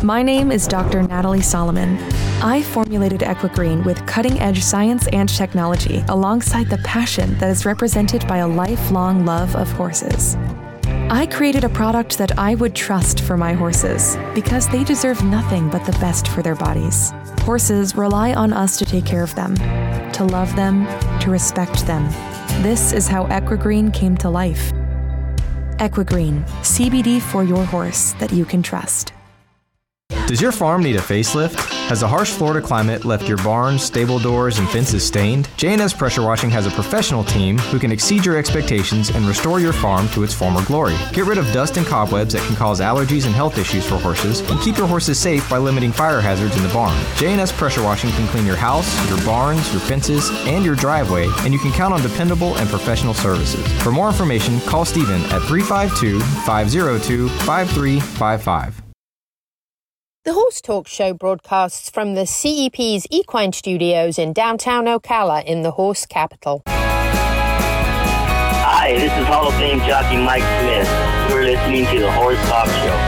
My 0.02 0.22
name 0.22 0.50
is 0.50 0.66
Dr. 0.66 1.02
Natalie 1.02 1.42
Solomon. 1.42 1.98
I 2.42 2.62
formulated 2.62 3.20
Equigreen 3.20 3.84
with 3.84 4.06
cutting 4.06 4.40
edge 4.40 4.62
science 4.62 5.06
and 5.08 5.28
technology 5.28 6.02
alongside 6.08 6.68
the 6.68 6.78
passion 6.78 7.36
that 7.38 7.50
is 7.50 7.66
represented 7.66 8.26
by 8.26 8.38
a 8.38 8.48
lifelong 8.48 9.26
love 9.26 9.54
of 9.56 9.70
horses. 9.72 10.36
I 11.10 11.26
created 11.26 11.64
a 11.64 11.68
product 11.68 12.16
that 12.18 12.38
I 12.38 12.54
would 12.54 12.74
trust 12.74 13.20
for 13.20 13.36
my 13.36 13.52
horses 13.52 14.16
because 14.34 14.68
they 14.68 14.84
deserve 14.84 15.22
nothing 15.24 15.68
but 15.68 15.84
the 15.84 15.98
best 16.00 16.28
for 16.28 16.40
their 16.40 16.54
bodies. 16.54 17.12
Horses 17.40 17.94
rely 17.94 18.32
on 18.32 18.52
us 18.52 18.78
to 18.78 18.86
take 18.86 19.04
care 19.04 19.22
of 19.22 19.34
them, 19.34 19.54
to 20.12 20.24
love 20.24 20.54
them, 20.56 20.86
to 21.20 21.30
respect 21.30 21.86
them. 21.86 22.04
This 22.62 22.92
is 22.92 23.06
how 23.06 23.26
Equigreen 23.26 23.92
came 23.92 24.16
to 24.18 24.30
life. 24.30 24.72
Equigreen, 25.80 26.44
CBD 26.60 27.22
for 27.22 27.42
your 27.42 27.64
horse 27.64 28.12
that 28.20 28.30
you 28.30 28.44
can 28.44 28.62
trust. 28.62 29.14
Does 30.30 30.40
your 30.40 30.52
farm 30.52 30.84
need 30.84 30.94
a 30.94 31.00
facelift? 31.00 31.58
Has 31.88 32.02
the 32.02 32.06
harsh 32.06 32.30
Florida 32.30 32.64
climate 32.64 33.04
left 33.04 33.26
your 33.26 33.38
barns, 33.38 33.82
stable 33.82 34.20
doors, 34.20 34.60
and 34.60 34.68
fences 34.68 35.04
stained? 35.04 35.48
J&S 35.56 35.92
Pressure 35.92 36.22
Washing 36.22 36.50
has 36.50 36.66
a 36.66 36.70
professional 36.70 37.24
team 37.24 37.58
who 37.58 37.80
can 37.80 37.90
exceed 37.90 38.24
your 38.24 38.38
expectations 38.38 39.10
and 39.10 39.26
restore 39.26 39.58
your 39.58 39.72
farm 39.72 40.08
to 40.10 40.22
its 40.22 40.32
former 40.32 40.64
glory. 40.66 40.94
Get 41.12 41.24
rid 41.24 41.36
of 41.36 41.52
dust 41.52 41.78
and 41.78 41.84
cobwebs 41.84 42.34
that 42.34 42.46
can 42.46 42.54
cause 42.54 42.78
allergies 42.78 43.26
and 43.26 43.34
health 43.34 43.58
issues 43.58 43.84
for 43.84 43.96
horses, 43.96 44.48
and 44.48 44.60
keep 44.60 44.78
your 44.78 44.86
horses 44.86 45.18
safe 45.18 45.50
by 45.50 45.58
limiting 45.58 45.90
fire 45.90 46.20
hazards 46.20 46.56
in 46.56 46.62
the 46.62 46.72
barn. 46.72 46.96
J&S 47.16 47.50
Pressure 47.50 47.82
Washing 47.82 48.10
can 48.10 48.28
clean 48.28 48.46
your 48.46 48.54
house, 48.54 48.88
your 49.08 49.18
barns, 49.24 49.68
your 49.72 49.80
fences, 49.80 50.30
and 50.46 50.64
your 50.64 50.76
driveway, 50.76 51.26
and 51.38 51.52
you 51.52 51.58
can 51.58 51.72
count 51.72 51.92
on 51.92 52.02
dependable 52.02 52.56
and 52.58 52.68
professional 52.68 53.14
services. 53.14 53.66
For 53.82 53.90
more 53.90 54.06
information, 54.06 54.60
call 54.60 54.84
Stephen 54.84 55.22
at 55.32 55.42
352 55.48 56.20
502 56.20 57.28
5355. 57.28 58.89
The 60.22 60.34
Horse 60.34 60.60
Talk 60.60 60.86
Show 60.86 61.14
broadcasts 61.14 61.88
from 61.88 62.12
the 62.12 62.26
CEP's 62.26 63.06
Equine 63.10 63.54
Studios 63.54 64.18
in 64.18 64.34
downtown 64.34 64.84
Ocala 64.84 65.42
in 65.46 65.62
the 65.62 65.70
horse 65.70 66.04
capital. 66.04 66.62
Hi, 68.66 68.92
this 68.92 69.10
is 69.16 69.26
Hall 69.26 69.48
of 69.48 69.54
Fame 69.54 69.78
jockey 69.78 70.18
Mike 70.18 70.42
Smith. 70.60 70.86
You're 71.30 71.44
listening 71.44 71.86
to 71.86 72.00
the 72.00 72.12
Horse 72.12 72.36
Talk 72.50 72.66
Show. 72.66 72.98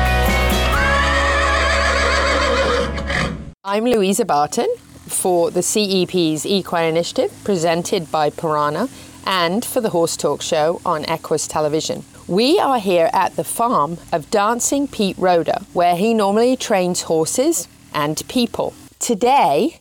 I'm 3.63 3.85
Louisa 3.85 4.25
Barton 4.25 4.75
for 5.07 5.51
the 5.51 5.61
CEP's 5.61 6.47
Equine 6.47 6.89
Initiative, 6.89 7.31
presented 7.45 8.11
by 8.11 8.31
Pyranha, 8.31 8.89
and 9.27 9.63
for 9.63 9.83
the 9.83 9.91
Horse 9.91 10.17
Talk 10.17 10.41
Show 10.41 10.81
on 10.87 11.05
Equus 11.05 11.47
Television. 11.47 12.07
We 12.29 12.61
are 12.61 12.79
here 12.79 13.11
at 13.13 13.35
the 13.35 13.43
farm 13.43 13.99
of 14.13 14.31
Dancing 14.31 14.87
Pete 14.87 15.19
Roder, 15.19 15.59
where 15.73 15.97
he 15.97 16.15
normally 16.15 16.57
trains 16.57 17.03
horses 17.03 17.67
and 17.93 18.23
people. 18.29 18.75
Today, 19.01 19.81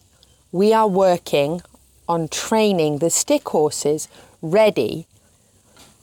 we 0.51 0.73
are 0.73 0.87
working 0.87 1.61
on 2.09 2.27
training 2.27 2.97
the 2.97 3.11
stick 3.11 3.47
horses 3.47 4.07
ready 4.41 5.05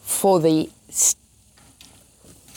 for 0.00 0.38
the. 0.38 0.70
St- 0.88 1.20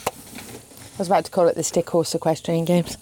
I 0.05 0.97
was 0.99 1.07
about 1.07 1.25
to 1.25 1.31
call 1.31 1.47
it 1.47 1.55
the 1.55 1.63
Stick 1.63 1.89
Horse 1.89 2.13
Equestrian 2.13 2.65
Games. 2.65 2.97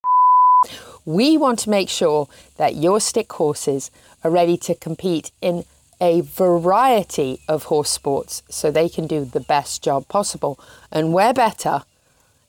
We 1.04 1.38
want 1.38 1.60
to 1.60 1.70
make 1.70 1.90
sure 1.90 2.30
that 2.56 2.76
your 2.76 3.02
stick 3.02 3.34
horses 3.34 3.92
are 4.24 4.32
ready 4.32 4.56
to 4.58 4.76
compete 4.76 5.32
in 5.42 5.66
a 6.02 6.22
variety 6.22 7.42
of 7.48 7.64
horse 7.64 7.90
sports 7.90 8.44
so 8.50 8.72
they 8.72 8.90
can 8.90 9.08
do 9.08 9.26
the 9.26 9.40
best 9.40 9.84
job 9.84 10.08
possible. 10.08 10.60
And 10.92 11.14
where 11.14 11.34
better 11.34 11.84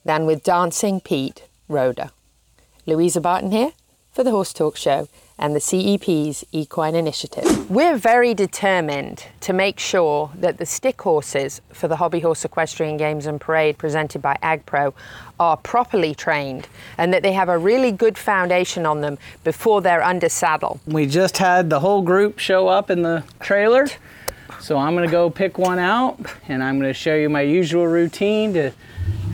than 0.05 0.27
with 0.27 0.43
Dancing 0.43 1.01
Pete 1.01 1.45
Roder. 1.69 2.11
Louisa 2.87 3.21
Barton 3.21 3.51
here 3.51 3.73
for 4.13 4.25
the 4.25 4.31
Horse 4.31 4.53
Talk 4.53 4.77
Show 4.77 5.09
and 5.41 5.57
the 5.57 5.61
CEP's 5.61 6.45
Equine 6.53 6.95
Initiative. 6.95 7.69
We're 7.71 7.97
very 7.97 8.35
determined 8.35 9.25
to 9.41 9.55
make 9.55 9.81
sure 9.81 10.31
that 10.35 10.59
the 10.59 10.67
stick 10.67 11.01
horses 11.01 11.63
for 11.73 11.89
the 11.89 11.97
Hobby 11.97 12.21
Horse 12.21 12.45
Equestrian 12.45 12.99
Games 12.99 13.25
and 13.25 13.41
Parade 13.41 13.79
presented 13.79 14.21
by 14.21 14.37
AgPro 14.43 14.93
are 15.41 15.57
properly 15.57 16.15
trained 16.15 16.69
and 16.99 17.13
that 17.15 17.23
they 17.23 17.33
have 17.33 17.49
a 17.49 17.57
really 17.57 17.91
good 17.91 18.19
foundation 18.19 18.85
on 18.85 19.01
them 19.01 19.17
before 19.43 19.81
they're 19.81 20.03
under 20.03 20.29
saddle. 20.29 20.79
We 20.87 21.07
just 21.07 21.39
had 21.39 21.71
the 21.71 21.81
whole 21.81 22.03
group 22.03 22.39
show 22.39 22.69
up 22.69 22.91
in 22.91 23.01
the 23.01 23.25
trailer. 23.41 23.87
So 24.61 24.77
I'm 24.77 24.95
going 24.95 25.09
to 25.09 25.11
go 25.11 25.31
pick 25.31 25.57
one 25.57 25.79
out 25.79 26.19
and 26.49 26.63
I'm 26.63 26.79
going 26.79 26.91
to 26.91 26.95
show 26.95 27.15
you 27.15 27.31
my 27.31 27.41
usual 27.41 27.87
routine 27.87 28.53
to 28.55 28.73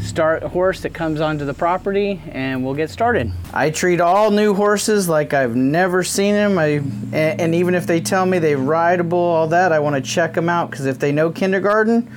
start 0.01 0.43
a 0.43 0.49
horse 0.49 0.81
that 0.81 0.95
comes 0.95 1.21
onto 1.21 1.45
the 1.45 1.55
property 1.55 2.21
and 2.31 2.65
we'll 2.65 2.75
get 2.75 2.91
started. 2.91 3.31
I 3.53 3.71
treat 3.71 4.01
all 4.01 4.31
new 4.31 4.55
horses 4.55 5.09
like 5.09 5.35
I've 5.35 5.57
never 5.57 6.03
seen 6.05 6.35
them. 6.35 6.59
I, 6.59 6.67
and, 6.67 7.15
and 7.15 7.55
even 7.55 7.75
if 7.75 7.87
they 7.87 8.01
tell 8.01 8.25
me 8.25 8.39
they're 8.39 8.57
rideable, 8.57 9.19
all 9.19 9.49
that, 9.49 9.73
I 9.73 9.79
want 9.79 9.97
to 9.97 10.03
check 10.03 10.35
them 10.35 10.49
out 10.49 10.71
because 10.71 10.87
if 10.87 10.99
they 10.99 11.13
know 11.13 11.31
kindergarten, 11.31 12.11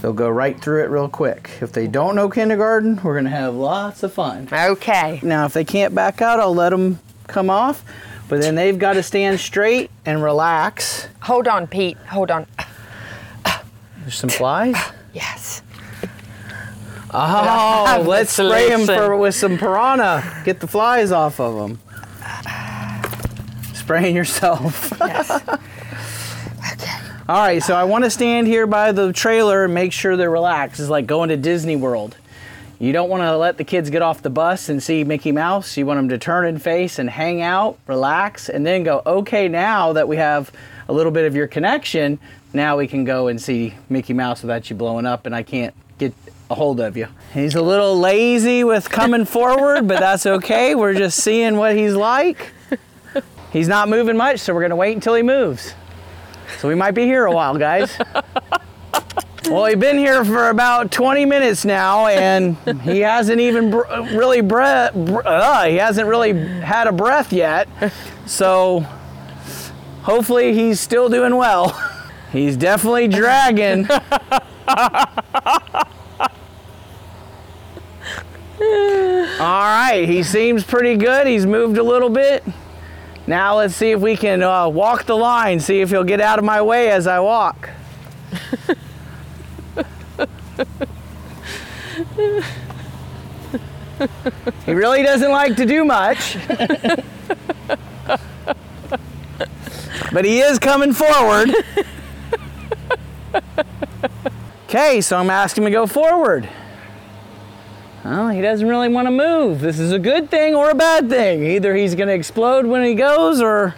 they'll 0.00 0.12
go 0.12 0.28
right 0.28 0.60
through 0.60 0.84
it 0.84 0.86
real 0.88 1.08
quick. 1.08 1.50
If 1.60 1.72
they 1.72 1.86
don't 1.86 2.14
know 2.14 2.28
kindergarten, 2.28 3.00
we're 3.02 3.14
going 3.14 3.24
to 3.24 3.30
have 3.30 3.54
lots 3.54 4.02
of 4.02 4.12
fun. 4.12 4.48
Okay. 4.52 5.20
Now, 5.22 5.46
if 5.46 5.52
they 5.52 5.64
can't 5.64 5.94
back 5.94 6.22
out, 6.22 6.38
I'll 6.38 6.54
let 6.54 6.70
them 6.70 7.00
come 7.26 7.50
off, 7.50 7.84
but 8.28 8.40
then 8.40 8.54
they've 8.54 8.78
got 8.78 8.92
to 8.94 9.02
stand 9.02 9.40
straight 9.40 9.90
and 10.04 10.22
relax. 10.22 11.08
Hold 11.22 11.48
on, 11.48 11.66
Pete. 11.66 11.96
Hold 12.08 12.30
on. 12.30 12.46
There's 14.02 14.14
some 14.14 14.30
flies. 14.30 14.76
Yes. 15.12 15.62
Oh, 17.18 18.04
let's 18.06 18.32
spray 18.32 18.68
them 18.68 18.84
for, 18.84 19.16
with 19.16 19.34
some 19.34 19.56
Pyranha. 19.56 20.44
Get 20.44 20.60
the 20.60 20.66
flies 20.66 21.12
off 21.12 21.40
of 21.40 21.54
them. 21.56 21.80
Spraying 23.72 24.14
yourself. 24.14 24.92
Yes. 25.00 25.30
All 27.28 27.38
right, 27.38 27.62
so 27.62 27.74
I 27.74 27.84
want 27.84 28.04
to 28.04 28.10
stand 28.10 28.46
here 28.46 28.66
by 28.66 28.92
the 28.92 29.14
trailer 29.14 29.64
and 29.64 29.72
make 29.72 29.92
sure 29.92 30.18
they're 30.18 30.30
relaxed. 30.30 30.78
It's 30.78 30.90
like 30.90 31.06
going 31.06 31.30
to 31.30 31.38
Disney 31.38 31.74
World. 31.74 32.16
You 32.78 32.92
don't 32.92 33.08
want 33.08 33.22
to 33.22 33.34
let 33.38 33.56
the 33.56 33.64
kids 33.64 33.88
get 33.88 34.02
off 34.02 34.20
the 34.20 34.28
bus 34.28 34.68
and 34.68 34.82
see 34.82 35.02
Mickey 35.02 35.32
Mouse. 35.32 35.78
You 35.78 35.86
want 35.86 35.96
them 35.96 36.10
to 36.10 36.18
turn 36.18 36.46
and 36.46 36.60
face 36.60 36.98
and 36.98 37.08
hang 37.08 37.40
out, 37.40 37.78
relax, 37.86 38.50
and 38.50 38.66
then 38.66 38.82
go, 38.82 39.00
okay, 39.06 39.48
now 39.48 39.94
that 39.94 40.06
we 40.06 40.18
have 40.18 40.52
a 40.86 40.92
little 40.92 41.12
bit 41.12 41.24
of 41.24 41.34
your 41.34 41.46
connection, 41.46 42.18
now 42.52 42.76
we 42.76 42.86
can 42.86 43.04
go 43.04 43.28
and 43.28 43.40
see 43.40 43.72
Mickey 43.88 44.12
Mouse 44.12 44.42
without 44.42 44.68
you 44.68 44.76
blowing 44.76 45.06
up 45.06 45.24
and 45.24 45.34
I 45.34 45.42
can't 45.42 45.74
get 45.74 45.85
a 46.50 46.54
hold 46.54 46.80
of 46.80 46.96
you. 46.96 47.08
He's 47.34 47.54
a 47.54 47.62
little 47.62 47.98
lazy 47.98 48.64
with 48.64 48.88
coming 48.88 49.24
forward, 49.36 49.86
but 49.88 49.98
that's 50.00 50.26
okay. 50.26 50.74
We're 50.74 50.94
just 50.94 51.18
seeing 51.22 51.56
what 51.56 51.76
he's 51.76 51.94
like. 51.94 52.52
He's 53.52 53.68
not 53.68 53.88
moving 53.88 54.16
much, 54.16 54.40
so 54.40 54.52
we're 54.54 54.60
going 54.60 54.70
to 54.70 54.76
wait 54.76 54.94
until 54.94 55.14
he 55.14 55.22
moves. 55.22 55.74
So 56.58 56.68
we 56.68 56.74
might 56.74 56.90
be 56.92 57.04
here 57.04 57.24
a 57.26 57.32
while, 57.32 57.56
guys. 57.56 57.96
Well, 59.48 59.64
he's 59.66 59.76
been 59.76 59.96
here 59.96 60.24
for 60.24 60.50
about 60.50 60.90
20 60.90 61.24
minutes 61.24 61.64
now, 61.64 62.06
and 62.08 62.56
he 62.82 62.98
hasn't 63.00 63.40
even 63.40 63.70
br- 63.70 63.86
really 64.12 64.40
breath. 64.40 64.92
Br- 64.94 65.22
uh, 65.24 65.66
he 65.66 65.76
hasn't 65.76 66.08
really 66.08 66.32
had 66.60 66.86
a 66.88 66.92
breath 66.92 67.32
yet. 67.32 67.68
So 68.26 68.80
hopefully 70.02 70.52
he's 70.52 70.80
still 70.80 71.08
doing 71.08 71.36
well. 71.36 71.80
He's 72.32 72.56
definitely 72.56 73.06
dragging. 73.08 73.86
All 78.58 79.64
right, 79.64 80.04
he 80.06 80.22
seems 80.22 80.64
pretty 80.64 80.96
good. 80.96 81.26
He's 81.26 81.44
moved 81.44 81.76
a 81.76 81.82
little 81.82 82.08
bit. 82.08 82.42
Now 83.26 83.56
let's 83.56 83.74
see 83.74 83.90
if 83.90 84.00
we 84.00 84.16
can 84.16 84.42
uh, 84.42 84.68
walk 84.68 85.04
the 85.04 85.16
line. 85.16 85.60
See 85.60 85.80
if 85.80 85.90
he'll 85.90 86.04
get 86.04 86.20
out 86.20 86.38
of 86.38 86.44
my 86.44 86.62
way 86.62 86.90
as 86.90 87.06
I 87.06 87.20
walk. 87.20 87.68
he 94.64 94.72
really 94.72 95.02
doesn't 95.02 95.30
like 95.30 95.56
to 95.56 95.66
do 95.66 95.84
much. 95.84 96.38
but 100.12 100.24
he 100.24 100.38
is 100.40 100.58
coming 100.58 100.92
forward. 100.92 101.54
Okay, 104.68 105.00
so 105.00 105.18
I'm 105.18 105.30
asking 105.30 105.64
him 105.64 105.70
to 105.70 105.72
go 105.72 105.86
forward. 105.86 106.48
Well, 108.06 108.28
he 108.28 108.40
doesn't 108.40 108.68
really 108.68 108.88
want 108.88 109.06
to 109.08 109.10
move. 109.10 109.60
This 109.60 109.80
is 109.80 109.90
a 109.90 109.98
good 109.98 110.30
thing 110.30 110.54
or 110.54 110.70
a 110.70 110.76
bad 110.76 111.08
thing. 111.08 111.42
Either 111.44 111.74
he's 111.74 111.96
going 111.96 112.06
to 112.06 112.14
explode 112.14 112.64
when 112.64 112.84
he 112.84 112.94
goes 112.94 113.40
or 113.40 113.74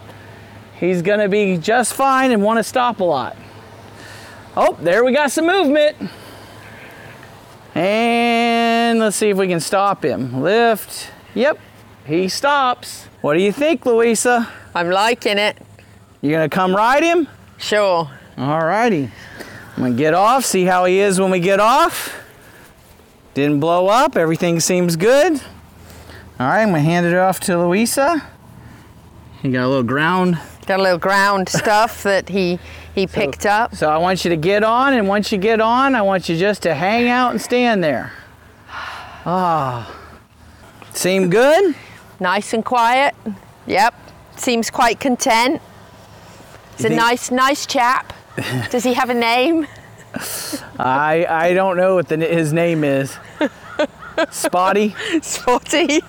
he's 0.78 1.00
going 1.00 1.20
to 1.20 1.30
be 1.30 1.56
just 1.56 1.94
fine 1.94 2.30
and 2.30 2.42
want 2.42 2.58
to 2.58 2.62
stop 2.62 3.00
a 3.00 3.04
lot. 3.04 3.38
Oh, 4.54 4.76
there 4.82 5.02
we 5.02 5.14
got 5.14 5.32
some 5.32 5.46
movement. 5.46 5.96
And 7.74 8.98
let's 8.98 9.16
see 9.16 9.30
if 9.30 9.38
we 9.38 9.48
can 9.48 9.60
stop 9.60 10.04
him. 10.04 10.42
Lift. 10.42 11.10
Yep, 11.34 11.58
he 12.04 12.28
stops. 12.28 13.06
What 13.22 13.32
do 13.32 13.40
you 13.40 13.50
think, 13.50 13.86
Louisa? 13.86 14.46
I'm 14.74 14.90
liking 14.90 15.38
it. 15.38 15.56
You 16.20 16.32
gonna 16.32 16.50
come 16.50 16.76
ride 16.76 17.02
him? 17.02 17.28
Sure. 17.56 18.10
All 18.36 18.60
righty. 18.60 19.10
I'm 19.76 19.84
gonna 19.84 19.94
get 19.94 20.12
off, 20.12 20.44
see 20.44 20.64
how 20.64 20.84
he 20.84 20.98
is 20.98 21.18
when 21.18 21.30
we 21.30 21.40
get 21.40 21.60
off. 21.60 22.27
Didn't 23.38 23.60
blow 23.60 23.86
up, 23.86 24.16
everything 24.16 24.58
seems 24.58 24.96
good. 24.96 25.34
All 26.40 26.48
right, 26.48 26.62
I'm 26.62 26.70
gonna 26.70 26.80
hand 26.80 27.06
it 27.06 27.14
off 27.14 27.38
to 27.42 27.56
Louisa. 27.56 28.26
He 29.40 29.52
got 29.52 29.64
a 29.64 29.68
little 29.68 29.84
ground. 29.84 30.40
Got 30.66 30.80
a 30.80 30.82
little 30.82 30.98
ground 30.98 31.48
stuff 31.62 32.02
that 32.02 32.30
he 32.30 32.58
he 32.92 33.06
picked 33.06 33.46
up. 33.46 33.76
So 33.76 33.88
I 33.88 33.96
want 33.98 34.24
you 34.24 34.30
to 34.30 34.36
get 34.36 34.64
on, 34.64 34.92
and 34.92 35.06
once 35.06 35.30
you 35.30 35.38
get 35.38 35.60
on, 35.60 35.94
I 35.94 36.02
want 36.02 36.28
you 36.28 36.36
just 36.36 36.64
to 36.64 36.74
hang 36.74 37.06
out 37.06 37.30
and 37.30 37.40
stand 37.40 37.84
there. 37.84 38.12
Ah. 39.24 39.96
Seem 40.92 41.30
good? 41.30 41.76
Nice 42.18 42.52
and 42.52 42.64
quiet. 42.64 43.14
Yep. 43.68 43.94
Seems 44.34 44.68
quite 44.68 44.98
content. 44.98 45.62
He's 46.76 46.86
a 46.86 46.88
nice, 46.88 47.30
nice 47.30 47.66
chap. 47.66 48.12
Does 48.72 48.82
he 48.82 48.94
have 48.94 49.10
a 49.10 49.14
name? 49.14 49.68
I 50.76 51.24
I 51.28 51.54
don't 51.54 51.76
know 51.76 51.94
what 51.94 52.08
the, 52.08 52.16
his 52.16 52.52
name 52.52 52.82
is. 52.82 53.16
Spotty. 54.30 54.94
Spotty. 55.22 56.00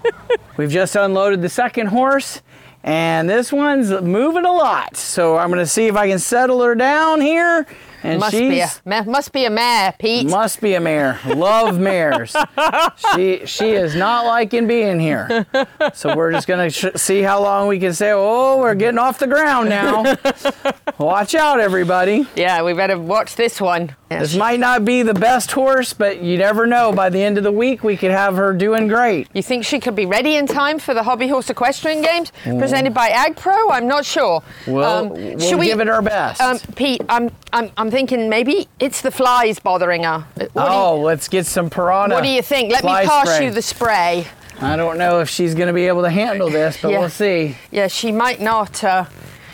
We've 0.56 0.70
just 0.70 0.96
unloaded 0.96 1.42
the 1.42 1.48
second 1.48 1.88
horse, 1.88 2.42
and 2.82 3.28
this 3.28 3.52
one's 3.52 3.90
moving 3.90 4.44
a 4.44 4.52
lot. 4.52 4.96
So 4.96 5.36
I'm 5.38 5.48
gonna 5.50 5.66
see 5.66 5.86
if 5.86 5.96
I 5.96 6.08
can 6.08 6.18
settle 6.18 6.62
her 6.62 6.74
down 6.74 7.20
here. 7.20 7.66
And 8.04 8.18
must 8.18 8.32
she's 8.34 8.50
be 8.50 8.58
a 8.60 8.68
ma- 8.84 9.04
must 9.04 9.30
be 9.32 9.44
a 9.44 9.50
mare, 9.50 9.94
Pete. 9.96 10.28
must 10.28 10.60
be 10.60 10.74
a 10.74 10.80
mare. 10.80 11.20
Love 11.24 11.78
mares. 11.78 12.34
she 13.14 13.46
she 13.46 13.70
is 13.70 13.94
not 13.94 14.26
liking 14.26 14.66
being 14.66 14.98
here. 14.98 15.46
So 15.94 16.16
we're 16.16 16.32
just 16.32 16.48
gonna 16.48 16.68
sh- 16.68 16.86
see 16.96 17.22
how 17.22 17.40
long 17.40 17.68
we 17.68 17.78
can 17.78 17.94
say. 17.94 18.10
Oh, 18.12 18.58
we're 18.58 18.74
getting 18.74 18.98
off 18.98 19.20
the 19.20 19.28
ground 19.28 19.68
now. 19.68 20.16
Watch 20.98 21.36
out, 21.36 21.60
everybody. 21.60 22.26
Yeah, 22.34 22.64
we 22.64 22.72
better 22.74 22.98
watch 22.98 23.36
this 23.36 23.60
one. 23.60 23.94
This 24.20 24.36
might 24.36 24.60
not 24.60 24.84
be 24.84 25.02
the 25.02 25.14
best 25.14 25.52
horse, 25.52 25.92
but 25.92 26.22
you 26.22 26.38
never 26.38 26.66
know. 26.66 26.92
By 26.92 27.08
the 27.10 27.22
end 27.22 27.38
of 27.38 27.44
the 27.44 27.52
week, 27.52 27.82
we 27.82 27.96
could 27.96 28.10
have 28.10 28.36
her 28.36 28.52
doing 28.52 28.88
great. 28.88 29.28
You 29.32 29.42
think 29.42 29.64
she 29.64 29.80
could 29.80 29.94
be 29.94 30.06
ready 30.06 30.36
in 30.36 30.46
time 30.46 30.78
for 30.78 30.94
the 30.94 31.02
Hobby 31.02 31.28
Horse 31.28 31.50
Equestrian 31.50 32.02
Games 32.02 32.32
presented 32.44 32.94
by 32.94 33.08
Ag 33.08 33.36
Pro? 33.36 33.70
I'm 33.70 33.86
not 33.88 34.04
sure. 34.04 34.42
Well, 34.66 35.08
we'll 35.10 35.60
give 35.62 35.80
it 35.80 35.88
our 35.88 36.02
best. 36.02 36.40
Um, 36.40 36.58
Pete, 36.76 37.02
I'm, 37.08 37.30
I'm, 37.52 37.70
I'm 37.76 37.90
thinking 37.90 38.28
maybe 38.28 38.68
it's 38.80 39.00
the 39.02 39.10
flies 39.10 39.58
bothering 39.58 40.04
her. 40.04 40.20
What 40.34 40.36
do 40.36 40.44
you- 40.44 40.50
oh, 40.56 41.00
let's 41.00 41.28
get 41.28 41.46
some 41.46 41.70
Pyranha. 41.70 42.10
What 42.14 42.22
do 42.24 42.30
you 42.30 42.42
think? 42.42 42.72
Let 42.72 42.84
me 42.84 42.90
pass 42.90 43.28
spray. 43.30 43.46
you 43.46 43.50
the 43.52 43.62
spray. 43.62 44.26
I 44.60 44.76
don't 44.76 44.96
know 44.96 45.20
if 45.20 45.28
she's 45.28 45.54
going 45.54 45.66
to 45.66 45.72
be 45.72 45.88
able 45.88 46.02
to 46.02 46.10
handle 46.10 46.48
this, 46.48 46.78
but 46.80 46.90
Yeah. 46.92 47.00
we'll 47.00 47.08
see. 47.08 47.56
Yeah, 47.72 47.88
she 47.88 48.12
might 48.12 48.40
not. 48.40 48.84
Uh, 48.84 49.06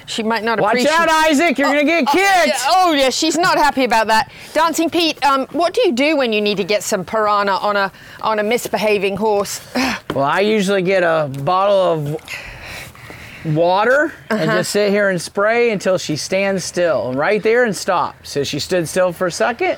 she 0.08 0.22
might 0.24 0.42
not 0.42 0.58
Watch 0.58 0.72
appreciate. 0.72 0.90
Watch 0.98 1.08
out, 1.08 1.26
Isaac! 1.30 1.58
You're 1.58 1.72
going 1.72 1.86
to 1.86 1.92
get 1.92 2.04
Oh, 2.08 2.12
kicked. 2.12 2.48
yeah, 2.48 2.70
oh 2.70 2.92
yeah, 2.92 3.10
she's 3.10 3.38
not 3.38 3.56
happy 3.58 3.84
about 3.84 4.08
that. 4.08 4.32
Dancing 4.54 4.90
Pete, 4.90 5.22
um, 5.24 5.46
what 5.52 5.72
do 5.74 5.82
you 5.82 5.92
do 5.92 6.16
when 6.16 6.32
you 6.32 6.40
need 6.40 6.56
to 6.56 6.64
get 6.64 6.82
some 6.82 7.04
Pyranha 7.04 7.62
on 7.62 7.76
a 7.76 7.92
on 8.22 8.38
a 8.40 8.42
misbehaving 8.42 9.16
horse? 9.18 9.60
Well, 10.14 10.24
I 10.24 10.40
usually 10.40 10.80
get 10.82 11.02
a 11.04 11.28
bottle 11.44 11.76
of 11.76 13.54
water 13.54 14.12
and 14.30 14.40
Uh-huh. 14.42 14.58
just 14.58 14.70
sit 14.72 14.90
here 14.90 15.10
and 15.10 15.20
spray 15.20 15.70
until 15.70 15.98
she 15.98 16.16
stands 16.16 16.64
still, 16.64 17.12
right 17.12 17.42
there 17.42 17.64
and 17.64 17.76
stop. 17.76 18.16
So 18.26 18.42
she 18.42 18.58
stood 18.58 18.88
still 18.88 19.12
for 19.12 19.26
a 19.26 19.32
second, 19.32 19.76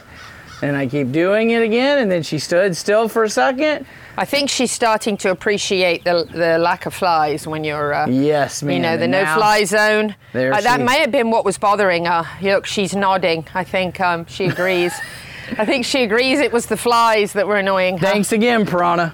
and 0.63 0.77
I 0.77 0.87
keep 0.87 1.13
doing 1.13 1.51
it 1.51 1.63
again, 1.63 1.99
and 1.99 2.11
then 2.11 2.23
she 2.23 2.39
stood 2.39 2.77
still 2.77 3.09
for 3.09 3.25
a 3.25 3.29
second. 3.29 3.87
I 4.21 4.27
think 4.27 4.51
she's 4.51 4.71
starting 4.71 5.17
to 5.19 5.31
appreciate 5.31 6.05
the 6.05 6.25
the 6.31 6.59
lack 6.59 6.85
of 6.85 6.93
flies 6.93 7.47
when 7.47 7.65
you're. 7.65 7.95
Uh, 7.95 8.07
Yes, 8.07 8.63
You 8.63 8.79
know 8.79 8.99
the 8.99 9.09
no 9.09 9.25
fly 9.25 9.65
zone. 9.65 10.15
There 10.35 10.53
Uh, 10.53 10.61
that 10.61 10.81
may 10.81 10.99
have 11.01 11.11
been 11.11 11.31
what 11.31 11.45
was 11.47 11.57
bothering 11.57 12.05
her. 12.05 12.27
Look, 12.43 12.67
she's 12.67 12.95
nodding. 12.95 13.47
I 13.55 13.65
think 13.65 13.99
um, 13.99 14.27
she 14.27 14.45
agrees. 14.45 14.93
I 15.59 15.65
think 15.65 15.87
she 15.87 16.03
agrees 16.05 16.39
it 16.39 16.53
was 16.53 16.67
the 16.67 16.77
flies 16.77 17.33
that 17.33 17.47
were 17.47 17.57
annoying 17.57 17.97
her. 17.99 18.07
Thanks 18.07 18.31
again, 18.33 18.67
Pyranha. 18.67 19.13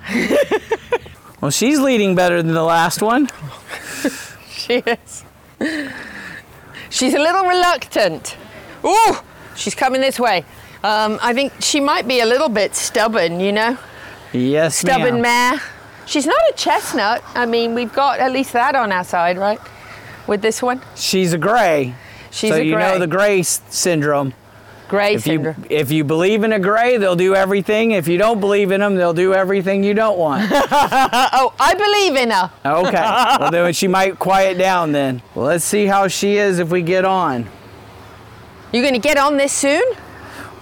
well, 1.40 1.52
she's 1.52 1.78
leading 1.78 2.16
better 2.16 2.42
than 2.42 2.52
the 2.54 2.64
last 2.64 3.00
one. 3.00 3.28
She 4.66 4.78
is. 4.78 5.24
She's 6.90 7.14
a 7.14 7.20
little 7.20 7.44
reluctant. 7.44 8.36
Ooh, 8.84 9.14
she's 9.54 9.76
coming 9.76 10.00
this 10.00 10.18
way. 10.18 10.44
Um, 10.82 11.20
I 11.22 11.34
think 11.34 11.52
she 11.60 11.78
might 11.78 12.08
be 12.08 12.18
a 12.18 12.26
little 12.26 12.48
bit 12.48 12.74
stubborn, 12.74 13.38
you 13.38 13.52
know? 13.52 13.78
Yes, 14.36 14.76
Stubborn 14.76 15.20
mare. 15.20 15.60
She's 16.06 16.26
not 16.26 16.38
a 16.50 16.52
chestnut. 16.54 17.22
I 17.34 17.46
mean, 17.46 17.74
we've 17.74 17.92
got 17.92 18.20
at 18.20 18.32
least 18.32 18.52
that 18.52 18.74
on 18.74 18.92
our 18.92 19.04
side, 19.04 19.38
right? 19.38 19.58
With 20.26 20.42
this 20.42 20.62
one? 20.62 20.80
She's 20.94 21.32
a 21.32 21.38
gray. 21.38 21.94
She's 22.30 22.50
so 22.50 22.56
a 22.56 22.58
gray. 22.58 22.66
you 22.66 22.76
know 22.76 22.98
the 22.98 23.06
gray 23.06 23.42
syndrome. 23.42 24.34
Gray 24.88 25.14
if 25.14 25.22
syndrome. 25.22 25.56
You, 25.68 25.76
if 25.76 25.90
you 25.90 26.04
believe 26.04 26.44
in 26.44 26.52
a 26.52 26.60
gray, 26.60 26.96
they'll 26.96 27.16
do 27.16 27.34
everything. 27.34 27.90
If 27.90 28.06
you 28.06 28.18
don't 28.18 28.38
believe 28.38 28.70
in 28.70 28.80
them, 28.80 28.94
they'll 28.94 29.14
do 29.14 29.34
everything 29.34 29.82
you 29.82 29.94
don't 29.94 30.16
want. 30.16 30.48
oh, 30.52 31.52
I 31.58 31.74
believe 31.74 32.16
in 32.16 32.30
her. 32.30 32.50
Okay. 32.64 33.36
well, 33.40 33.50
then 33.50 33.72
she 33.72 33.88
might 33.88 34.18
quiet 34.18 34.58
down 34.58 34.92
then. 34.92 35.22
Well, 35.34 35.46
let's 35.46 35.64
see 35.64 35.86
how 35.86 36.06
she 36.06 36.36
is 36.36 36.60
if 36.60 36.70
we 36.70 36.82
get 36.82 37.04
on. 37.04 37.48
You're 38.72 38.84
gonna 38.84 38.98
get 38.98 39.16
on 39.16 39.36
this 39.36 39.52
soon? 39.52 39.82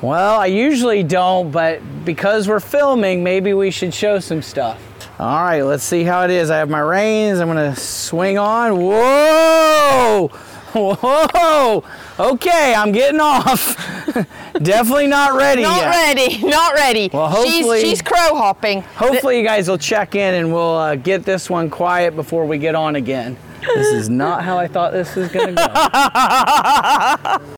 Well, 0.05 0.39
I 0.39 0.47
usually 0.47 1.03
don't, 1.03 1.51
but 1.51 1.81
because 2.05 2.47
we're 2.47 2.61
filming, 2.61 3.25
maybe 3.25 3.55
we 3.55 3.71
should 3.71 3.95
show 3.95 4.19
some 4.19 4.43
stuff. 4.43 4.79
All 5.19 5.43
right, 5.43 5.63
let's 5.63 5.83
see 5.83 6.05
how 6.05 6.25
it 6.25 6.31
is. 6.31 6.51
I 6.51 6.59
have 6.59 6.69
my 6.69 6.81
reins. 6.81 7.41
I'm 7.41 7.49
gonna 7.49 7.75
swing 7.75 8.37
on. 8.37 8.77
Whoa! 8.77 10.29
Whoa! 10.75 11.85
Okay, 12.19 12.75
I'm 12.77 12.93
getting 12.93 13.19
off. 13.19 13.77
Definitely 14.63 15.07
not 15.07 15.39
ready 15.39 15.63
Not 15.63 15.81
yet. 15.81 15.89
ready. 15.89 16.43
Not 16.43 16.75
ready. 16.75 17.09
Well, 17.11 17.31
hopefully- 17.31 17.81
she's, 17.81 17.89
she's 17.91 18.03
crow 18.03 18.35
hopping. 18.35 18.83
Hopefully, 18.83 19.39
you 19.39 19.45
guys 19.47 19.71
will 19.71 19.79
check 19.79 20.15
in 20.15 20.35
and 20.35 20.53
we'll 20.53 20.77
uh, 20.77 20.97
get 20.97 21.25
this 21.25 21.49
one 21.49 21.71
quiet 21.71 22.15
before 22.15 22.45
we 22.45 22.59
get 22.59 22.75
on 22.75 22.97
again. 22.97 23.39
This 23.75 23.89
is 23.89 24.11
not 24.11 24.45
how 24.45 24.59
I 24.59 24.69
thought 24.69 24.93
this 24.93 25.17
was 25.17 25.33
gonna 25.33 25.55
go. 25.55 27.47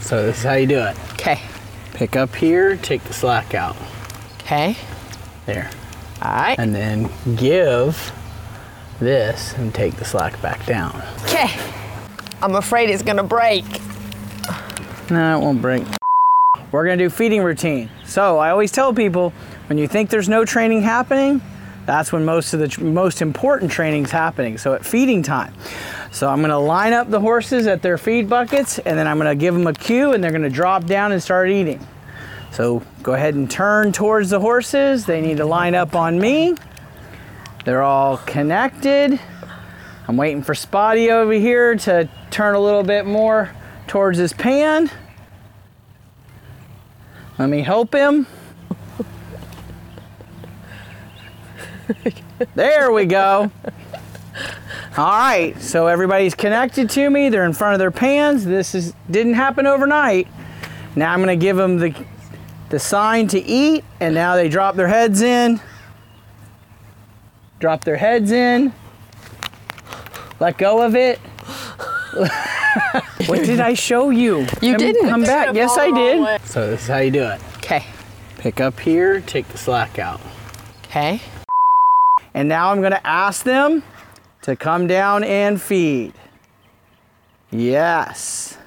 so 0.00 0.24
this 0.24 0.38
is 0.38 0.44
how 0.44 0.54
you 0.54 0.66
do 0.66 0.78
it. 0.78 0.96
Okay. 1.12 1.40
Pick 1.94 2.16
up 2.16 2.34
here, 2.34 2.76
take 2.76 3.02
the 3.04 3.12
slack 3.12 3.54
out. 3.54 3.76
Okay. 4.40 4.76
There. 5.46 5.70
All 6.22 6.32
right. 6.32 6.58
And 6.58 6.74
then 6.74 7.08
give 7.36 8.12
this 9.00 9.54
and 9.54 9.74
take 9.74 9.96
the 9.96 10.04
slack 10.04 10.40
back 10.42 10.64
down. 10.66 11.02
Okay. 11.24 11.48
I'm 12.42 12.56
afraid 12.56 12.90
it's 12.90 13.02
gonna 13.02 13.22
break. 13.22 13.64
No, 15.10 15.38
it 15.38 15.40
won't 15.40 15.62
break. 15.62 15.84
We're 16.72 16.84
gonna 16.84 16.96
do 16.96 17.10
feeding 17.10 17.42
routine. 17.42 17.90
So 18.04 18.38
I 18.38 18.50
always 18.50 18.72
tell 18.72 18.92
people 18.92 19.32
when 19.68 19.78
you 19.78 19.88
think 19.88 20.10
there's 20.10 20.28
no 20.28 20.44
training 20.44 20.82
happening, 20.82 21.40
that's 21.86 22.12
when 22.12 22.24
most 22.24 22.54
of 22.54 22.60
the 22.60 22.84
most 22.84 23.22
important 23.22 23.70
training's 23.70 24.10
happening. 24.10 24.58
So 24.58 24.74
at 24.74 24.84
feeding 24.84 25.22
time. 25.22 25.54
So 26.14 26.28
I'm 26.28 26.40
gonna 26.40 26.60
line 26.60 26.92
up 26.92 27.10
the 27.10 27.18
horses 27.18 27.66
at 27.66 27.82
their 27.82 27.98
feed 27.98 28.28
buckets 28.28 28.78
and 28.78 28.96
then 28.96 29.08
I'm 29.08 29.18
gonna 29.18 29.34
give 29.34 29.52
them 29.52 29.66
a 29.66 29.72
cue 29.72 30.12
and 30.12 30.22
they're 30.22 30.30
gonna 30.30 30.48
drop 30.48 30.84
down 30.84 31.10
and 31.10 31.20
start 31.20 31.50
eating. 31.50 31.84
So 32.52 32.84
go 33.02 33.14
ahead 33.14 33.34
and 33.34 33.50
turn 33.50 33.90
towards 33.90 34.30
the 34.30 34.38
horses. 34.38 35.06
They 35.06 35.20
need 35.20 35.38
to 35.38 35.44
line 35.44 35.74
up 35.74 35.96
on 35.96 36.20
me. 36.20 36.54
They're 37.64 37.82
all 37.82 38.18
connected. 38.18 39.18
I'm 40.06 40.16
waiting 40.16 40.40
for 40.40 40.54
Spotty 40.54 41.10
over 41.10 41.32
here 41.32 41.74
to 41.74 42.08
turn 42.30 42.54
a 42.54 42.60
little 42.60 42.84
bit 42.84 43.06
more 43.06 43.50
towards 43.88 44.16
his 44.16 44.32
pan. 44.32 44.92
Let 47.40 47.48
me 47.48 47.60
help 47.60 47.92
him. 47.92 48.28
there 52.54 52.92
we 52.92 53.04
go. 53.04 53.50
All 54.96 55.06
right, 55.06 55.60
so 55.60 55.86
everybody's 55.86 56.34
connected 56.34 56.90
to 56.90 57.10
me. 57.10 57.28
They're 57.28 57.44
in 57.44 57.52
front 57.52 57.74
of 57.74 57.78
their 57.78 57.90
pans. 57.90 58.44
This 58.44 58.74
is 58.74 58.94
didn't 59.10 59.34
happen 59.34 59.66
overnight. 59.66 60.28
Now 60.96 61.12
I'm 61.12 61.20
gonna 61.20 61.36
give 61.36 61.56
them 61.56 61.78
the 61.78 61.94
the 62.70 62.78
sign 62.78 63.28
to 63.28 63.40
eat, 63.40 63.84
and 64.00 64.14
now 64.14 64.36
they 64.36 64.48
drop 64.48 64.76
their 64.76 64.88
heads 64.88 65.22
in. 65.22 65.60
Drop 67.58 67.84
their 67.84 67.96
heads 67.96 68.30
in. 68.30 68.72
Let 70.40 70.58
go 70.58 70.82
of 70.82 70.94
it. 70.94 71.18
what 73.26 73.44
did 73.44 73.60
I 73.60 73.74
show 73.74 74.10
you? 74.10 74.40
You 74.60 74.72
Come- 74.72 74.76
didn't. 74.76 75.08
Come 75.08 75.22
back. 75.22 75.54
Yes, 75.54 75.76
I 75.76 75.90
gone 75.90 75.94
the 75.94 76.22
wrong 76.22 76.38
did. 76.38 76.48
So 76.48 76.66
this 76.68 76.82
is 76.82 76.88
how 76.88 76.98
you 76.98 77.10
do 77.10 77.24
it. 77.24 77.40
Okay. 77.58 77.84
Pick 78.38 78.60
up 78.60 78.78
here, 78.78 79.20
take 79.22 79.48
the 79.48 79.58
slack 79.58 79.98
out. 79.98 80.20
Okay. 80.84 81.20
And 82.34 82.48
now 82.48 82.70
I'm 82.70 82.82
gonna 82.82 83.00
ask 83.04 83.44
them 83.44 83.82
to 84.44 84.54
come 84.54 84.86
down 84.86 85.24
and 85.24 85.60
feed. 85.60 86.12
Yes. 87.50 88.58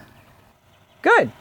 Good. 1.04 1.32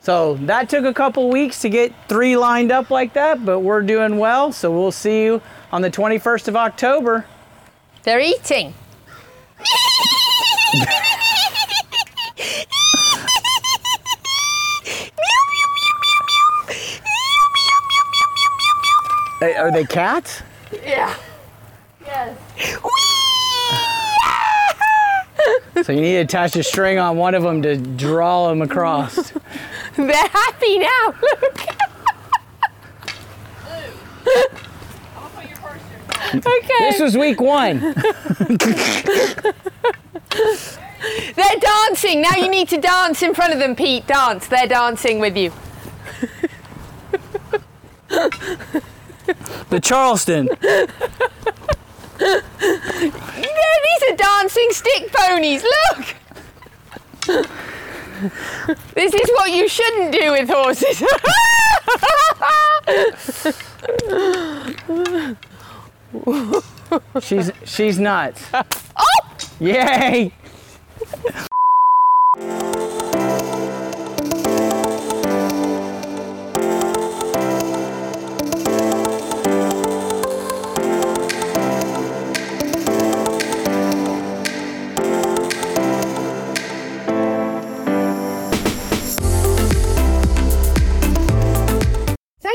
So 0.00 0.34
that 0.34 0.68
took 0.68 0.84
a 0.84 0.92
couple 0.92 1.28
weeks 1.30 1.60
to 1.60 1.68
get 1.68 1.92
three 2.08 2.36
lined 2.36 2.72
up 2.72 2.90
like 2.90 3.12
that, 3.12 3.44
but 3.44 3.60
we're 3.60 3.82
doing 3.82 4.18
well. 4.18 4.50
So 4.50 4.72
we'll 4.72 4.90
see 4.90 5.22
you 5.22 5.40
on 5.70 5.80
the 5.80 5.90
21st 5.90 6.48
of 6.48 6.56
October. 6.56 7.24
They're 8.02 8.18
eating. 8.18 8.74
Hey, 19.38 19.54
Are 19.54 19.70
they 19.70 19.84
cats? 19.84 20.42
Yeah. 20.84 21.14
So 25.84 25.92
you 25.92 26.00
need 26.00 26.14
to 26.14 26.20
attach 26.20 26.56
a 26.56 26.62
string 26.62 26.98
on 26.98 27.16
one 27.16 27.34
of 27.34 27.42
them 27.42 27.62
to 27.62 27.76
draw 27.76 28.48
them 28.48 28.60
across. 28.60 29.32
They're 29.96 30.28
happy 30.28 30.78
now. 30.78 31.14
Look. 31.22 31.66
okay. 36.34 36.78
This 36.80 37.00
was 37.00 37.16
week 37.16 37.40
one. 37.40 37.80
They're 41.34 41.60
dancing. 41.60 42.20
Now 42.20 42.36
you 42.36 42.50
need 42.50 42.68
to 42.68 42.78
dance 42.78 43.22
in 43.22 43.32
front 43.32 43.52
of 43.52 43.58
them, 43.58 43.74
Pete. 43.74 44.06
Dance. 44.06 44.46
They're 44.48 44.66
dancing 44.66 45.18
with 45.18 45.36
you. 45.36 45.52
The 49.70 49.80
Charleston. 49.80 50.48
Yeah, 53.40 53.76
these 53.86 54.02
are 54.12 54.16
dancing 54.16 54.68
stick 54.70 55.12
ponies. 55.12 55.62
Look. 55.62 56.16
This 58.94 59.14
is 59.14 59.30
what 59.30 59.50
you 59.50 59.66
shouldn't 59.68 60.12
do 60.12 60.32
with 60.32 60.50
horses. 60.50 61.02
She's 67.20 67.52
she's 67.64 67.98
nuts. 67.98 68.44
oh! 68.52 69.20
Yay! 69.60 70.32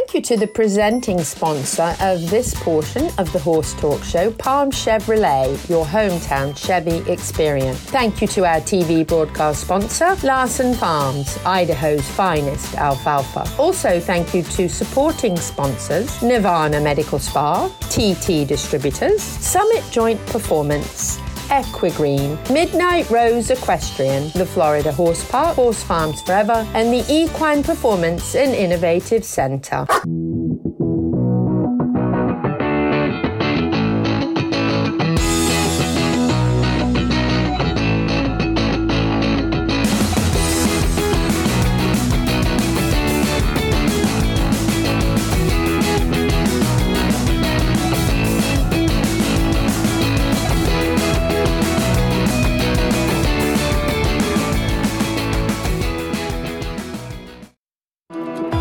Thank 0.06 0.30
you 0.30 0.36
to 0.36 0.38
the 0.38 0.48
presenting 0.48 1.24
sponsor 1.24 1.96
of 2.00 2.30
this 2.30 2.54
portion 2.54 3.10
of 3.18 3.34
the 3.34 3.40
Horse 3.40 3.74
Talk 3.74 4.04
Show, 4.04 4.30
Palm 4.30 4.70
Chevrolet, 4.70 5.68
your 5.68 5.84
hometown 5.84 6.56
Chevy 6.56 6.98
experience. 7.12 7.80
Thank 7.80 8.22
you 8.22 8.28
to 8.28 8.46
our 8.46 8.62
TV 8.62 9.06
broadcast 9.06 9.62
sponsor, 9.62 10.16
Larson 10.24 10.76
Farms, 10.76 11.40
Idaho's 11.44 12.08
finest 12.08 12.76
alfalfa. 12.76 13.50
Also, 13.58 14.00
thank 14.00 14.36
you 14.36 14.44
to 14.44 14.70
supporting 14.70 15.36
sponsors, 15.38 16.22
Nirvana 16.22 16.80
Medical 16.80 17.18
Spa, 17.18 17.68
TT 17.90 18.48
Distributors, 18.48 19.24
Summit 19.24 19.84
Joint 19.90 20.24
Performance, 20.28 21.20
Equigreen, 21.50 22.38
Midnight 22.52 23.10
Rose 23.10 23.52
Equestrian, 23.52 24.30
the 24.36 24.46
Florida 24.46 24.92
Horse 24.92 25.24
Park, 25.30 25.56
Horse 25.56 25.84
Farms 25.84 26.22
Forever, 26.22 26.68
and 26.74 26.94
the 26.94 27.06
Equine 27.12 27.64
Performance 27.64 28.36
and 28.36 28.54
Innovative 28.54 29.24
Center. 29.24 29.86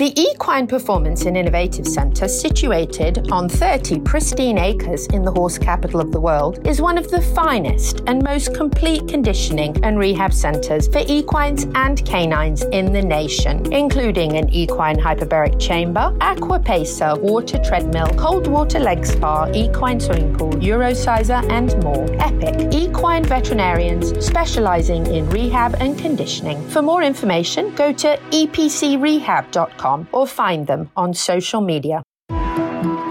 The 0.00 0.18
Equine 0.18 0.66
Performance 0.66 1.26
and 1.26 1.36
Innovative 1.36 1.86
Centre, 1.86 2.26
situated 2.26 3.30
on 3.30 3.50
30 3.50 4.00
pristine 4.00 4.56
acres 4.56 5.06
in 5.08 5.22
the 5.26 5.30
horse 5.30 5.58
capital 5.58 6.00
of 6.00 6.10
the 6.10 6.18
world, 6.18 6.66
is 6.66 6.80
one 6.80 6.96
of 6.96 7.10
the 7.10 7.20
finest 7.20 8.00
and 8.06 8.22
most 8.22 8.54
complete 8.54 9.06
conditioning 9.08 9.76
and 9.84 9.98
rehab 9.98 10.32
centres 10.32 10.88
for 10.88 11.00
equines 11.00 11.66
and 11.74 12.02
canines 12.06 12.62
in 12.72 12.94
the 12.94 13.02
nation, 13.02 13.70
including 13.74 14.38
an 14.38 14.48
equine 14.48 14.96
hyperbaric 14.96 15.60
chamber, 15.60 16.16
aqua 16.22 16.58
pacer, 16.58 17.14
water 17.16 17.62
treadmill, 17.62 18.08
cold 18.16 18.46
water 18.46 18.80
leg 18.80 19.04
spa, 19.04 19.50
equine 19.52 20.00
swimming 20.00 20.34
pool, 20.34 20.52
Eurosizer, 20.52 21.46
and 21.50 21.76
more. 21.84 22.08
Epic 22.22 22.72
equine 22.72 23.22
veterinarians 23.22 24.24
specialising 24.24 25.06
in 25.08 25.28
rehab 25.28 25.74
and 25.74 25.98
conditioning. 25.98 26.66
For 26.70 26.80
more 26.80 27.02
information, 27.02 27.74
go 27.74 27.92
to 27.92 28.16
epicrehab.com 28.30 29.89
or 30.12 30.26
find 30.26 30.66
them 30.66 30.90
on 30.96 31.14
social 31.14 31.60
media. 31.60 32.02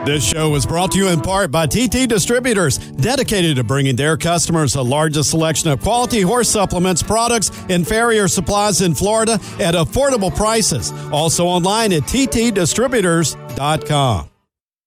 This 0.05 0.23
show 0.23 0.55
is 0.55 0.65
brought 0.65 0.93
to 0.93 0.97
you 0.97 1.09
in 1.09 1.19
part 1.21 1.51
by 1.51 1.67
TT 1.67 2.07
Distributors, 2.07 2.77
dedicated 2.77 3.57
to 3.57 3.63
bringing 3.63 3.95
their 3.95 4.17
customers 4.17 4.73
the 4.73 4.83
largest 4.83 5.29
selection 5.29 5.69
of 5.69 5.81
quality 5.81 6.21
horse 6.21 6.49
supplements, 6.49 7.03
products, 7.03 7.51
and 7.69 7.87
farrier 7.87 8.27
supplies 8.27 8.81
in 8.81 8.95
Florida 8.95 9.33
at 9.59 9.75
affordable 9.75 10.35
prices. 10.35 10.91
Also 11.11 11.45
online 11.45 11.93
at 11.93 12.01
ttdistributors.com. 12.03 14.28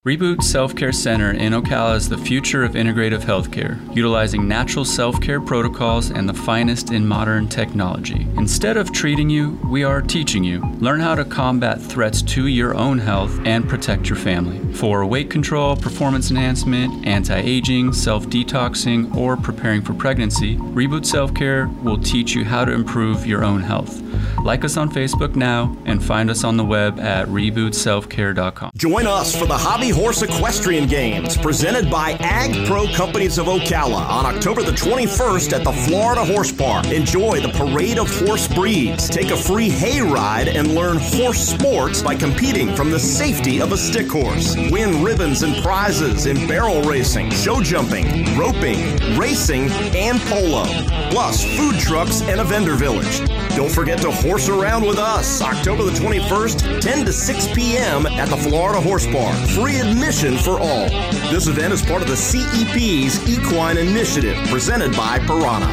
Reboot 0.04 0.42
Self 0.42 0.74
Care 0.74 0.90
Center 0.90 1.30
in 1.30 1.52
Ocala 1.52 1.94
is 1.94 2.08
the 2.08 2.18
future 2.18 2.64
of 2.64 2.72
integrative 2.72 3.20
healthcare, 3.20 3.78
utilizing 3.94 4.48
natural 4.48 4.84
self 4.84 5.20
care 5.20 5.40
protocols 5.40 6.10
and 6.10 6.28
the 6.28 6.34
finest 6.34 6.90
in 6.90 7.06
modern 7.06 7.46
technology. 7.46 8.26
Instead 8.36 8.76
of 8.76 8.90
treating 8.90 9.30
you, 9.30 9.60
we 9.70 9.84
are 9.84 10.02
teaching 10.02 10.42
you. 10.42 10.60
Learn 10.80 10.98
how 10.98 11.14
to 11.14 11.24
combat 11.24 11.80
threats 11.80 12.20
to 12.22 12.48
your 12.48 12.74
own 12.74 12.98
health 12.98 13.38
and 13.44 13.68
protect 13.68 14.08
your 14.08 14.18
family. 14.18 14.58
For 14.74 15.06
weight 15.06 15.30
control, 15.30 15.76
performance 15.76 16.32
enhancement, 16.32 17.06
anti 17.06 17.38
aging, 17.38 17.92
self 17.92 18.26
detoxing, 18.26 19.14
or 19.14 19.36
preparing 19.36 19.82
for 19.82 19.94
pregnancy, 19.94 20.56
Reboot 20.56 21.06
Self 21.06 21.32
Care 21.32 21.68
will 21.84 21.98
teach 21.98 22.34
you 22.34 22.44
how 22.44 22.64
to 22.64 22.72
improve 22.72 23.24
your 23.24 23.44
own 23.44 23.62
health. 23.62 24.02
Like 24.42 24.64
us 24.64 24.76
on 24.76 24.90
Facebook 24.90 25.36
now 25.36 25.76
and 25.84 26.02
find 26.02 26.28
us 26.28 26.42
on 26.42 26.56
the 26.56 26.64
web 26.64 26.98
at 26.98 27.28
rebootselfcare.com. 27.28 28.72
Join 28.76 29.06
us 29.06 29.36
for 29.36 29.46
the 29.46 29.56
Hobby 29.56 29.91
Horse 29.92 30.22
Equestrian 30.22 30.86
Games 30.88 31.36
presented 31.36 31.90
by 31.90 32.12
Ag 32.20 32.66
Pro 32.66 32.86
Companies 32.92 33.38
of 33.38 33.46
Ocala 33.46 34.08
on 34.08 34.26
October 34.26 34.62
the 34.62 34.72
21st 34.72 35.52
at 35.52 35.64
the 35.64 35.72
Florida 35.72 36.24
Horse 36.24 36.50
Park. 36.50 36.86
Enjoy 36.86 37.40
the 37.40 37.50
parade 37.50 37.98
of 37.98 38.08
horse 38.26 38.48
breeds. 38.48 39.08
Take 39.08 39.30
a 39.30 39.36
free 39.36 39.68
hay 39.68 40.00
ride 40.00 40.48
and 40.48 40.74
learn 40.74 40.96
horse 40.98 41.38
sports 41.38 42.02
by 42.02 42.14
competing 42.14 42.74
from 42.74 42.90
the 42.90 42.98
safety 42.98 43.60
of 43.60 43.72
a 43.72 43.76
stick 43.76 44.10
horse. 44.10 44.56
Win 44.70 45.02
ribbons 45.02 45.42
and 45.42 45.62
prizes 45.62 46.26
in 46.26 46.46
barrel 46.48 46.82
racing, 46.82 47.30
show 47.30 47.60
jumping, 47.60 48.06
roping, 48.36 48.96
racing, 49.18 49.70
and 49.94 50.20
polo. 50.22 50.64
Plus 51.10 51.44
food 51.56 51.78
trucks 51.78 52.22
and 52.22 52.40
a 52.40 52.44
vendor 52.44 52.74
village. 52.74 53.20
Don't 53.54 53.70
forget 53.70 54.00
to 54.00 54.10
horse 54.10 54.48
around 54.48 54.82
with 54.82 54.98
us 54.98 55.42
October 55.42 55.82
the 55.84 55.90
21st, 55.90 56.80
10 56.80 57.04
to 57.04 57.12
6 57.12 57.48
p.m. 57.54 58.06
at 58.06 58.30
the 58.30 58.36
Florida 58.36 58.80
Horse 58.80 59.06
Park. 59.06 59.36
Free 59.50 59.78
admission 59.78 60.38
for 60.38 60.58
all. 60.58 60.88
This 61.30 61.48
event 61.48 61.74
is 61.74 61.82
part 61.82 62.00
of 62.00 62.08
the 62.08 62.14
CEP's 62.14 63.28
Equine 63.28 63.76
Initiative 63.76 64.38
presented 64.48 64.96
by 64.96 65.18
Pyranha. 65.18 65.68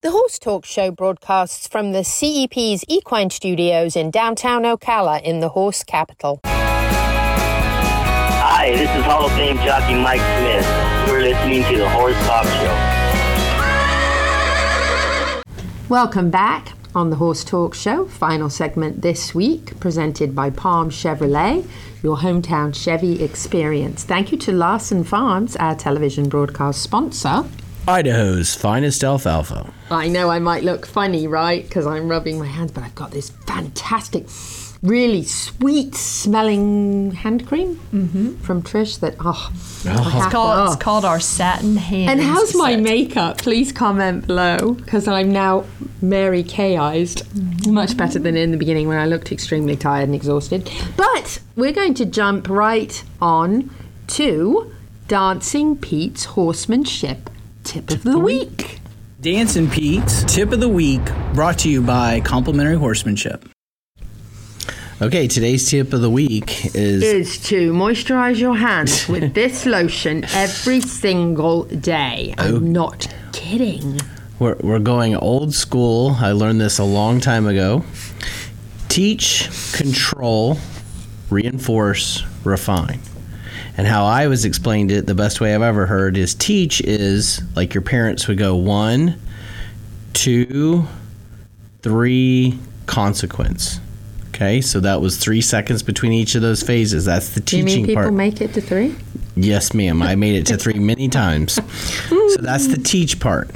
The 0.00 0.10
Horse 0.10 0.38
Talk 0.38 0.64
Show 0.64 0.90
broadcasts 0.90 1.68
from 1.68 1.92
the 1.92 2.00
CEP's 2.02 2.82
Equine 2.88 3.28
Studios 3.28 3.94
in 3.94 4.10
downtown 4.10 4.62
Ocala 4.62 5.22
in 5.22 5.40
the 5.40 5.50
horse 5.50 5.84
capital. 5.84 6.40
Hi, 8.44 8.70
this 8.70 8.90
is 8.96 9.04
Hall 9.04 9.26
of 9.26 9.32
Fame 9.32 9.58
jockey 9.58 9.94
Mike 9.94 10.20
Smith. 10.38 10.66
You're 11.06 11.20
listening 11.20 11.62
to 11.70 11.78
the 11.78 11.90
Horse 11.90 12.16
Talk 12.26 12.46
Show. 12.46 12.91
Welcome 15.92 16.30
back 16.30 16.72
on 16.94 17.10
the 17.10 17.16
Horse 17.16 17.44
Talk 17.44 17.74
Show. 17.74 18.06
Final 18.06 18.48
segment 18.48 19.02
this 19.02 19.34
week, 19.34 19.78
presented 19.78 20.34
by 20.34 20.48
Palm 20.48 20.88
Chevrolet, 20.88 21.68
your 22.02 22.16
hometown 22.16 22.74
Chevy 22.74 23.22
experience. 23.22 24.02
Thank 24.02 24.32
you 24.32 24.38
to 24.38 24.52
Larson 24.52 25.04
Farms, 25.04 25.54
our 25.56 25.74
television 25.74 26.30
broadcast 26.30 26.80
sponsor. 26.80 27.44
Idaho's 27.86 28.54
finest 28.54 29.04
alfalfa. 29.04 29.70
I 29.90 30.08
know 30.08 30.30
I 30.30 30.38
might 30.38 30.64
look 30.64 30.86
funny, 30.86 31.28
right? 31.28 31.62
Because 31.62 31.86
I'm 31.86 32.08
rubbing 32.08 32.38
my 32.38 32.46
hands, 32.46 32.72
but 32.72 32.84
I've 32.84 32.94
got 32.94 33.10
this 33.10 33.28
fantastic, 33.28 34.30
really 34.82 35.22
sweet 35.22 35.94
smelling 35.94 37.12
hand 37.12 37.46
cream 37.46 37.76
mm-hmm. 37.92 38.34
from 38.38 38.62
Trish 38.62 38.98
that, 39.00 39.14
oh, 39.20 39.52
I 39.86 39.88
have 39.88 40.14
It's 40.16 40.24
to- 40.26 40.30
called, 40.30 40.58
oh. 40.58 40.72
it's 40.72 40.82
called 40.82 41.04
our 41.04 41.20
satin 41.20 41.76
hand. 41.76 42.10
And 42.10 42.20
how's 42.20 42.54
my 42.56 42.76
makeup? 42.76 43.38
Please 43.38 43.70
comment 43.72 44.26
below 44.26 44.72
because 44.72 45.06
I'm 45.06 45.32
now 45.32 45.64
Mary 46.00 46.42
Kay-ized. 46.42 47.24
Mm-hmm. 47.24 47.74
Much 47.74 47.96
better 47.96 48.18
than 48.18 48.36
in 48.36 48.50
the 48.50 48.56
beginning 48.56 48.88
when 48.88 48.98
I 48.98 49.06
looked 49.06 49.30
extremely 49.30 49.76
tired 49.76 50.04
and 50.04 50.14
exhausted. 50.14 50.68
But 50.96 51.40
we're 51.54 51.72
going 51.72 51.94
to 51.94 52.04
jump 52.04 52.48
right 52.48 53.02
on 53.20 53.70
to 54.08 54.72
Dancing 55.06 55.76
Pete's 55.76 56.24
horsemanship 56.24 57.30
tip 57.62 57.90
of 57.90 58.02
the 58.02 58.18
week. 58.18 58.80
Dancing 59.20 59.70
Pete's 59.70 60.24
tip 60.24 60.50
of 60.50 60.58
the 60.58 60.68
week 60.68 61.02
brought 61.34 61.60
to 61.60 61.70
you 61.70 61.80
by 61.80 62.18
Complimentary 62.20 62.74
Horsemanship. 62.76 63.51
Okay, 65.02 65.26
today's 65.26 65.68
tip 65.68 65.92
of 65.94 66.00
the 66.00 66.08
week 66.08 66.64
is 66.76 67.02
Is 67.02 67.38
to 67.48 67.72
moisturize 67.72 68.38
your 68.38 68.54
hands 68.54 69.08
with 69.08 69.34
this 69.34 69.66
lotion 69.66 70.24
every 70.32 70.80
single 70.80 71.64
day. 71.64 72.36
I'm 72.38 72.54
oh. 72.54 72.58
not 72.60 73.12
kidding. 73.32 74.00
we're, 74.38 74.54
we're 74.60 74.78
going 74.78 75.16
old 75.16 75.54
school. 75.54 76.16
I 76.20 76.30
learned 76.30 76.60
this 76.60 76.78
a 76.78 76.84
long 76.84 77.18
time 77.18 77.48
ago. 77.48 77.84
Teach, 78.88 79.50
control, 79.72 80.58
reinforce, 81.30 82.22
refine. 82.44 83.00
And 83.76 83.88
how 83.88 84.04
I 84.04 84.28
was 84.28 84.44
explained 84.44 84.92
it, 84.92 85.06
the 85.06 85.16
best 85.16 85.40
way 85.40 85.52
I've 85.52 85.62
ever 85.62 85.84
heard 85.84 86.16
is 86.16 86.32
teach 86.32 86.80
is 86.80 87.42
like 87.56 87.74
your 87.74 87.82
parents 87.82 88.28
would 88.28 88.38
go 88.38 88.54
one, 88.54 89.18
two, 90.12 90.86
three, 91.82 92.56
consequence. 92.86 93.80
Okay, 94.42 94.60
so 94.60 94.80
that 94.80 95.00
was 95.00 95.18
three 95.18 95.40
seconds 95.40 95.84
between 95.84 96.10
each 96.10 96.34
of 96.34 96.42
those 96.42 96.64
phases. 96.64 97.04
That's 97.04 97.28
the 97.28 97.38
Do 97.38 97.58
you 97.58 97.64
teaching 97.64 97.82
mean 97.82 97.86
people 97.86 98.02
part. 98.02 98.14
make 98.14 98.40
it 98.40 98.52
to 98.54 98.60
three? 98.60 98.96
Yes, 99.36 99.72
ma'am. 99.72 100.02
I 100.02 100.16
made 100.16 100.34
it 100.34 100.46
to 100.46 100.56
three 100.56 100.80
many 100.80 101.08
times. 101.08 101.60
So 102.08 102.36
that's 102.40 102.66
the 102.66 102.76
teach 102.76 103.20
part. 103.20 103.50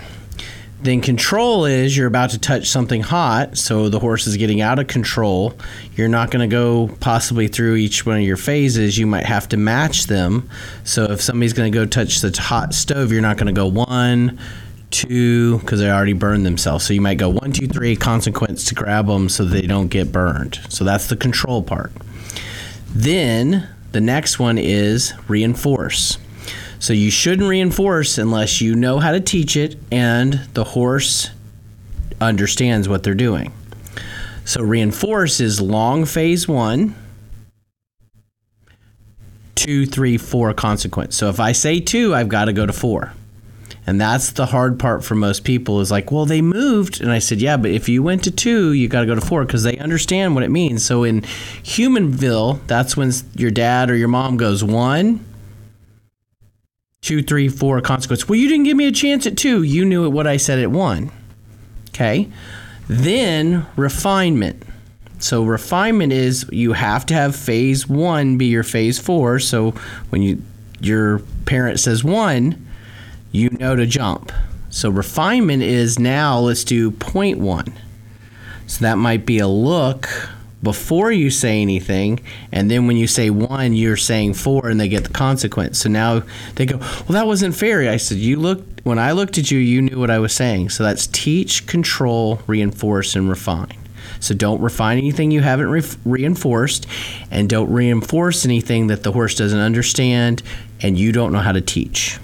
Then 0.83 1.01
control 1.01 1.65
is 1.65 1.97
you're 1.97 2.07
about 2.07 2.31
to 2.31 2.39
touch 2.39 2.69
something 2.69 3.01
hot, 3.03 3.59
so 3.59 3.89
the 3.89 3.99
horse 3.99 4.29
is 4.29 4.37
getting 4.37 4.61
out 4.61 4.79
of 4.79 4.87
control. 4.87 5.55
You're 5.97 6.07
not 6.07 6.31
going 6.31 6.49
to 6.49 6.55
go 6.55 6.95
possibly 7.01 7.49
through 7.49 7.75
each 7.75 8.07
one 8.07 8.19
of 8.19 8.23
your 8.23 8.37
phases. 8.37 8.97
You 8.97 9.09
might 9.09 9.27
have 9.27 9.49
to 9.49 9.57
match 9.57 10.07
them. 10.07 10.49
So 10.85 11.03
if 11.11 11.21
somebody's 11.21 11.53
going 11.53 11.73
to 11.73 11.77
go 11.77 11.85
touch 11.85 12.21
the 12.21 12.31
hot 12.41 12.75
stove, 12.75 13.11
you're 13.11 13.23
not 13.23 13.39
going 13.39 13.53
to 13.53 13.59
go 13.59 13.67
one, 13.67 14.39
two, 14.91 15.59
because 15.59 15.81
they 15.81 15.91
already 15.91 16.13
burned 16.13 16.47
themselves. 16.47 16.85
So 16.85 16.95
you 16.95 17.01
might 17.01 17.19
go 17.19 17.29
one, 17.29 17.53
two, 17.53 17.67
three, 17.67 17.97
consequence 17.97 18.65
to 18.67 18.75
grab 18.75 19.07
them 19.07 19.29
so 19.29 19.45
they 19.45 19.63
don't 19.63 19.89
get 19.89 20.13
burned. 20.13 20.61
So 20.69 20.85
that's 20.85 21.09
the 21.09 21.17
control 21.17 21.63
part. 21.63 21.93
Then 22.89 23.69
the 23.93 24.01
next 24.01 24.39
one 24.39 24.59
is 24.59 25.13
reinforce. 25.29 26.19
So 26.79 26.93
you 26.93 27.11
shouldn't 27.11 27.49
reinforce 27.49 28.19
unless 28.19 28.61
you 28.61 28.75
know 28.75 28.99
how 28.99 29.13
to 29.13 29.21
teach 29.21 29.57
it 29.57 29.77
and 29.91 30.35
the 30.55 30.65
horse 30.65 31.31
understands 32.21 32.89
what 32.89 33.03
they're 33.03 33.15
doing. 33.15 33.53
So 34.45 34.63
reinforce 34.63 35.41
is 35.41 35.61
long 35.61 36.05
phase 36.05 36.47
one, 36.47 36.95
two, 39.55 39.87
three, 39.87 40.17
four 40.19 40.55
consequence. 40.55 41.17
So 41.17 41.29
if 41.29 41.41
I 41.41 41.53
say 41.53 41.81
two, 41.81 42.15
I've 42.15 42.29
got 42.29 42.45
to 42.45 42.53
go 42.53 42.67
to 42.67 42.73
four. 42.73 43.13
And 43.87 44.01
that's 44.01 44.33
the 44.33 44.47
hard 44.47 44.81
part 44.81 45.05
for 45.05 45.15
most 45.15 45.45
people 45.45 45.81
is 45.81 45.93
like, 45.93 46.11
well, 46.11 46.27
they 46.27 46.43
moved. 46.43 47.01
And 47.01 47.13
I 47.13 47.21
said, 47.21 47.41
yeah, 47.41 47.57
but 47.57 47.71
if 47.71 47.89
you 47.89 48.03
went 48.03 48.25
to 48.25 48.33
two, 48.33 48.73
you 48.73 48.89
got 48.89 49.01
to 49.01 49.07
go 49.07 49.15
to 49.15 49.21
four 49.21 49.45
because 49.45 49.63
they 49.63 49.79
understand 49.79 50.35
what 50.35 50.43
it 50.43 50.51
means. 50.51 50.85
So 50.85 51.05
in 51.05 51.21
Humanville, 51.21 52.67
that's 52.67 52.97
when 52.97 53.13
your 53.35 53.53
dad 53.53 53.89
or 53.89 53.95
your 53.95 54.09
mom 54.09 54.39
goes 54.39 54.65
one, 54.65 55.25
two, 57.01 57.23
three, 57.23 57.49
four, 57.49 57.81
consequence. 57.81 58.29
Well, 58.29 58.37
you 58.37 58.49
didn't 58.49 58.65
give 58.65 58.77
me 58.77 58.89
a 58.89 58.93
chance 58.93 59.25
at 59.25 59.37
two. 59.37 59.63
You 59.63 59.85
knew 59.85 60.11
what 60.11 60.27
I 60.27 60.37
said 60.37 60.59
at 60.59 60.73
one. 60.73 61.13
Okay. 61.91 62.29
Then 62.89 63.67
refinement. 63.77 64.65
So 65.19 65.45
refinement 65.45 66.13
is 66.13 66.45
you 66.51 66.73
have 66.73 67.07
to 67.07 67.15
have 67.15 67.37
phase 67.37 67.89
one 67.89 68.37
be 68.37 68.47
your 68.47 68.65
phase 68.65 68.99
four. 68.99 69.39
So 69.39 69.71
when 70.11 70.23
you 70.23 70.43
your 70.81 71.21
parent 71.47 71.81
says 71.81 72.05
one, 72.05 72.66
you 73.33 73.51
know 73.51 73.77
to 73.77 73.87
jump. 73.87 74.33
So 74.71 74.91
refinement 74.91 75.63
is 75.63 75.99
now 75.99 76.39
let's 76.39 76.65
do 76.65 76.91
point 76.91 77.39
one. 77.39 77.73
So 78.67 78.83
that 78.83 78.99
might 78.99 79.25
be 79.25 79.39
a 79.39 79.49
look 79.49 80.09
before 80.63 81.13
you 81.13 81.31
say 81.31 81.63
anything, 81.63 82.21
and 82.51 82.71
then 82.71 82.87
when 82.87 82.97
you 82.97 83.07
say 83.07 83.31
one, 83.31 83.73
you're 83.75 83.97
saying 83.97 84.35
four, 84.35 84.69
and 84.69 84.81
they 84.81 84.89
get 84.89 85.05
the 85.05 85.11
consequence. 85.11 85.79
So 85.79 85.89
now 85.89 86.23
they 86.57 86.67
go, 86.67 86.79
"Well, 86.79 87.11
that 87.11 87.27
wasn't 87.27 87.55
fair." 87.55 87.89
I 87.89 87.99
said, 87.99 88.19
"You 88.19 88.37
looked 88.37 88.81
when 88.85 88.99
I 88.99 89.13
looked 89.13 89.39
at 89.39 89.51
you, 89.51 89.59
you 89.59 89.83
knew 89.83 89.99
what 89.99 90.11
I 90.11 90.19
was 90.19 90.33
saying." 90.33 90.71
So 90.71 90.83
that's 90.83 91.07
teach, 91.07 91.67
control, 91.67 92.41
reinforce, 92.47 93.15
and 93.15 93.29
refine. 93.29 93.77
So 94.19 94.35
don't 94.35 94.61
refine 94.61 94.99
anything 94.99 95.31
you 95.31 95.43
haven't 95.43 95.69
re- 95.69 95.83
reinforced, 96.05 96.87
and 97.31 97.49
don't 97.49 97.71
reinforce 97.71 98.45
anything 98.45 98.89
that 98.89 99.03
the 99.03 99.13
horse 99.13 99.35
doesn't 99.35 99.59
understand 99.59 100.43
and 100.81 100.99
you 100.99 101.13
don't 101.13 101.33
know 101.33 101.39
how 101.39 101.53
to 101.53 101.61
teach. 101.61 102.19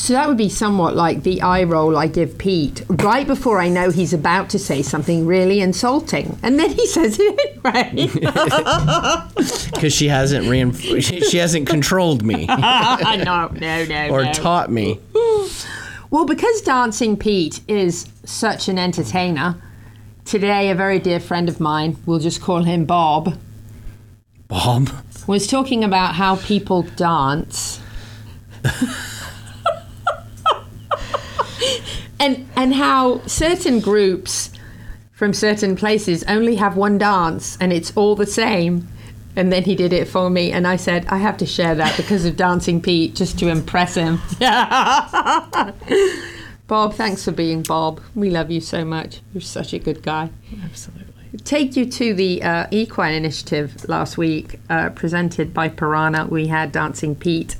So 0.00 0.14
that 0.14 0.26
would 0.28 0.38
be 0.38 0.48
somewhat 0.48 0.96
like 0.96 1.24
the 1.24 1.42
eye 1.42 1.62
roll 1.62 1.94
I 1.94 2.06
give 2.06 2.38
Pete 2.38 2.82
right 2.88 3.26
before 3.26 3.60
I 3.60 3.68
know 3.68 3.90
he's 3.90 4.14
about 4.14 4.48
to 4.48 4.58
say 4.58 4.80
something 4.80 5.26
really 5.26 5.60
insulting. 5.60 6.38
And 6.42 6.58
then 6.58 6.70
he 6.70 6.86
says 6.96 7.18
it 7.20 7.60
anyway. 7.62 8.08
Because 9.70 9.92
she 9.92 10.08
hasn't 10.08 10.46
reinf- 10.46 11.02
she, 11.30 11.36
hasn't 11.36 11.66
controlled 11.66 12.24
me 12.24 12.46
no, 12.46 12.96
no, 13.16 13.84
no. 13.84 14.08
or 14.10 14.24
no. 14.24 14.32
taught 14.32 14.70
me. 14.70 14.98
Well, 16.10 16.24
because 16.24 16.62
Dancing 16.62 17.18
Pete 17.18 17.60
is 17.68 18.08
such 18.24 18.68
an 18.68 18.78
entertainer, 18.78 19.60
today 20.24 20.70
a 20.70 20.74
very 20.74 20.98
dear 20.98 21.20
friend 21.20 21.46
of 21.46 21.60
mine, 21.60 21.98
we'll 22.06 22.18
just 22.20 22.40
call 22.40 22.62
him 22.62 22.86
Bob, 22.86 23.38
Bob. 24.48 24.90
was 25.26 25.46
talking 25.46 25.84
about 25.84 26.14
how 26.14 26.36
people 26.36 26.82
dance. 26.82 27.80
And 32.20 32.48
and 32.54 32.74
how 32.74 33.26
certain 33.26 33.80
groups 33.80 34.50
from 35.12 35.34
certain 35.34 35.74
places 35.74 36.22
only 36.28 36.56
have 36.56 36.76
one 36.76 36.96
dance 36.98 37.58
and 37.60 37.72
it's 37.72 37.96
all 37.96 38.14
the 38.14 38.26
same. 38.26 38.88
And 39.36 39.52
then 39.52 39.64
he 39.64 39.74
did 39.74 39.92
it 39.92 40.08
for 40.08 40.28
me, 40.28 40.50
and 40.50 40.66
I 40.66 40.74
said, 40.74 41.06
I 41.06 41.18
have 41.18 41.36
to 41.38 41.46
share 41.46 41.76
that 41.76 41.96
because 41.96 42.24
of 42.24 42.36
Dancing 42.36 42.82
Pete, 42.82 43.14
just 43.14 43.38
to 43.38 43.48
impress 43.48 43.94
him. 43.94 44.18
Bob, 46.66 46.94
thanks 46.94 47.24
for 47.24 47.30
being 47.30 47.62
Bob. 47.62 48.00
We 48.16 48.28
love 48.28 48.50
you 48.50 48.60
so 48.60 48.84
much. 48.84 49.20
You're 49.32 49.40
such 49.40 49.72
a 49.72 49.78
good 49.78 50.02
guy. 50.02 50.30
Absolutely. 50.64 51.14
Take 51.44 51.76
you 51.76 51.86
to 51.86 52.12
the 52.12 52.42
uh, 52.42 52.66
Equine 52.72 53.14
Initiative 53.14 53.88
last 53.88 54.18
week, 54.18 54.58
uh, 54.68 54.90
presented 54.90 55.54
by 55.54 55.68
Pyranha. 55.68 56.28
We 56.28 56.48
had 56.48 56.72
Dancing 56.72 57.14
Pete 57.14 57.56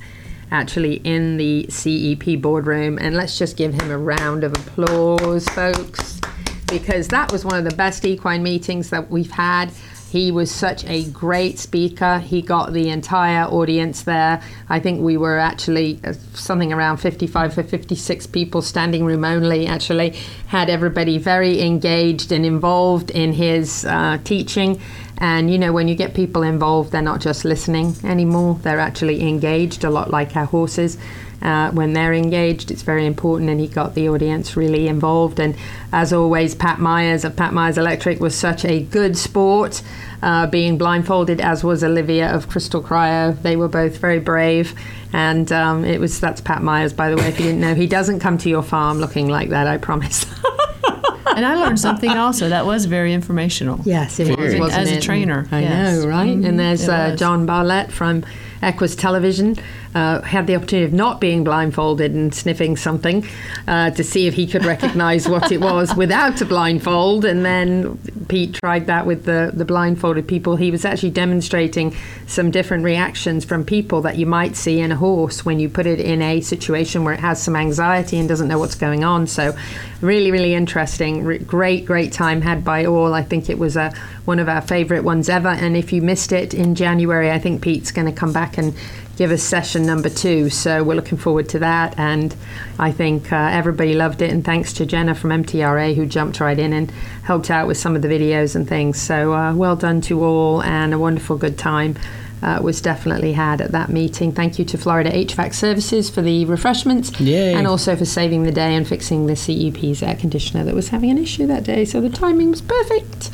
actually 0.51 0.95
in 1.03 1.37
the 1.37 1.65
CEP 1.69 2.41
boardroom, 2.41 2.99
and 2.99 3.15
let's 3.15 3.37
just 3.37 3.57
give 3.57 3.73
him 3.73 3.89
a 3.89 3.97
round 3.97 4.43
of 4.43 4.53
applause, 4.53 5.47
folks, 5.49 6.19
because 6.67 7.07
that 7.07 7.31
was 7.31 7.45
one 7.45 7.57
of 7.57 7.63
the 7.63 7.75
best 7.75 8.05
equine 8.05 8.43
meetings 8.43 8.89
that 8.89 9.09
we've 9.09 9.31
had. 9.31 9.71
He 10.11 10.29
was 10.29 10.51
such 10.51 10.83
a 10.87 11.05
great 11.05 11.57
speaker. 11.57 12.19
He 12.19 12.41
got 12.41 12.73
the 12.73 12.89
entire 12.89 13.45
audience 13.45 14.03
there. 14.03 14.43
I 14.67 14.77
think 14.77 14.99
we 14.99 15.15
were 15.15 15.39
actually 15.39 16.01
uh, 16.03 16.11
something 16.33 16.73
around 16.73 16.97
55 16.97 17.57
or 17.57 17.63
56 17.63 18.27
people, 18.27 18.61
standing 18.61 19.05
room 19.05 19.23
only, 19.23 19.67
actually, 19.67 20.09
had 20.47 20.69
everybody 20.69 21.17
very 21.17 21.61
engaged 21.61 22.33
and 22.33 22.45
involved 22.45 23.09
in 23.11 23.31
his 23.31 23.85
uh, 23.85 24.17
teaching. 24.25 24.81
And 25.21 25.51
you 25.51 25.59
know, 25.59 25.71
when 25.71 25.87
you 25.87 25.93
get 25.93 26.15
people 26.15 26.41
involved, 26.41 26.91
they're 26.91 27.01
not 27.01 27.21
just 27.21 27.45
listening 27.45 27.95
anymore, 28.03 28.59
they're 28.63 28.79
actually 28.79 29.21
engaged, 29.21 29.83
a 29.83 29.89
lot 29.91 30.09
like 30.09 30.35
our 30.35 30.45
horses. 30.45 30.97
Uh, 31.43 31.71
when 31.71 31.93
they're 31.93 32.13
engaged, 32.13 32.69
it's 32.71 32.81
very 32.81 33.05
important, 33.05 33.49
and 33.49 33.59
he 33.59 33.67
got 33.67 33.93
the 33.93 34.09
audience 34.09 34.57
really 34.57 34.87
involved. 34.87 35.39
And 35.39 35.55
as 35.93 36.11
always, 36.11 36.55
Pat 36.55 36.79
Myers 36.79 37.23
of 37.23 37.35
Pat 37.35 37.53
Myers 37.53 37.77
Electric 37.77 38.19
was 38.19 38.35
such 38.35 38.65
a 38.65 38.81
good 38.81 39.15
sport, 39.15 39.83
uh, 40.23 40.47
being 40.47 40.77
blindfolded, 40.77 41.39
as 41.39 41.63
was 41.63 41.83
Olivia 41.83 42.33
of 42.33 42.49
Crystal 42.49 42.81
Cryo. 42.81 43.39
They 43.41 43.55
were 43.55 43.67
both 43.67 43.97
very 43.97 44.19
brave, 44.19 44.73
and 45.13 45.51
um, 45.51 45.85
it 45.85 45.99
was 45.99 46.19
that's 46.19 46.41
Pat 46.41 46.63
Myers, 46.63 46.93
by 46.93 47.11
the 47.11 47.17
way, 47.17 47.27
if 47.27 47.39
you 47.39 47.45
didn't 47.45 47.61
know. 47.61 47.75
He 47.75 47.87
doesn't 47.87 48.21
come 48.21 48.39
to 48.39 48.49
your 48.49 48.63
farm 48.63 48.99
looking 48.99 49.27
like 49.27 49.49
that, 49.49 49.67
I 49.67 49.77
promise. 49.77 50.25
and 51.35 51.45
I 51.45 51.55
learned 51.55 51.79
something 51.79 52.09
also 52.09 52.49
that 52.49 52.65
was 52.65 52.85
very 52.85 53.13
informational. 53.13 53.79
Yes, 53.85 54.19
it 54.19 54.37
was, 54.37 54.73
as 54.73 54.91
a 54.91 54.99
trainer. 54.99 55.47
I 55.51 55.61
yes. 55.61 55.97
know, 55.97 56.07
right? 56.07 56.37
Mhm, 56.37 56.47
And 56.47 56.59
there's 56.59 56.87
uh. 56.87 57.15
John 57.15 57.45
Barlett 57.45 57.91
from 57.91 58.23
Equus 58.61 58.95
Television. 58.95 59.55
Uh, 59.93 60.21
had 60.21 60.47
the 60.47 60.55
opportunity 60.55 60.85
of 60.85 60.93
not 60.93 61.19
being 61.19 61.43
blindfolded 61.43 62.11
and 62.13 62.33
sniffing 62.33 62.77
something 62.77 63.25
uh, 63.67 63.91
to 63.91 64.03
see 64.03 64.25
if 64.25 64.33
he 64.33 64.47
could 64.47 64.63
recognize 64.63 65.27
what 65.27 65.51
it 65.51 65.59
was 65.59 65.93
without 65.97 66.39
a 66.39 66.45
blindfold. 66.45 67.25
And 67.25 67.43
then 67.43 67.97
Pete 68.29 68.53
tried 68.53 68.87
that 68.87 69.05
with 69.05 69.25
the, 69.25 69.51
the 69.53 69.65
blindfolded 69.65 70.27
people. 70.27 70.55
He 70.55 70.71
was 70.71 70.85
actually 70.85 71.09
demonstrating 71.09 71.93
some 72.25 72.51
different 72.51 72.85
reactions 72.85 73.43
from 73.43 73.65
people 73.65 74.01
that 74.03 74.17
you 74.17 74.25
might 74.25 74.55
see 74.55 74.79
in 74.79 74.93
a 74.93 74.95
horse 74.95 75.43
when 75.43 75.59
you 75.59 75.67
put 75.67 75.85
it 75.85 75.99
in 75.99 76.21
a 76.21 76.39
situation 76.39 77.03
where 77.03 77.13
it 77.13 77.19
has 77.19 77.41
some 77.41 77.57
anxiety 77.57 78.17
and 78.17 78.29
doesn't 78.29 78.47
know 78.47 78.59
what's 78.59 78.75
going 78.75 79.03
on. 79.03 79.27
So, 79.27 79.53
really, 79.99 80.31
really 80.31 80.53
interesting. 80.53 81.23
Re- 81.23 81.39
great, 81.39 81.85
great 81.85 82.13
time 82.13 82.41
had 82.41 82.63
by 82.63 82.85
all. 82.85 83.13
I 83.13 83.23
think 83.23 83.49
it 83.49 83.59
was 83.59 83.75
uh, 83.75 83.93
one 84.25 84.39
of 84.39 84.47
our 84.47 84.61
favorite 84.61 85.03
ones 85.03 85.29
ever. 85.29 85.49
And 85.49 85.75
if 85.75 85.91
you 85.91 86.01
missed 86.01 86.31
it 86.31 86.53
in 86.53 86.75
January, 86.75 87.31
I 87.31 87.39
think 87.39 87.61
Pete's 87.61 87.91
going 87.91 88.07
to 88.07 88.13
come 88.13 88.33
back 88.33 88.57
and 88.57 88.73
give 89.21 89.29
us 89.29 89.43
session 89.43 89.85
number 89.85 90.09
two. 90.09 90.49
So 90.49 90.83
we're 90.83 90.95
looking 90.95 91.19
forward 91.19 91.47
to 91.49 91.59
that. 91.59 91.93
And 91.99 92.35
I 92.79 92.91
think 92.91 93.31
uh, 93.31 93.35
everybody 93.35 93.93
loved 93.93 94.23
it. 94.23 94.31
And 94.31 94.43
thanks 94.43 94.73
to 94.73 94.85
Jenna 94.87 95.13
from 95.13 95.29
MTRA 95.29 95.93
who 95.93 96.07
jumped 96.07 96.39
right 96.39 96.57
in 96.57 96.73
and 96.73 96.89
helped 97.21 97.51
out 97.51 97.67
with 97.67 97.77
some 97.77 97.95
of 97.95 98.01
the 98.01 98.07
videos 98.07 98.55
and 98.55 98.67
things. 98.67 98.99
So 98.99 99.31
uh, 99.31 99.53
well 99.53 99.75
done 99.75 100.01
to 100.01 100.23
all 100.23 100.63
and 100.63 100.91
a 100.91 100.97
wonderful 100.97 101.37
good 101.37 101.59
time. 101.59 101.99
Uh, 102.41 102.59
was 102.63 102.81
definitely 102.81 103.33
had 103.33 103.61
at 103.61 103.73
that 103.73 103.89
meeting. 103.89 104.31
Thank 104.31 104.57
you 104.57 104.65
to 104.65 104.75
Florida 104.75 105.11
HVAC 105.11 105.53
Services 105.53 106.09
for 106.09 106.23
the 106.23 106.45
refreshments 106.45 107.21
Yay. 107.21 107.53
and 107.53 107.67
also 107.67 107.95
for 107.95 108.05
saving 108.05 108.41
the 108.41 108.51
day 108.51 108.73
and 108.73 108.87
fixing 108.87 109.27
the 109.27 109.33
CEP's 109.33 110.01
air 110.01 110.15
conditioner 110.15 110.63
that 110.63 110.73
was 110.73 110.89
having 110.89 111.11
an 111.11 111.19
issue 111.19 111.45
that 111.45 111.63
day. 111.63 111.85
So 111.85 112.01
the 112.01 112.09
timing 112.09 112.49
was 112.49 112.63
perfect. 112.63 113.29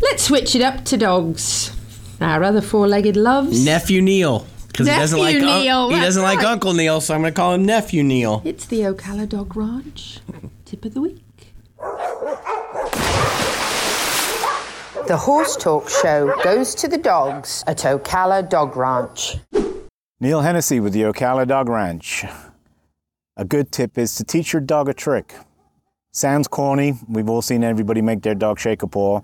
Let's 0.00 0.22
switch 0.22 0.54
it 0.54 0.62
up 0.62 0.84
to 0.84 0.96
dogs. 0.96 1.76
Our 2.20 2.44
other 2.44 2.60
four-legged 2.60 3.16
loves. 3.16 3.64
Nephew 3.64 4.00
Neil. 4.00 4.46
Because 4.78 4.94
he 4.94 5.00
doesn't 5.00 5.18
like 5.18 5.34
Nephew 5.34 5.48
un- 5.48 5.60
Neil, 5.60 5.90
he 5.90 5.96
doesn't 6.00 6.22
like. 6.22 6.38
Uncle 6.44 6.72
Neil, 6.72 7.00
so 7.00 7.12
I'm 7.12 7.20
going 7.20 7.32
to 7.34 7.36
call 7.36 7.52
him 7.54 7.64
Nephew 7.64 8.04
Neil. 8.04 8.42
It's 8.44 8.64
the 8.66 8.82
Ocala 8.82 9.28
Dog 9.28 9.56
Ranch. 9.56 10.20
Tip 10.64 10.84
of 10.84 10.94
the 10.94 11.00
week. 11.00 11.24
The 15.08 15.16
Horse 15.16 15.56
Talk 15.56 15.88
Show 15.88 16.32
goes 16.44 16.76
to 16.76 16.86
the 16.86 16.96
dogs 16.96 17.64
at 17.66 17.78
Ocala 17.78 18.48
Dog 18.48 18.76
Ranch. 18.76 19.38
Neil 20.20 20.42
Hennessy 20.42 20.78
with 20.78 20.92
the 20.92 21.02
Ocala 21.02 21.44
Dog 21.48 21.68
Ranch. 21.68 22.24
A 23.36 23.44
good 23.44 23.72
tip 23.72 23.98
is 23.98 24.14
to 24.14 24.22
teach 24.22 24.52
your 24.52 24.62
dog 24.62 24.88
a 24.88 24.94
trick. 24.94 25.34
Sounds 26.12 26.46
corny. 26.46 26.94
We've 27.08 27.28
all 27.28 27.42
seen 27.42 27.64
everybody 27.64 28.00
make 28.00 28.22
their 28.22 28.34
dog 28.36 28.60
shake 28.60 28.84
a 28.84 28.86
paw, 28.86 29.22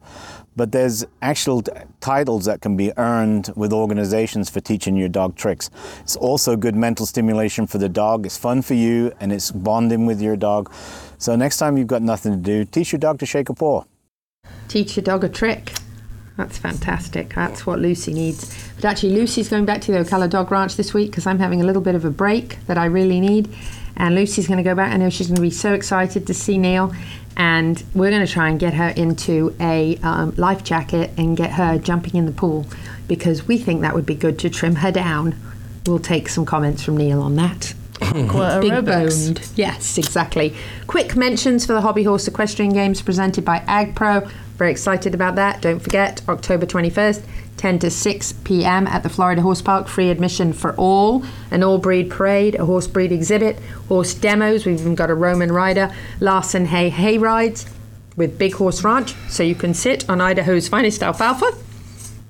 but 0.56 0.72
there's 0.72 1.04
actual 1.22 1.62
titles 2.00 2.44
that 2.44 2.60
can 2.60 2.76
be 2.76 2.92
earned 2.96 3.52
with 3.56 3.72
organizations 3.72 4.50
for 4.50 4.60
teaching 4.60 4.96
your 4.96 5.08
dog 5.08 5.36
tricks. 5.36 5.70
It's 6.00 6.16
also 6.16 6.56
good 6.56 6.74
mental 6.74 7.06
stimulation 7.06 7.66
for 7.66 7.78
the 7.78 7.88
dog. 7.88 8.26
It's 8.26 8.38
fun 8.38 8.62
for 8.62 8.74
you 8.74 9.12
and 9.20 9.32
it's 9.32 9.50
bonding 9.50 10.06
with 10.06 10.20
your 10.20 10.36
dog. 10.36 10.72
So 11.18 11.36
next 11.36 11.58
time 11.58 11.76
you've 11.76 11.86
got 11.86 12.02
nothing 12.02 12.32
to 12.32 12.38
do, 12.38 12.64
teach 12.64 12.92
your 12.92 12.98
dog 12.98 13.18
to 13.20 13.26
shake 13.26 13.48
a 13.48 13.54
paw. 13.54 13.84
Teach 14.68 14.96
your 14.96 15.04
dog 15.04 15.24
a 15.24 15.28
trick. 15.28 15.72
That's 16.36 16.58
fantastic. 16.58 17.34
That's 17.34 17.64
what 17.64 17.78
Lucy 17.78 18.12
needs. 18.12 18.52
But 18.74 18.86
actually, 18.86 19.14
Lucy's 19.14 19.48
going 19.48 19.64
back 19.66 19.80
to 19.82 19.92
the 19.92 19.98
Ocala 19.98 20.28
Dog 20.28 20.50
Ranch 20.50 20.74
this 20.76 20.92
week 20.92 21.10
because 21.10 21.26
I'm 21.26 21.38
having 21.38 21.60
a 21.60 21.64
little 21.64 21.82
bit 21.82 21.94
of 21.94 22.04
a 22.04 22.10
break 22.10 22.58
that 22.66 22.76
I 22.76 22.86
really 22.86 23.20
need. 23.20 23.54
And 23.96 24.14
Lucy's 24.14 24.46
going 24.46 24.58
to 24.58 24.64
go 24.64 24.74
back. 24.74 24.92
I 24.92 24.96
know 24.96 25.10
she's 25.10 25.28
going 25.28 25.36
to 25.36 25.42
be 25.42 25.50
so 25.50 25.72
excited 25.72 26.26
to 26.26 26.34
see 26.34 26.58
Neil. 26.58 26.92
And 27.36 27.82
we're 27.94 28.10
going 28.10 28.24
to 28.24 28.32
try 28.32 28.48
and 28.48 28.60
get 28.60 28.74
her 28.74 28.88
into 28.90 29.54
a 29.60 29.96
um, 29.98 30.34
life 30.36 30.62
jacket 30.62 31.10
and 31.16 31.36
get 31.36 31.52
her 31.52 31.78
jumping 31.78 32.14
in 32.14 32.26
the 32.26 32.32
pool 32.32 32.66
because 33.08 33.46
we 33.46 33.58
think 33.58 33.80
that 33.82 33.94
would 33.94 34.06
be 34.06 34.14
good 34.14 34.38
to 34.40 34.50
trim 34.50 34.76
her 34.76 34.92
down. 34.92 35.34
We'll 35.86 35.98
take 35.98 36.28
some 36.28 36.46
comments 36.46 36.82
from 36.82 36.96
Neil 36.96 37.20
on 37.20 37.36
that. 37.36 37.74
Big 38.60 38.84
boned. 38.84 39.50
Yes, 39.56 39.98
exactly. 39.98 40.54
Quick 40.86 41.16
mentions 41.16 41.66
for 41.66 41.72
the 41.72 41.80
Hobby 41.80 42.04
Horse 42.04 42.26
Equestrian 42.28 42.72
Games 42.72 43.02
presented 43.02 43.44
by 43.44 43.60
AgPro. 43.60 44.30
Very 44.56 44.70
excited 44.70 45.14
about 45.14 45.34
that. 45.36 45.60
Don't 45.62 45.80
forget, 45.80 46.22
October 46.28 46.66
21st, 46.66 47.24
10 47.64 47.78
to 47.78 47.90
6 47.90 48.32
p.m. 48.44 48.86
at 48.86 49.02
the 49.02 49.08
Florida 49.08 49.40
Horse 49.40 49.62
Park. 49.62 49.88
Free 49.88 50.10
admission 50.10 50.52
for 50.52 50.76
all. 50.76 51.24
An 51.50 51.64
all 51.64 51.78
breed 51.78 52.10
parade, 52.10 52.56
a 52.56 52.66
horse 52.66 52.86
breed 52.86 53.10
exhibit, 53.10 53.58
horse 53.88 54.12
demos. 54.12 54.66
We've 54.66 54.78
even 54.78 54.94
got 54.94 55.08
a 55.08 55.14
Roman 55.14 55.50
rider, 55.50 55.90
Larson 56.20 56.66
Hay 56.66 56.90
hay 56.90 57.16
rides 57.16 57.64
with 58.16 58.38
Big 58.38 58.52
Horse 58.52 58.84
Ranch. 58.84 59.14
So 59.30 59.42
you 59.42 59.54
can 59.54 59.72
sit 59.72 60.06
on 60.10 60.20
Idaho's 60.20 60.68
finest 60.68 61.02
alfalfa. 61.02 61.52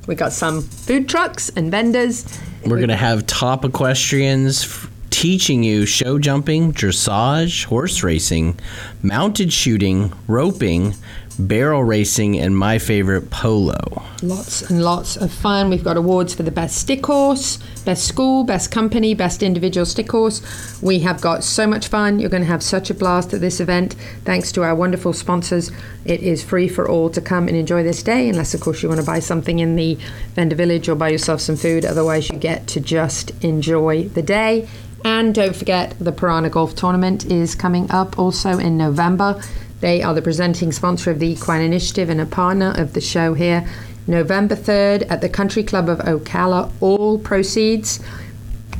We 0.06 0.14
got 0.14 0.32
some 0.32 0.62
food 0.62 1.08
trucks 1.08 1.48
and 1.48 1.68
vendors. 1.68 2.24
We're 2.64 2.76
going 2.76 2.88
to 2.90 2.94
have 2.94 3.26
top 3.26 3.64
equestrians 3.64 4.62
f- 4.62 4.88
teaching 5.10 5.64
you 5.64 5.84
show 5.84 6.20
jumping, 6.20 6.72
dressage, 6.72 7.64
horse 7.64 8.04
racing, 8.04 8.56
mounted 9.02 9.52
shooting, 9.52 10.12
roping, 10.28 10.94
barrel 11.38 11.84
racing, 11.84 12.38
and 12.38 12.56
my 12.56 12.78
favorite, 12.78 13.30
polo. 13.30 14.02
Lots 14.22 14.62
and 14.62 14.82
lots 14.82 15.16
of 15.16 15.32
fun. 15.32 15.70
We've 15.70 15.84
got 15.84 15.96
awards 15.96 16.34
for 16.34 16.42
the 16.42 16.50
best 16.50 16.76
stick 16.76 17.04
horse, 17.04 17.58
best 17.84 18.06
school, 18.06 18.44
best 18.44 18.70
company, 18.70 19.14
best 19.14 19.42
individual 19.42 19.84
stick 19.86 20.10
horse. 20.10 20.40
We 20.82 21.00
have 21.00 21.20
got 21.20 21.44
so 21.44 21.66
much 21.66 21.88
fun. 21.88 22.18
You're 22.18 22.30
going 22.30 22.42
to 22.42 22.48
have 22.48 22.62
such 22.62 22.90
a 22.90 22.94
blast 22.94 23.34
at 23.34 23.40
this 23.40 23.60
event. 23.60 23.94
Thanks 24.24 24.52
to 24.52 24.62
our 24.62 24.74
wonderful 24.74 25.12
sponsors. 25.12 25.70
It 26.04 26.20
is 26.20 26.42
free 26.42 26.68
for 26.68 26.88
all 26.88 27.10
to 27.10 27.20
come 27.20 27.48
and 27.48 27.56
enjoy 27.56 27.82
this 27.82 28.02
day, 28.02 28.28
unless, 28.28 28.54
of 28.54 28.60
course, 28.60 28.82
you 28.82 28.88
want 28.88 29.00
to 29.00 29.06
buy 29.06 29.18
something 29.18 29.58
in 29.58 29.76
the 29.76 29.98
vendor 30.34 30.56
village 30.56 30.88
or 30.88 30.94
buy 30.94 31.08
yourself 31.08 31.40
some 31.40 31.56
food. 31.56 31.84
Otherwise, 31.84 32.30
you 32.30 32.38
get 32.38 32.66
to 32.68 32.80
just 32.80 33.32
enjoy 33.44 34.08
the 34.08 34.22
day. 34.22 34.68
And 35.04 35.34
don't 35.34 35.54
forget, 35.54 35.94
the 36.00 36.12
Pyranha 36.12 36.50
Golf 36.50 36.74
Tournament 36.74 37.26
is 37.26 37.54
coming 37.54 37.90
up 37.90 38.18
also 38.18 38.58
in 38.58 38.78
November. 38.78 39.38
They 39.80 40.02
are 40.02 40.14
the 40.14 40.22
presenting 40.22 40.72
sponsor 40.72 41.10
of 41.10 41.18
the 41.18 41.28
Equine 41.28 41.60
Initiative 41.60 42.08
and 42.08 42.20
a 42.20 42.26
partner 42.26 42.72
of 42.76 42.94
the 42.94 43.00
show 43.00 43.34
here. 43.34 43.68
November 44.06 44.54
3rd 44.54 45.10
at 45.10 45.20
the 45.20 45.28
Country 45.28 45.62
Club 45.62 45.88
of 45.88 45.98
Ocala. 46.00 46.70
All 46.80 47.18
proceeds 47.18 48.00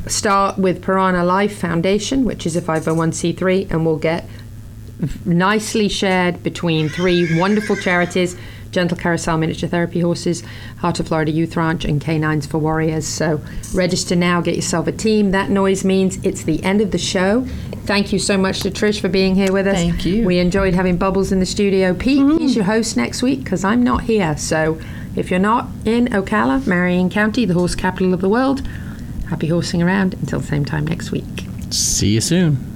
start 0.07 0.57
with 0.57 0.83
Pyranha 0.83 1.25
Life 1.25 1.57
Foundation, 1.57 2.25
which 2.25 2.45
is 2.45 2.55
a 2.55 2.61
501c3, 2.61 3.71
and 3.71 3.85
will 3.85 3.97
get 3.97 4.27
nicely 5.25 5.89
shared 5.89 6.41
between 6.43 6.89
three 6.89 7.39
wonderful 7.39 7.75
charities 7.75 8.37
Gentle 8.71 8.97
Carousel 8.97 9.37
Miniature 9.37 9.69
Therapy 9.69 9.99
Horses, 9.99 10.43
Heart 10.79 10.99
of 10.99 11.07
Florida 11.07 11.31
Youth 11.31 11.55
Ranch, 11.55 11.85
and 11.85 12.01
Canines 12.01 12.45
for 12.45 12.57
Warriors. 12.57 13.07
So 13.07 13.41
register 13.73 14.15
now, 14.15 14.41
get 14.41 14.55
yourself 14.55 14.87
a 14.87 14.91
team. 14.91 15.31
That 15.31 15.49
noise 15.49 15.83
means 15.83 16.17
it's 16.23 16.43
the 16.43 16.63
end 16.63 16.81
of 16.81 16.91
the 16.91 16.97
show. 16.97 17.45
Thank 17.85 18.11
you 18.11 18.19
so 18.19 18.37
much 18.37 18.61
to 18.61 18.71
Trish 18.71 18.99
for 18.99 19.09
being 19.09 19.35
here 19.35 19.51
with 19.51 19.67
us. 19.67 19.75
Thank 19.75 20.05
you. 20.05 20.25
We 20.25 20.39
enjoyed 20.39 20.73
having 20.73 20.97
Bubbles 20.97 21.31
in 21.31 21.39
the 21.39 21.45
studio. 21.45 21.93
Pete, 21.93 22.19
mm-hmm. 22.19 22.39
he's 22.39 22.55
your 22.55 22.65
host 22.65 22.97
next 22.97 23.21
week 23.21 23.43
because 23.43 23.63
I'm 23.63 23.83
not 23.83 24.03
here. 24.03 24.35
So 24.37 24.79
if 25.15 25.29
you're 25.29 25.39
not 25.39 25.67
in 25.85 26.07
Ocala, 26.07 26.65
Marion 26.65 27.09
County, 27.09 27.45
the 27.45 27.53
horse 27.53 27.75
capital 27.75 28.13
of 28.13 28.21
the 28.21 28.29
world, 28.29 28.67
happy 29.29 29.47
horsing 29.47 29.81
around 29.81 30.15
until 30.15 30.39
the 30.39 30.47
same 30.47 30.65
time 30.65 30.85
next 30.85 31.11
week. 31.11 31.45
See 31.69 32.09
you 32.09 32.21
soon. 32.21 32.74